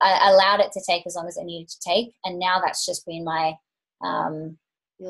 I 0.01 0.29
allowed 0.29 0.59
it 0.59 0.71
to 0.73 0.81
take 0.87 1.03
as 1.07 1.15
long 1.15 1.27
as 1.27 1.37
it 1.37 1.45
needed 1.45 1.69
to 1.69 1.79
take, 1.87 2.13
and 2.25 2.37
now 2.37 2.59
that's 2.63 2.85
just 2.85 3.05
been 3.07 3.23
my 3.23 3.53
um, 4.05 4.57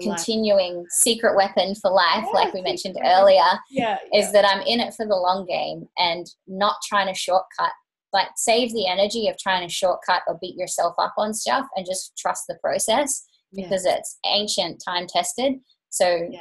continuing 0.01 0.85
secret 0.89 1.35
weapon 1.35 1.75
for 1.75 1.91
life, 1.91 2.23
Yeah, 2.25 2.39
like 2.39 2.53
we 2.53 2.61
mentioned 2.61 2.97
earlier, 3.03 3.43
yeah. 3.71 3.97
is 4.13 4.31
that 4.31 4.45
I'm 4.45 4.61
in 4.61 4.79
it 4.79 4.93
for 4.93 5.05
the 5.05 5.15
long 5.15 5.45
game 5.47 5.87
and 5.97 6.25
not 6.47 6.75
trying 6.87 7.07
to 7.07 7.13
shortcut. 7.13 7.71
Like 8.13 8.27
save 8.37 8.71
the 8.73 8.87
energy 8.87 9.27
of 9.27 9.37
trying 9.37 9.67
to 9.67 9.73
shortcut 9.73 10.21
or 10.27 10.37
beat 10.41 10.55
yourself 10.55 10.95
up 10.97 11.13
on 11.17 11.33
stuff, 11.33 11.65
and 11.75 11.85
just 11.85 12.17
trust 12.17 12.45
the 12.47 12.57
process 12.63 13.25
Yeah, 13.51 13.65
because 13.65 13.85
it's 13.85 14.17
ancient, 14.25 14.81
time 14.87 15.07
tested. 15.07 15.55
So 15.89 16.27
Yeah. 16.31 16.39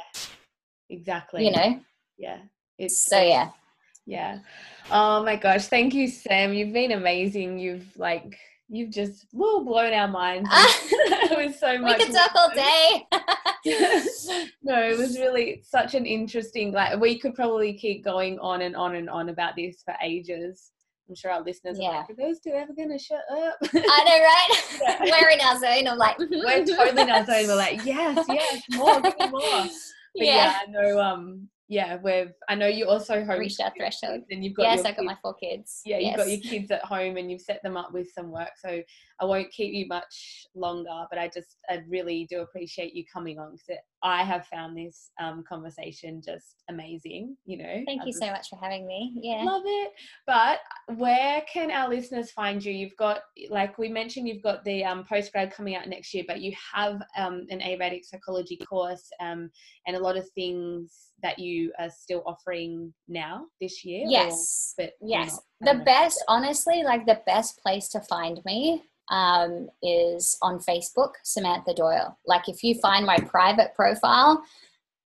exactly. 0.89 1.45
you 1.45 1.51
know, 1.51 1.79
Yeah. 2.17 2.37
It's 2.77 2.97
so 2.97 3.21
yeah. 3.21 3.49
Yeah. 4.05 4.39
Oh 4.91 5.23
my 5.23 5.35
gosh. 5.35 5.67
Thank 5.67 5.93
you, 5.93 6.07
Sam. 6.07 6.53
You've 6.53 6.73
been 6.73 6.91
amazing. 6.93 7.59
You've 7.59 7.85
like 7.97 8.37
you've 8.67 8.91
just 8.91 9.25
woo, 9.33 9.63
blown 9.65 9.93
our 9.93 10.07
minds 10.07 10.49
with 11.31 11.55
so 11.57 11.71
We 11.73 11.77
much. 11.79 11.99
could 11.99 12.13
talk 12.13 12.31
all 12.35 12.51
day. 12.51 13.07
no, 14.63 14.81
it 14.81 14.97
was 14.97 15.17
really 15.17 15.61
such 15.63 15.95
an 15.95 16.05
interesting 16.05 16.71
like 16.71 16.99
we 16.99 17.19
could 17.19 17.35
probably 17.35 17.73
keep 17.73 18.03
going 18.03 18.39
on 18.39 18.61
and 18.61 18.75
on 18.75 18.95
and 18.95 19.09
on 19.09 19.29
about 19.29 19.55
this 19.55 19.81
for 19.83 19.93
ages. 20.01 20.71
I'm 21.07 21.15
sure 21.15 21.31
our 21.31 21.41
listeners 21.41 21.77
Yeah. 21.79 21.89
are 21.89 21.95
like, 22.01 22.09
are 22.11 22.15
those 22.15 22.39
two 22.39 22.51
ever 22.51 22.71
gonna 22.77 22.99
shut 22.99 23.21
up? 23.31 23.57
I 23.63 24.03
know, 24.05 24.19
right? 24.21 25.07
Yeah. 25.07 25.19
We're 25.19 25.29
in 25.29 25.41
our 25.41 25.59
zone. 25.59 25.87
I'm 25.87 25.97
like, 25.97 26.19
We're 26.19 26.65
totally 26.65 27.01
in 27.01 27.09
our 27.09 27.25
zone. 27.25 27.47
We're 27.47 27.55
like, 27.55 27.83
yes, 27.83 28.25
yes, 28.29 28.61
more, 28.75 29.01
more. 29.01 29.09
But 29.11 29.71
yeah. 30.15 30.33
yeah. 30.35 30.59
I 30.67 30.71
know 30.71 30.99
um 30.99 31.49
yeah, 31.69 31.97
we've 32.03 32.33
I 32.49 32.55
know 32.55 32.65
you 32.67 32.87
also 32.87 33.23
home 33.23 33.39
Reached 33.39 33.61
our 33.61 33.71
threshold. 33.77 34.23
and 34.31 34.43
you've 34.43 34.55
got 34.55 34.63
Yes, 34.63 34.79
I 34.79 34.83
got 34.91 34.95
kids- 34.97 35.05
my 35.05 35.17
four 35.21 35.35
kids. 35.35 35.81
yeah, 35.85 35.99
you've 35.99 36.17
got 36.17 36.27
your 36.27 36.39
kids 36.41 36.71
at 36.71 36.83
home 36.83 37.15
and 37.17 37.29
you've 37.31 37.41
set 37.41 37.61
them 37.63 37.77
up 37.77 37.93
with 37.93 38.11
some 38.11 38.31
work. 38.31 38.51
So 38.57 38.81
I 39.21 39.25
won't 39.25 39.51
keep 39.51 39.73
you 39.73 39.85
much 39.87 40.45
longer, 40.55 41.05
but 41.09 41.19
I 41.19 41.27
just, 41.27 41.57
I 41.69 41.81
really 41.87 42.25
do 42.29 42.41
appreciate 42.41 42.93
you 42.93 43.03
coming 43.11 43.37
on 43.39 43.51
because 43.53 43.81
I 44.01 44.23
have 44.23 44.45
found 44.47 44.77
this 44.77 45.11
um, 45.21 45.43
conversation 45.47 46.21
just 46.25 46.55
amazing, 46.69 47.35
you 47.45 47.57
know. 47.57 47.83
Thank 47.85 48.03
I 48.03 48.05
you 48.05 48.13
so 48.13 48.27
much 48.27 48.47
for 48.49 48.57
having 48.61 48.87
me. 48.87 49.13
Yeah. 49.21 49.43
Love 49.43 49.63
it. 49.65 49.91
But 50.25 50.59
where 50.95 51.43
can 51.51 51.69
our 51.69 51.89
listeners 51.89 52.31
find 52.31 52.63
you? 52.63 52.71
You've 52.71 52.95
got, 52.97 53.21
like 53.49 53.77
we 53.77 53.89
mentioned, 53.89 54.27
you've 54.27 54.43
got 54.43 54.63
the 54.63 54.83
um, 54.85 55.05
postgrad 55.11 55.51
coming 55.51 55.75
out 55.75 55.87
next 55.89 56.13
year, 56.13 56.23
but 56.27 56.39
you 56.41 56.53
have 56.73 57.01
um, 57.17 57.45
an 57.49 57.59
Ayurvedic 57.59 58.05
psychology 58.05 58.57
course 58.69 59.09
um, 59.19 59.49
and 59.85 59.97
a 59.97 59.99
lot 59.99 60.15
of 60.17 60.29
things 60.31 61.07
that 61.21 61.37
you 61.37 61.73
are 61.77 61.89
still 61.89 62.23
offering 62.25 62.93
now 63.09 63.45
this 63.59 63.83
year. 63.83 64.05
or- 64.05 64.11
Yes. 64.11 64.73
but 64.77 64.93
you're 65.01 65.19
Yes. 65.19 65.39
The 65.61 65.81
best, 65.85 66.23
honestly, 66.27 66.83
like 66.83 67.05
the 67.05 67.21
best 67.25 67.61
place 67.61 67.89
to 67.89 67.99
find 68.01 68.39
me 68.45 68.83
um, 69.09 69.67
is 69.83 70.37
on 70.41 70.59
Facebook, 70.59 71.11
Samantha 71.23 71.73
Doyle. 71.73 72.17
Like 72.25 72.47
if 72.47 72.63
you 72.63 72.75
find 72.75 73.05
my 73.05 73.17
private 73.17 73.73
profile 73.75 74.41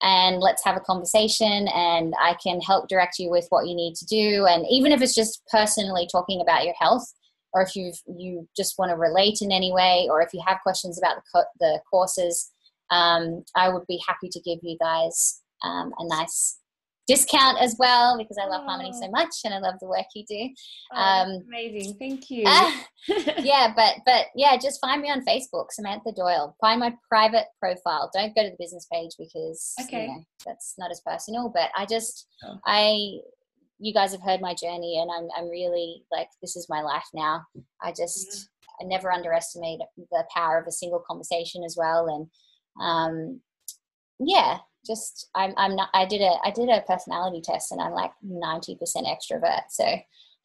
and 0.04 0.40
let's 0.40 0.64
have 0.64 0.78
a 0.78 0.82
conversation 0.82 1.68
and 1.74 2.14
I 2.20 2.36
can 2.44 2.62
help 2.62 2.88
direct 2.88 3.18
you 3.18 3.30
with 3.30 3.48
what 3.50 3.68
you 3.68 3.76
need 3.76 3.96
to 3.96 4.06
do. 4.06 4.46
And 4.46 4.66
even 4.70 4.92
if 4.92 5.02
it's 5.02 5.16
just 5.16 5.42
personally 5.50 6.08
talking 6.12 6.42
about 6.42 6.66
your 6.66 6.76
health, 6.80 7.12
or 7.54 7.62
if 7.62 7.76
you 7.76 7.94
you 8.08 8.48
just 8.58 8.78
want 8.80 8.90
to 8.90 8.98
relate 8.98 9.40
in 9.42 9.52
any 9.52 9.72
way, 9.72 10.08
or 10.10 10.22
if 10.22 10.34
you 10.34 10.42
have 10.46 10.60
questions 10.64 10.98
about 10.98 11.18
the, 11.18 11.22
co- 11.34 11.50
the 11.60 11.80
courses, 11.90 12.52
um, 12.90 13.44
I 13.56 13.70
would 13.70 13.86
be 13.88 14.02
happy 14.08 14.28
to 14.30 14.40
give 14.42 14.60
you 14.62 14.78
guys 14.80 15.42
um, 15.64 15.94
a 16.00 16.06
nice 16.08 16.58
discount 17.08 17.58
as 17.60 17.76
well 17.78 18.18
because 18.18 18.38
I 18.42 18.46
love 18.48 18.64
Harmony 18.66 18.94
so 18.94 19.08
Oh. 19.08 19.12
much 19.12 19.36
and 19.44 19.54
I 19.54 19.60
love 19.60 19.76
the 19.82 19.88
work 19.88 20.06
you 20.16 20.24
do. 20.28 20.50
Oh, 20.94 20.98
um, 20.98 21.30
amazing. 21.48 21.96
Thank 22.00 22.30
you. 22.30 22.44
Ah, 22.48 22.86
yeah, 23.40 23.74
but 23.76 23.96
but 24.06 24.28
yeah, 24.36 24.56
just 24.58 24.80
find 24.80 25.02
me 25.02 25.10
on 25.12 25.26
Facebook, 25.26 25.66
Samantha 25.72 26.12
Doyle. 26.16 26.56
Find 26.62 26.80
my 26.80 26.96
private 27.10 27.46
profile. 27.60 28.10
Don't 28.14 28.34
go 28.36 28.44
to 28.44 28.50
the 28.50 28.56
business 28.58 28.88
page 28.92 29.12
because 29.20 29.76
Okay. 29.82 30.02
you 30.04 30.08
know, 30.08 30.24
that's 30.46 30.76
not 30.78 30.92
as 30.92 31.02
personal. 31.06 31.50
But 31.54 31.70
I 31.76 31.86
just 31.86 32.28
Sure. 32.42 32.60
I 32.66 33.18
you 33.80 33.94
guys 33.94 34.12
have 34.14 34.22
heard 34.22 34.40
my 34.40 34.54
journey 34.54 35.00
and 35.02 35.12
I'm 35.12 35.28
I'm 35.38 35.50
really 35.50 36.04
like 36.12 36.30
this 36.42 36.56
is 36.56 36.68
my 36.70 36.82
life 36.82 37.08
now. 37.14 37.42
I 37.82 37.92
just 37.92 38.50
I 38.82 38.86
never 38.86 39.12
underestimate 39.12 39.80
the 39.98 40.24
power 40.34 40.58
of 40.58 40.68
a 40.68 40.72
single 40.72 41.04
conversation 41.06 41.64
as 41.66 41.76
well 41.78 42.08
and 42.08 42.28
um 42.82 43.42
yeah 44.20 44.60
just 44.86 45.30
I'm 45.36 45.54
I'm 45.58 45.76
not 45.76 45.90
I 45.94 46.06
did 46.06 46.22
a 46.22 46.34
I 46.44 46.52
did 46.52 46.70
a 46.70 46.82
personality 46.82 47.42
test 47.42 47.72
and 47.72 47.82
I'm 47.82 47.94
like 47.94 48.12
90% 48.26 48.78
extrovert 48.80 49.62
so 49.70 49.86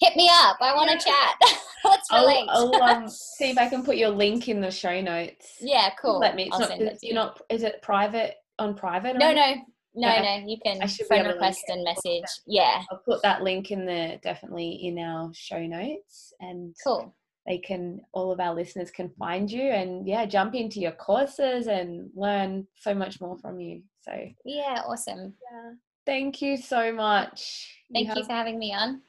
hit 0.00 0.16
me 0.16 0.28
up 0.32 0.56
I 0.60 0.74
want 0.74 0.90
to 0.90 0.98
chat 0.98 1.34
let's 1.84 2.12
relate 2.12 2.46
I'll, 2.50 2.74
I'll 2.82 2.82
um, 2.96 3.08
see 3.08 3.50
if 3.50 3.58
I 3.58 3.68
can 3.68 3.82
put 3.84 3.96
your 3.96 4.10
link 4.10 4.48
in 4.48 4.60
the 4.60 4.70
show 4.70 5.00
notes. 5.00 5.56
yeah 5.60 5.90
cool 6.00 6.18
Let 6.18 6.36
me. 6.36 6.44
It's 6.44 6.54
I'll 6.54 6.60
not. 6.60 6.68
send 6.68 6.82
it 6.82 6.92
Is, 6.94 6.98
you're 7.02 7.10
you. 7.10 7.14
not. 7.14 7.40
Is 7.50 7.62
it 7.62 7.82
private 7.82 8.36
on 8.58 8.74
private? 8.74 9.16
or 9.16 9.18
no 9.18 9.32
no 9.32 9.54
no 9.94 10.08
Yeah. 10.08 10.22
no 10.40 10.46
you 10.46 10.58
can 10.64 10.80
I 10.82 10.86
should 10.86 11.06
friend 11.06 11.26
request 11.26 11.64
and 11.68 11.82
message 11.84 12.24
yeah 12.46 12.82
I'll 12.90 13.02
put 13.04 13.22
that 13.22 13.42
link 13.42 13.70
in 13.70 13.86
the 13.86 14.18
definitely 14.22 14.70
in 14.70 14.98
our 14.98 15.30
show 15.34 15.64
notes, 15.66 16.32
and 16.40 16.74
cool 16.84 17.14
they 17.46 17.58
can 17.58 18.00
all 18.12 18.30
of 18.30 18.40
our 18.40 18.54
listeners 18.54 18.90
can 18.90 19.08
find 19.18 19.50
you 19.50 19.62
and 19.62 20.06
yeah, 20.06 20.26
jump 20.26 20.54
into 20.54 20.80
your 20.80 20.92
courses 20.92 21.66
and 21.66 22.10
learn 22.14 22.66
so 22.76 22.94
much 22.94 23.20
more 23.22 23.38
from 23.38 23.58
you. 23.58 23.82
So 24.08 24.28
yeah, 24.44 24.82
awesome. 24.86 25.34
Yeah. 25.50 25.72
Thank 26.06 26.40
you 26.40 26.56
so 26.56 26.92
much. 26.92 27.74
Thank 27.92 28.08
you, 28.08 28.14
you 28.14 28.20
have, 28.20 28.26
for 28.26 28.32
having 28.32 28.58
me 28.58 28.72
on. 28.72 29.02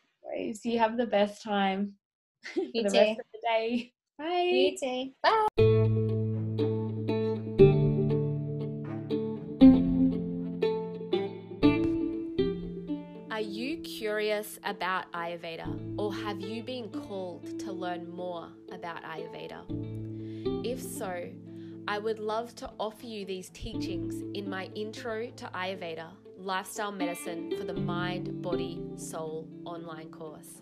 You 0.64 0.80
have 0.80 0.98
the 0.98 1.06
best 1.06 1.42
time. 1.42 1.94
You 2.56 2.84
the 2.84 2.90
too. 2.90 2.98
rest 2.98 3.20
of 3.20 3.26
the 3.34 3.40
day. 3.44 3.94
Bye. 4.18 4.50
You 4.52 4.78
too. 4.78 5.12
Bye. 5.22 5.90
curious 14.00 14.60
about 14.64 15.12
Ayurveda, 15.12 16.00
or 16.00 16.14
have 16.14 16.40
you 16.40 16.64
been 16.64 16.90
called 16.90 17.60
to 17.60 17.72
learn 17.72 18.10
more 18.10 18.48
about 18.72 19.04
Ayurveda? 19.04 20.66
If 20.66 20.82
so, 20.82 21.30
I 21.90 21.98
would 21.98 22.20
love 22.20 22.56
to 22.58 22.70
offer 22.80 23.08
you 23.08 23.26
these 23.26 23.50
teachings 23.50 24.22
in 24.36 24.48
my 24.48 24.66
Intro 24.76 25.26
to 25.26 25.46
Ayurveda 25.56 26.12
Lifestyle 26.38 26.92
Medicine 26.92 27.52
for 27.58 27.64
the 27.64 27.74
Mind, 27.74 28.44
Body, 28.44 28.80
Soul 28.96 29.48
online 29.66 30.12
course. 30.12 30.62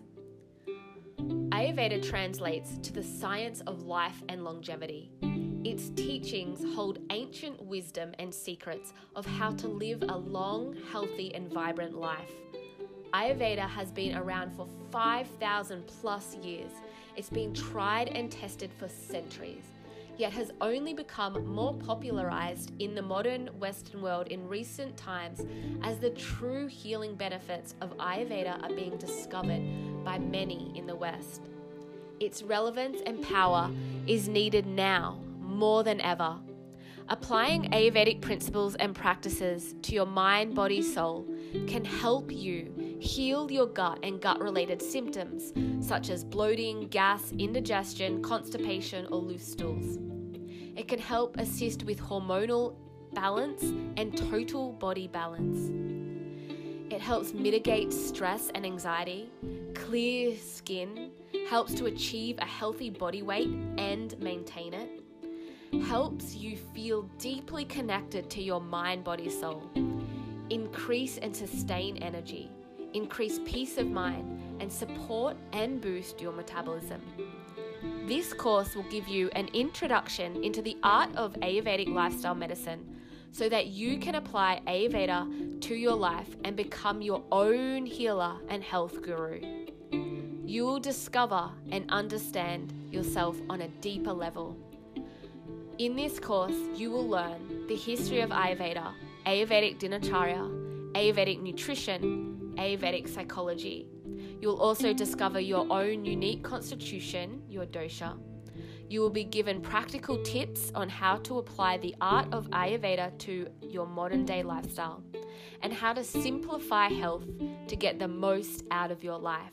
Ayurveda 1.50 2.02
translates 2.02 2.78
to 2.78 2.94
the 2.94 3.02
science 3.02 3.60
of 3.66 3.82
life 3.82 4.22
and 4.30 4.42
longevity. 4.42 5.10
Its 5.64 5.90
teachings 5.90 6.64
hold 6.74 7.00
ancient 7.10 7.62
wisdom 7.62 8.14
and 8.18 8.34
secrets 8.34 8.94
of 9.14 9.26
how 9.26 9.50
to 9.50 9.68
live 9.68 10.02
a 10.08 10.16
long, 10.16 10.78
healthy, 10.90 11.34
and 11.34 11.52
vibrant 11.52 11.94
life. 11.94 12.32
Ayurveda 13.12 13.68
has 13.68 13.92
been 13.92 14.16
around 14.16 14.50
for 14.56 14.66
5,000 14.90 15.86
plus 15.86 16.36
years. 16.36 16.72
It's 17.16 17.28
been 17.28 17.52
tried 17.52 18.08
and 18.08 18.32
tested 18.32 18.70
for 18.78 18.88
centuries, 18.88 19.64
yet 20.18 20.32
has 20.32 20.50
only 20.60 20.92
become 20.92 21.46
more 21.46 21.72
popularized 21.72 22.72
in 22.80 22.94
the 22.94 23.00
modern 23.00 23.46
Western 23.58 24.02
world 24.02 24.26
in 24.26 24.46
recent 24.48 24.96
times 24.96 25.46
as 25.82 25.98
the 25.98 26.10
true 26.10 26.66
healing 26.66 27.14
benefits 27.14 27.76
of 27.80 27.96
Ayurveda 27.98 28.62
are 28.62 28.74
being 28.74 28.96
discovered 28.98 29.62
by 30.04 30.18
many 30.18 30.72
in 30.74 30.86
the 30.86 30.94
West. 30.94 31.42
Its 32.18 32.42
relevance 32.42 33.00
and 33.06 33.22
power 33.22 33.70
is 34.08 34.28
needed 34.28 34.66
now 34.66 35.20
more 35.40 35.84
than 35.84 36.00
ever. 36.00 36.36
Applying 37.10 37.70
Ayurvedic 37.70 38.20
principles 38.20 38.74
and 38.74 38.94
practices 38.94 39.74
to 39.80 39.94
your 39.94 40.04
mind, 40.04 40.54
body, 40.54 40.82
soul 40.82 41.26
can 41.66 41.82
help 41.82 42.30
you 42.30 42.98
heal 43.00 43.50
your 43.50 43.66
gut 43.66 43.98
and 44.02 44.20
gut 44.20 44.38
related 44.42 44.82
symptoms 44.82 45.54
such 45.80 46.10
as 46.10 46.22
bloating, 46.22 46.86
gas, 46.88 47.32
indigestion, 47.38 48.20
constipation, 48.20 49.06
or 49.06 49.22
loose 49.22 49.46
stools. 49.46 49.98
It 50.76 50.86
can 50.86 50.98
help 50.98 51.38
assist 51.38 51.84
with 51.84 51.98
hormonal 51.98 52.76
balance 53.14 53.62
and 53.96 54.14
total 54.14 54.74
body 54.74 55.08
balance. 55.08 55.70
It 56.92 57.00
helps 57.00 57.32
mitigate 57.32 57.90
stress 57.90 58.50
and 58.54 58.66
anxiety, 58.66 59.30
clear 59.74 60.36
skin, 60.36 61.10
helps 61.48 61.72
to 61.74 61.86
achieve 61.86 62.36
a 62.38 62.44
healthy 62.44 62.90
body 62.90 63.22
weight 63.22 63.48
and 63.78 64.18
maintain 64.18 64.74
it 64.74 65.07
helps 65.84 66.34
you 66.34 66.56
feel 66.74 67.02
deeply 67.18 67.64
connected 67.64 68.30
to 68.30 68.42
your 68.42 68.60
mind, 68.60 69.04
body, 69.04 69.28
soul, 69.28 69.62
increase 70.50 71.18
and 71.18 71.34
sustain 71.34 71.96
energy, 71.98 72.50
increase 72.94 73.40
peace 73.44 73.78
of 73.78 73.86
mind, 73.86 74.40
and 74.60 74.72
support 74.72 75.36
and 75.52 75.80
boost 75.80 76.20
your 76.20 76.32
metabolism. 76.32 77.00
This 78.06 78.32
course 78.32 78.74
will 78.74 78.88
give 78.90 79.06
you 79.06 79.28
an 79.32 79.48
introduction 79.52 80.42
into 80.42 80.62
the 80.62 80.76
art 80.82 81.14
of 81.14 81.34
Ayurvedic 81.34 81.92
lifestyle 81.92 82.34
medicine 82.34 82.96
so 83.30 83.48
that 83.48 83.66
you 83.66 83.98
can 83.98 84.14
apply 84.14 84.62
Ayurveda 84.66 85.60
to 85.60 85.74
your 85.74 85.94
life 85.94 86.34
and 86.44 86.56
become 86.56 87.02
your 87.02 87.22
own 87.30 87.84
healer 87.84 88.36
and 88.48 88.64
health 88.64 89.02
guru. 89.02 89.40
You 90.44 90.64
will 90.64 90.80
discover 90.80 91.50
and 91.70 91.84
understand 91.90 92.72
yourself 92.90 93.36
on 93.50 93.60
a 93.60 93.68
deeper 93.82 94.12
level 94.12 94.56
in 95.78 95.94
this 95.94 96.18
course, 96.18 96.56
you 96.74 96.90
will 96.90 97.08
learn 97.08 97.66
the 97.68 97.76
history 97.76 98.20
of 98.20 98.30
Ayurveda, 98.30 98.92
Ayurvedic 99.24 99.78
Dinacharya, 99.78 100.92
Ayurvedic 100.92 101.40
nutrition, 101.40 102.52
Ayurvedic 102.58 103.08
psychology. 103.08 103.86
You'll 104.40 104.60
also 104.60 104.92
discover 104.92 105.38
your 105.38 105.70
own 105.70 106.04
unique 106.04 106.42
constitution, 106.42 107.42
your 107.48 107.64
dosha. 107.64 108.18
You 108.88 109.00
will 109.00 109.10
be 109.10 109.22
given 109.22 109.60
practical 109.60 110.20
tips 110.24 110.72
on 110.74 110.88
how 110.88 111.18
to 111.18 111.38
apply 111.38 111.78
the 111.78 111.94
art 112.00 112.26
of 112.32 112.48
Ayurveda 112.50 113.16
to 113.18 113.48
your 113.62 113.86
modern 113.86 114.24
day 114.24 114.42
lifestyle 114.42 115.04
and 115.62 115.72
how 115.72 115.92
to 115.92 116.02
simplify 116.02 116.88
health 116.88 117.24
to 117.68 117.76
get 117.76 118.00
the 118.00 118.08
most 118.08 118.64
out 118.72 118.90
of 118.90 119.04
your 119.04 119.18
life. 119.18 119.52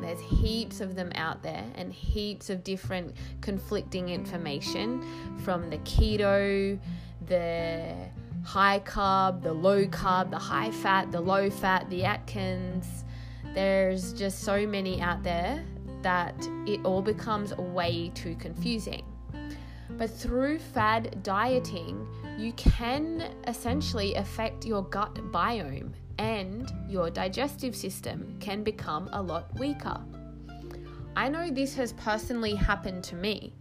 There's 0.02 0.22
heaps 0.22 0.80
of 0.80 0.96
them 0.96 1.12
out 1.16 1.44
there 1.44 1.66
and 1.76 1.92
heaps 1.92 2.50
of 2.50 2.64
different 2.64 3.18
conflicting 3.42 4.08
information 4.08 5.04
from 5.44 5.70
the 5.70 5.80
keto, 5.80 6.80
the 7.28 7.94
high 8.46 8.80
carb, 8.80 9.44
the 9.44 9.52
low 9.52 9.86
carb, 9.86 10.32
the 10.32 10.40
high 10.40 10.72
fat, 10.72 11.12
the 11.12 11.20
low 11.20 11.50
fat, 11.50 11.90
the 11.90 12.06
Atkins. 12.06 13.04
There's 13.54 14.14
just 14.14 14.40
so 14.40 14.66
many 14.66 15.02
out 15.02 15.24
there 15.24 15.62
that 16.02 16.36
it 16.66 16.84
all 16.86 17.02
becomes 17.02 17.56
way 17.56 18.12
too 18.16 18.36
confusing. 18.36 19.04
But 19.98 20.10
through 20.10 20.60
fad 20.60 21.22
dieting, 21.24 22.08
you 22.38 22.54
can 22.54 23.34
essentially 23.48 24.16
affect 24.16 24.66
your 24.66 24.84
gut 24.84 25.16
biome 25.32 25.94
and 26.18 26.72
your 26.88 27.10
digestive 27.10 27.76
system 27.76 28.38
can 28.40 28.64
become 28.64 29.10
a 29.12 29.22
lot 29.22 29.54
weaker. 29.60 30.00
I 31.16 31.28
know 31.30 31.50
this 31.50 31.76
has 31.76 31.94
personally 31.94 32.56
happened 32.56 33.04
to 33.06 33.16
me. 33.16 33.54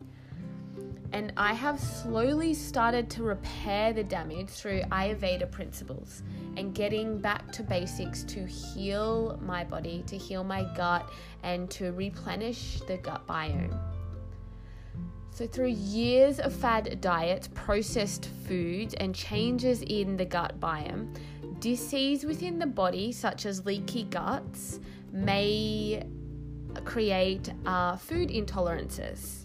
And 1.13 1.33
I 1.37 1.55
have 1.55 1.81
slowly 1.81 2.55
started 2.55 3.11
to 3.11 3.25
repair 3.25 3.93
the 3.93 4.05
damage 4.05 4.49
through 4.49 4.83
Ayurveda 4.93 5.51
principles 5.51 6.23
and 6.57 6.73
getting 6.73 7.19
back 7.19 7.51
to 7.53 7.65
basics 7.65 8.23
to 8.25 8.47
heal 8.47 9.39
my 9.43 9.65
body, 9.65 10.05
to 10.07 10.17
heal 10.17 10.45
my 10.45 10.63
gut, 10.77 11.11
and 11.43 11.69
to 11.71 11.93
replenish 11.93 12.81
the 12.87 12.97
gut 12.99 13.27
biome. 13.27 13.77
So, 15.33 15.47
through 15.47 15.69
years 15.69 16.39
of 16.39 16.53
fad 16.53 17.01
diets, 17.01 17.49
processed 17.55 18.29
foods, 18.47 18.95
and 18.95 19.15
changes 19.15 19.83
in 19.83 20.17
the 20.17 20.25
gut 20.25 20.61
biome, 20.61 21.17
disease 21.61 22.25
within 22.25 22.59
the 22.59 22.67
body, 22.67 23.11
such 23.11 23.47
as 23.47 23.65
leaky 23.65 24.05
guts, 24.05 24.81
may 25.13 26.05
create 26.85 27.53
uh, 27.65 27.97
food 27.97 28.29
intolerances. 28.29 29.40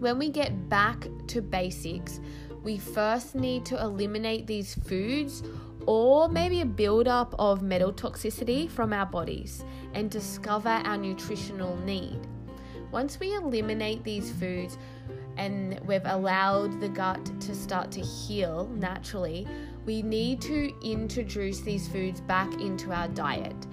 When 0.00 0.18
we 0.18 0.30
get 0.30 0.68
back 0.68 1.08
to 1.28 1.42
basics, 1.42 2.20
we 2.62 2.78
first 2.78 3.34
need 3.34 3.64
to 3.66 3.80
eliminate 3.80 4.46
these 4.46 4.74
foods 4.74 5.42
or 5.86 6.28
maybe 6.28 6.60
a 6.60 6.66
buildup 6.66 7.34
of 7.38 7.62
metal 7.62 7.92
toxicity 7.92 8.70
from 8.70 8.92
our 8.92 9.06
bodies 9.06 9.64
and 9.94 10.10
discover 10.10 10.68
our 10.68 10.96
nutritional 10.96 11.76
need. 11.78 12.20
Once 12.92 13.18
we 13.18 13.34
eliminate 13.34 14.04
these 14.04 14.30
foods 14.30 14.78
and 15.36 15.80
we've 15.86 16.04
allowed 16.04 16.80
the 16.80 16.88
gut 16.88 17.24
to 17.40 17.54
start 17.54 17.90
to 17.90 18.00
heal 18.00 18.70
naturally, 18.76 19.48
we 19.84 20.02
need 20.02 20.40
to 20.42 20.72
introduce 20.82 21.60
these 21.60 21.88
foods 21.88 22.20
back 22.20 22.52
into 22.60 22.92
our 22.92 23.08
diet 23.08 23.66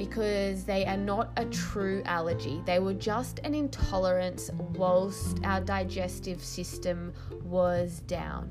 because 0.00 0.64
they 0.64 0.86
are 0.86 0.96
not 0.96 1.30
a 1.36 1.44
true 1.44 2.00
allergy. 2.06 2.62
They 2.64 2.78
were 2.78 2.94
just 2.94 3.38
an 3.40 3.54
intolerance 3.54 4.50
whilst 4.74 5.44
our 5.44 5.60
digestive 5.60 6.42
system 6.42 7.12
was 7.44 8.00
down. 8.06 8.50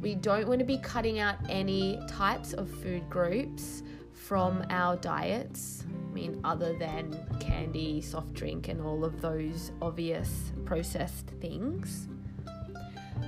We 0.00 0.16
don't 0.16 0.48
want 0.48 0.58
to 0.58 0.64
be 0.64 0.78
cutting 0.78 1.20
out 1.20 1.36
any 1.48 2.00
types 2.08 2.52
of 2.52 2.68
food 2.68 3.08
groups 3.08 3.84
from 4.12 4.66
our 4.70 4.96
diets. 4.96 5.84
I 5.88 6.12
mean, 6.12 6.40
other 6.42 6.76
than 6.78 7.16
candy, 7.38 8.00
soft 8.00 8.34
drink, 8.34 8.66
and 8.66 8.80
all 8.80 9.04
of 9.04 9.20
those 9.20 9.70
obvious 9.80 10.50
processed 10.64 11.28
things. 11.40 12.08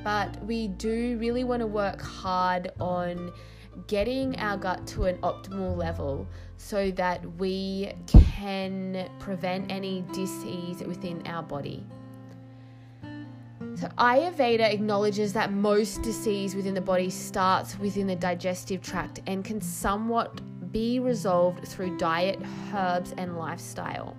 But 0.03 0.45
we 0.45 0.67
do 0.67 1.19
really 1.19 1.45
want 1.45 1.61
to 1.61 1.69
work 1.69 2.03
hard 2.03 2.73
on 2.81 3.31
getting 3.87 4.39
our 4.39 4.57
gut 4.57 4.87
to 4.89 5.05
an 5.05 5.17
optimal 5.19 5.77
level 5.77 6.27
so 6.57 6.91
that 6.93 7.25
we 7.39 7.93
can 8.07 9.09
prevent 9.19 9.71
any 9.71 10.05
disease 10.13 10.83
within 10.83 11.27
our 11.27 11.43
body. 11.43 11.85
So, 13.75 13.89
Ayurveda 13.99 14.73
acknowledges 14.73 15.35
that 15.35 15.53
most 15.53 16.01
disease 16.01 16.55
within 16.55 16.73
the 16.73 16.81
body 16.81 17.11
starts 17.11 17.79
within 17.79 18.07
the 18.07 18.17
digestive 18.17 18.81
tract 18.81 19.21
and 19.27 19.45
can 19.45 19.61
somewhat 19.61 20.41
be 20.73 20.99
resolved 20.99 21.69
through 21.69 21.99
diet, 21.99 22.41
herbs, 22.73 23.15
and 23.19 23.37
lifestyle. 23.37 24.17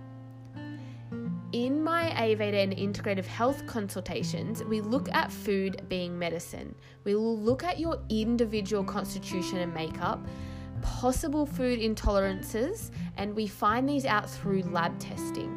In 1.57 1.83
my 1.83 2.11
Ayurveda 2.11 2.61
and 2.61 2.71
integrative 2.71 3.25
health 3.25 3.65
consultations, 3.65 4.63
we 4.63 4.79
look 4.79 5.09
at 5.11 5.31
food 5.31 5.81
being 5.89 6.15
medicine. 6.19 6.75
We 7.03 7.15
will 7.15 7.35
look 7.35 7.63
at 7.63 7.79
your 7.79 7.97
individual 8.09 8.83
constitution 8.83 9.57
and 9.57 9.73
makeup, 9.73 10.23
possible 10.83 11.47
food 11.47 11.79
intolerances, 11.79 12.91
and 13.17 13.35
we 13.35 13.47
find 13.47 13.89
these 13.89 14.05
out 14.05 14.29
through 14.29 14.61
lab 14.69 14.99
testing. 14.99 15.51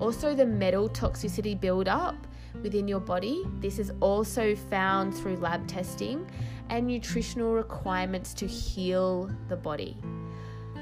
Also, 0.00 0.34
the 0.34 0.46
metal 0.46 0.88
toxicity 0.88 1.60
buildup 1.60 2.26
within 2.62 2.88
your 2.88 3.00
body. 3.00 3.44
This 3.60 3.78
is 3.78 3.92
also 4.00 4.56
found 4.56 5.14
through 5.14 5.36
lab 5.36 5.68
testing 5.68 6.26
and 6.70 6.86
nutritional 6.86 7.52
requirements 7.52 8.32
to 8.32 8.46
heal 8.46 9.30
the 9.50 9.56
body. 9.56 9.98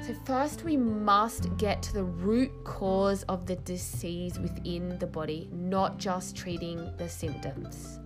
So, 0.05 0.13
first, 0.25 0.65
we 0.65 0.75
must 0.75 1.55
get 1.55 1.81
to 1.83 1.93
the 1.93 2.03
root 2.03 2.51
cause 2.65 3.23
of 3.23 3.45
the 3.45 3.55
disease 3.55 4.37
within 4.37 4.99
the 4.99 5.07
body, 5.07 5.47
not 5.53 5.97
just 5.97 6.35
treating 6.35 6.91
the 6.97 7.07
symptoms. 7.07 7.99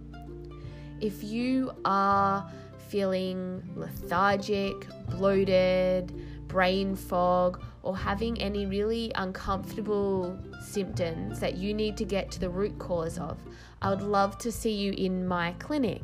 If 1.01 1.23
you 1.23 1.71
are 1.85 2.47
feeling 2.87 3.63
lethargic, 3.75 4.85
bloated, 5.09 6.13
brain 6.47 6.95
fog, 6.95 7.63
or 7.81 7.97
having 7.97 8.39
any 8.39 8.67
really 8.67 9.11
uncomfortable 9.15 10.37
symptoms 10.61 11.39
that 11.39 11.57
you 11.57 11.73
need 11.73 11.97
to 11.97 12.05
get 12.05 12.29
to 12.29 12.39
the 12.39 12.49
root 12.49 12.77
cause 12.77 13.17
of, 13.17 13.39
I 13.81 13.89
would 13.89 14.03
love 14.03 14.37
to 14.39 14.51
see 14.51 14.73
you 14.73 14.91
in 14.93 15.27
my 15.27 15.53
clinic. 15.53 16.03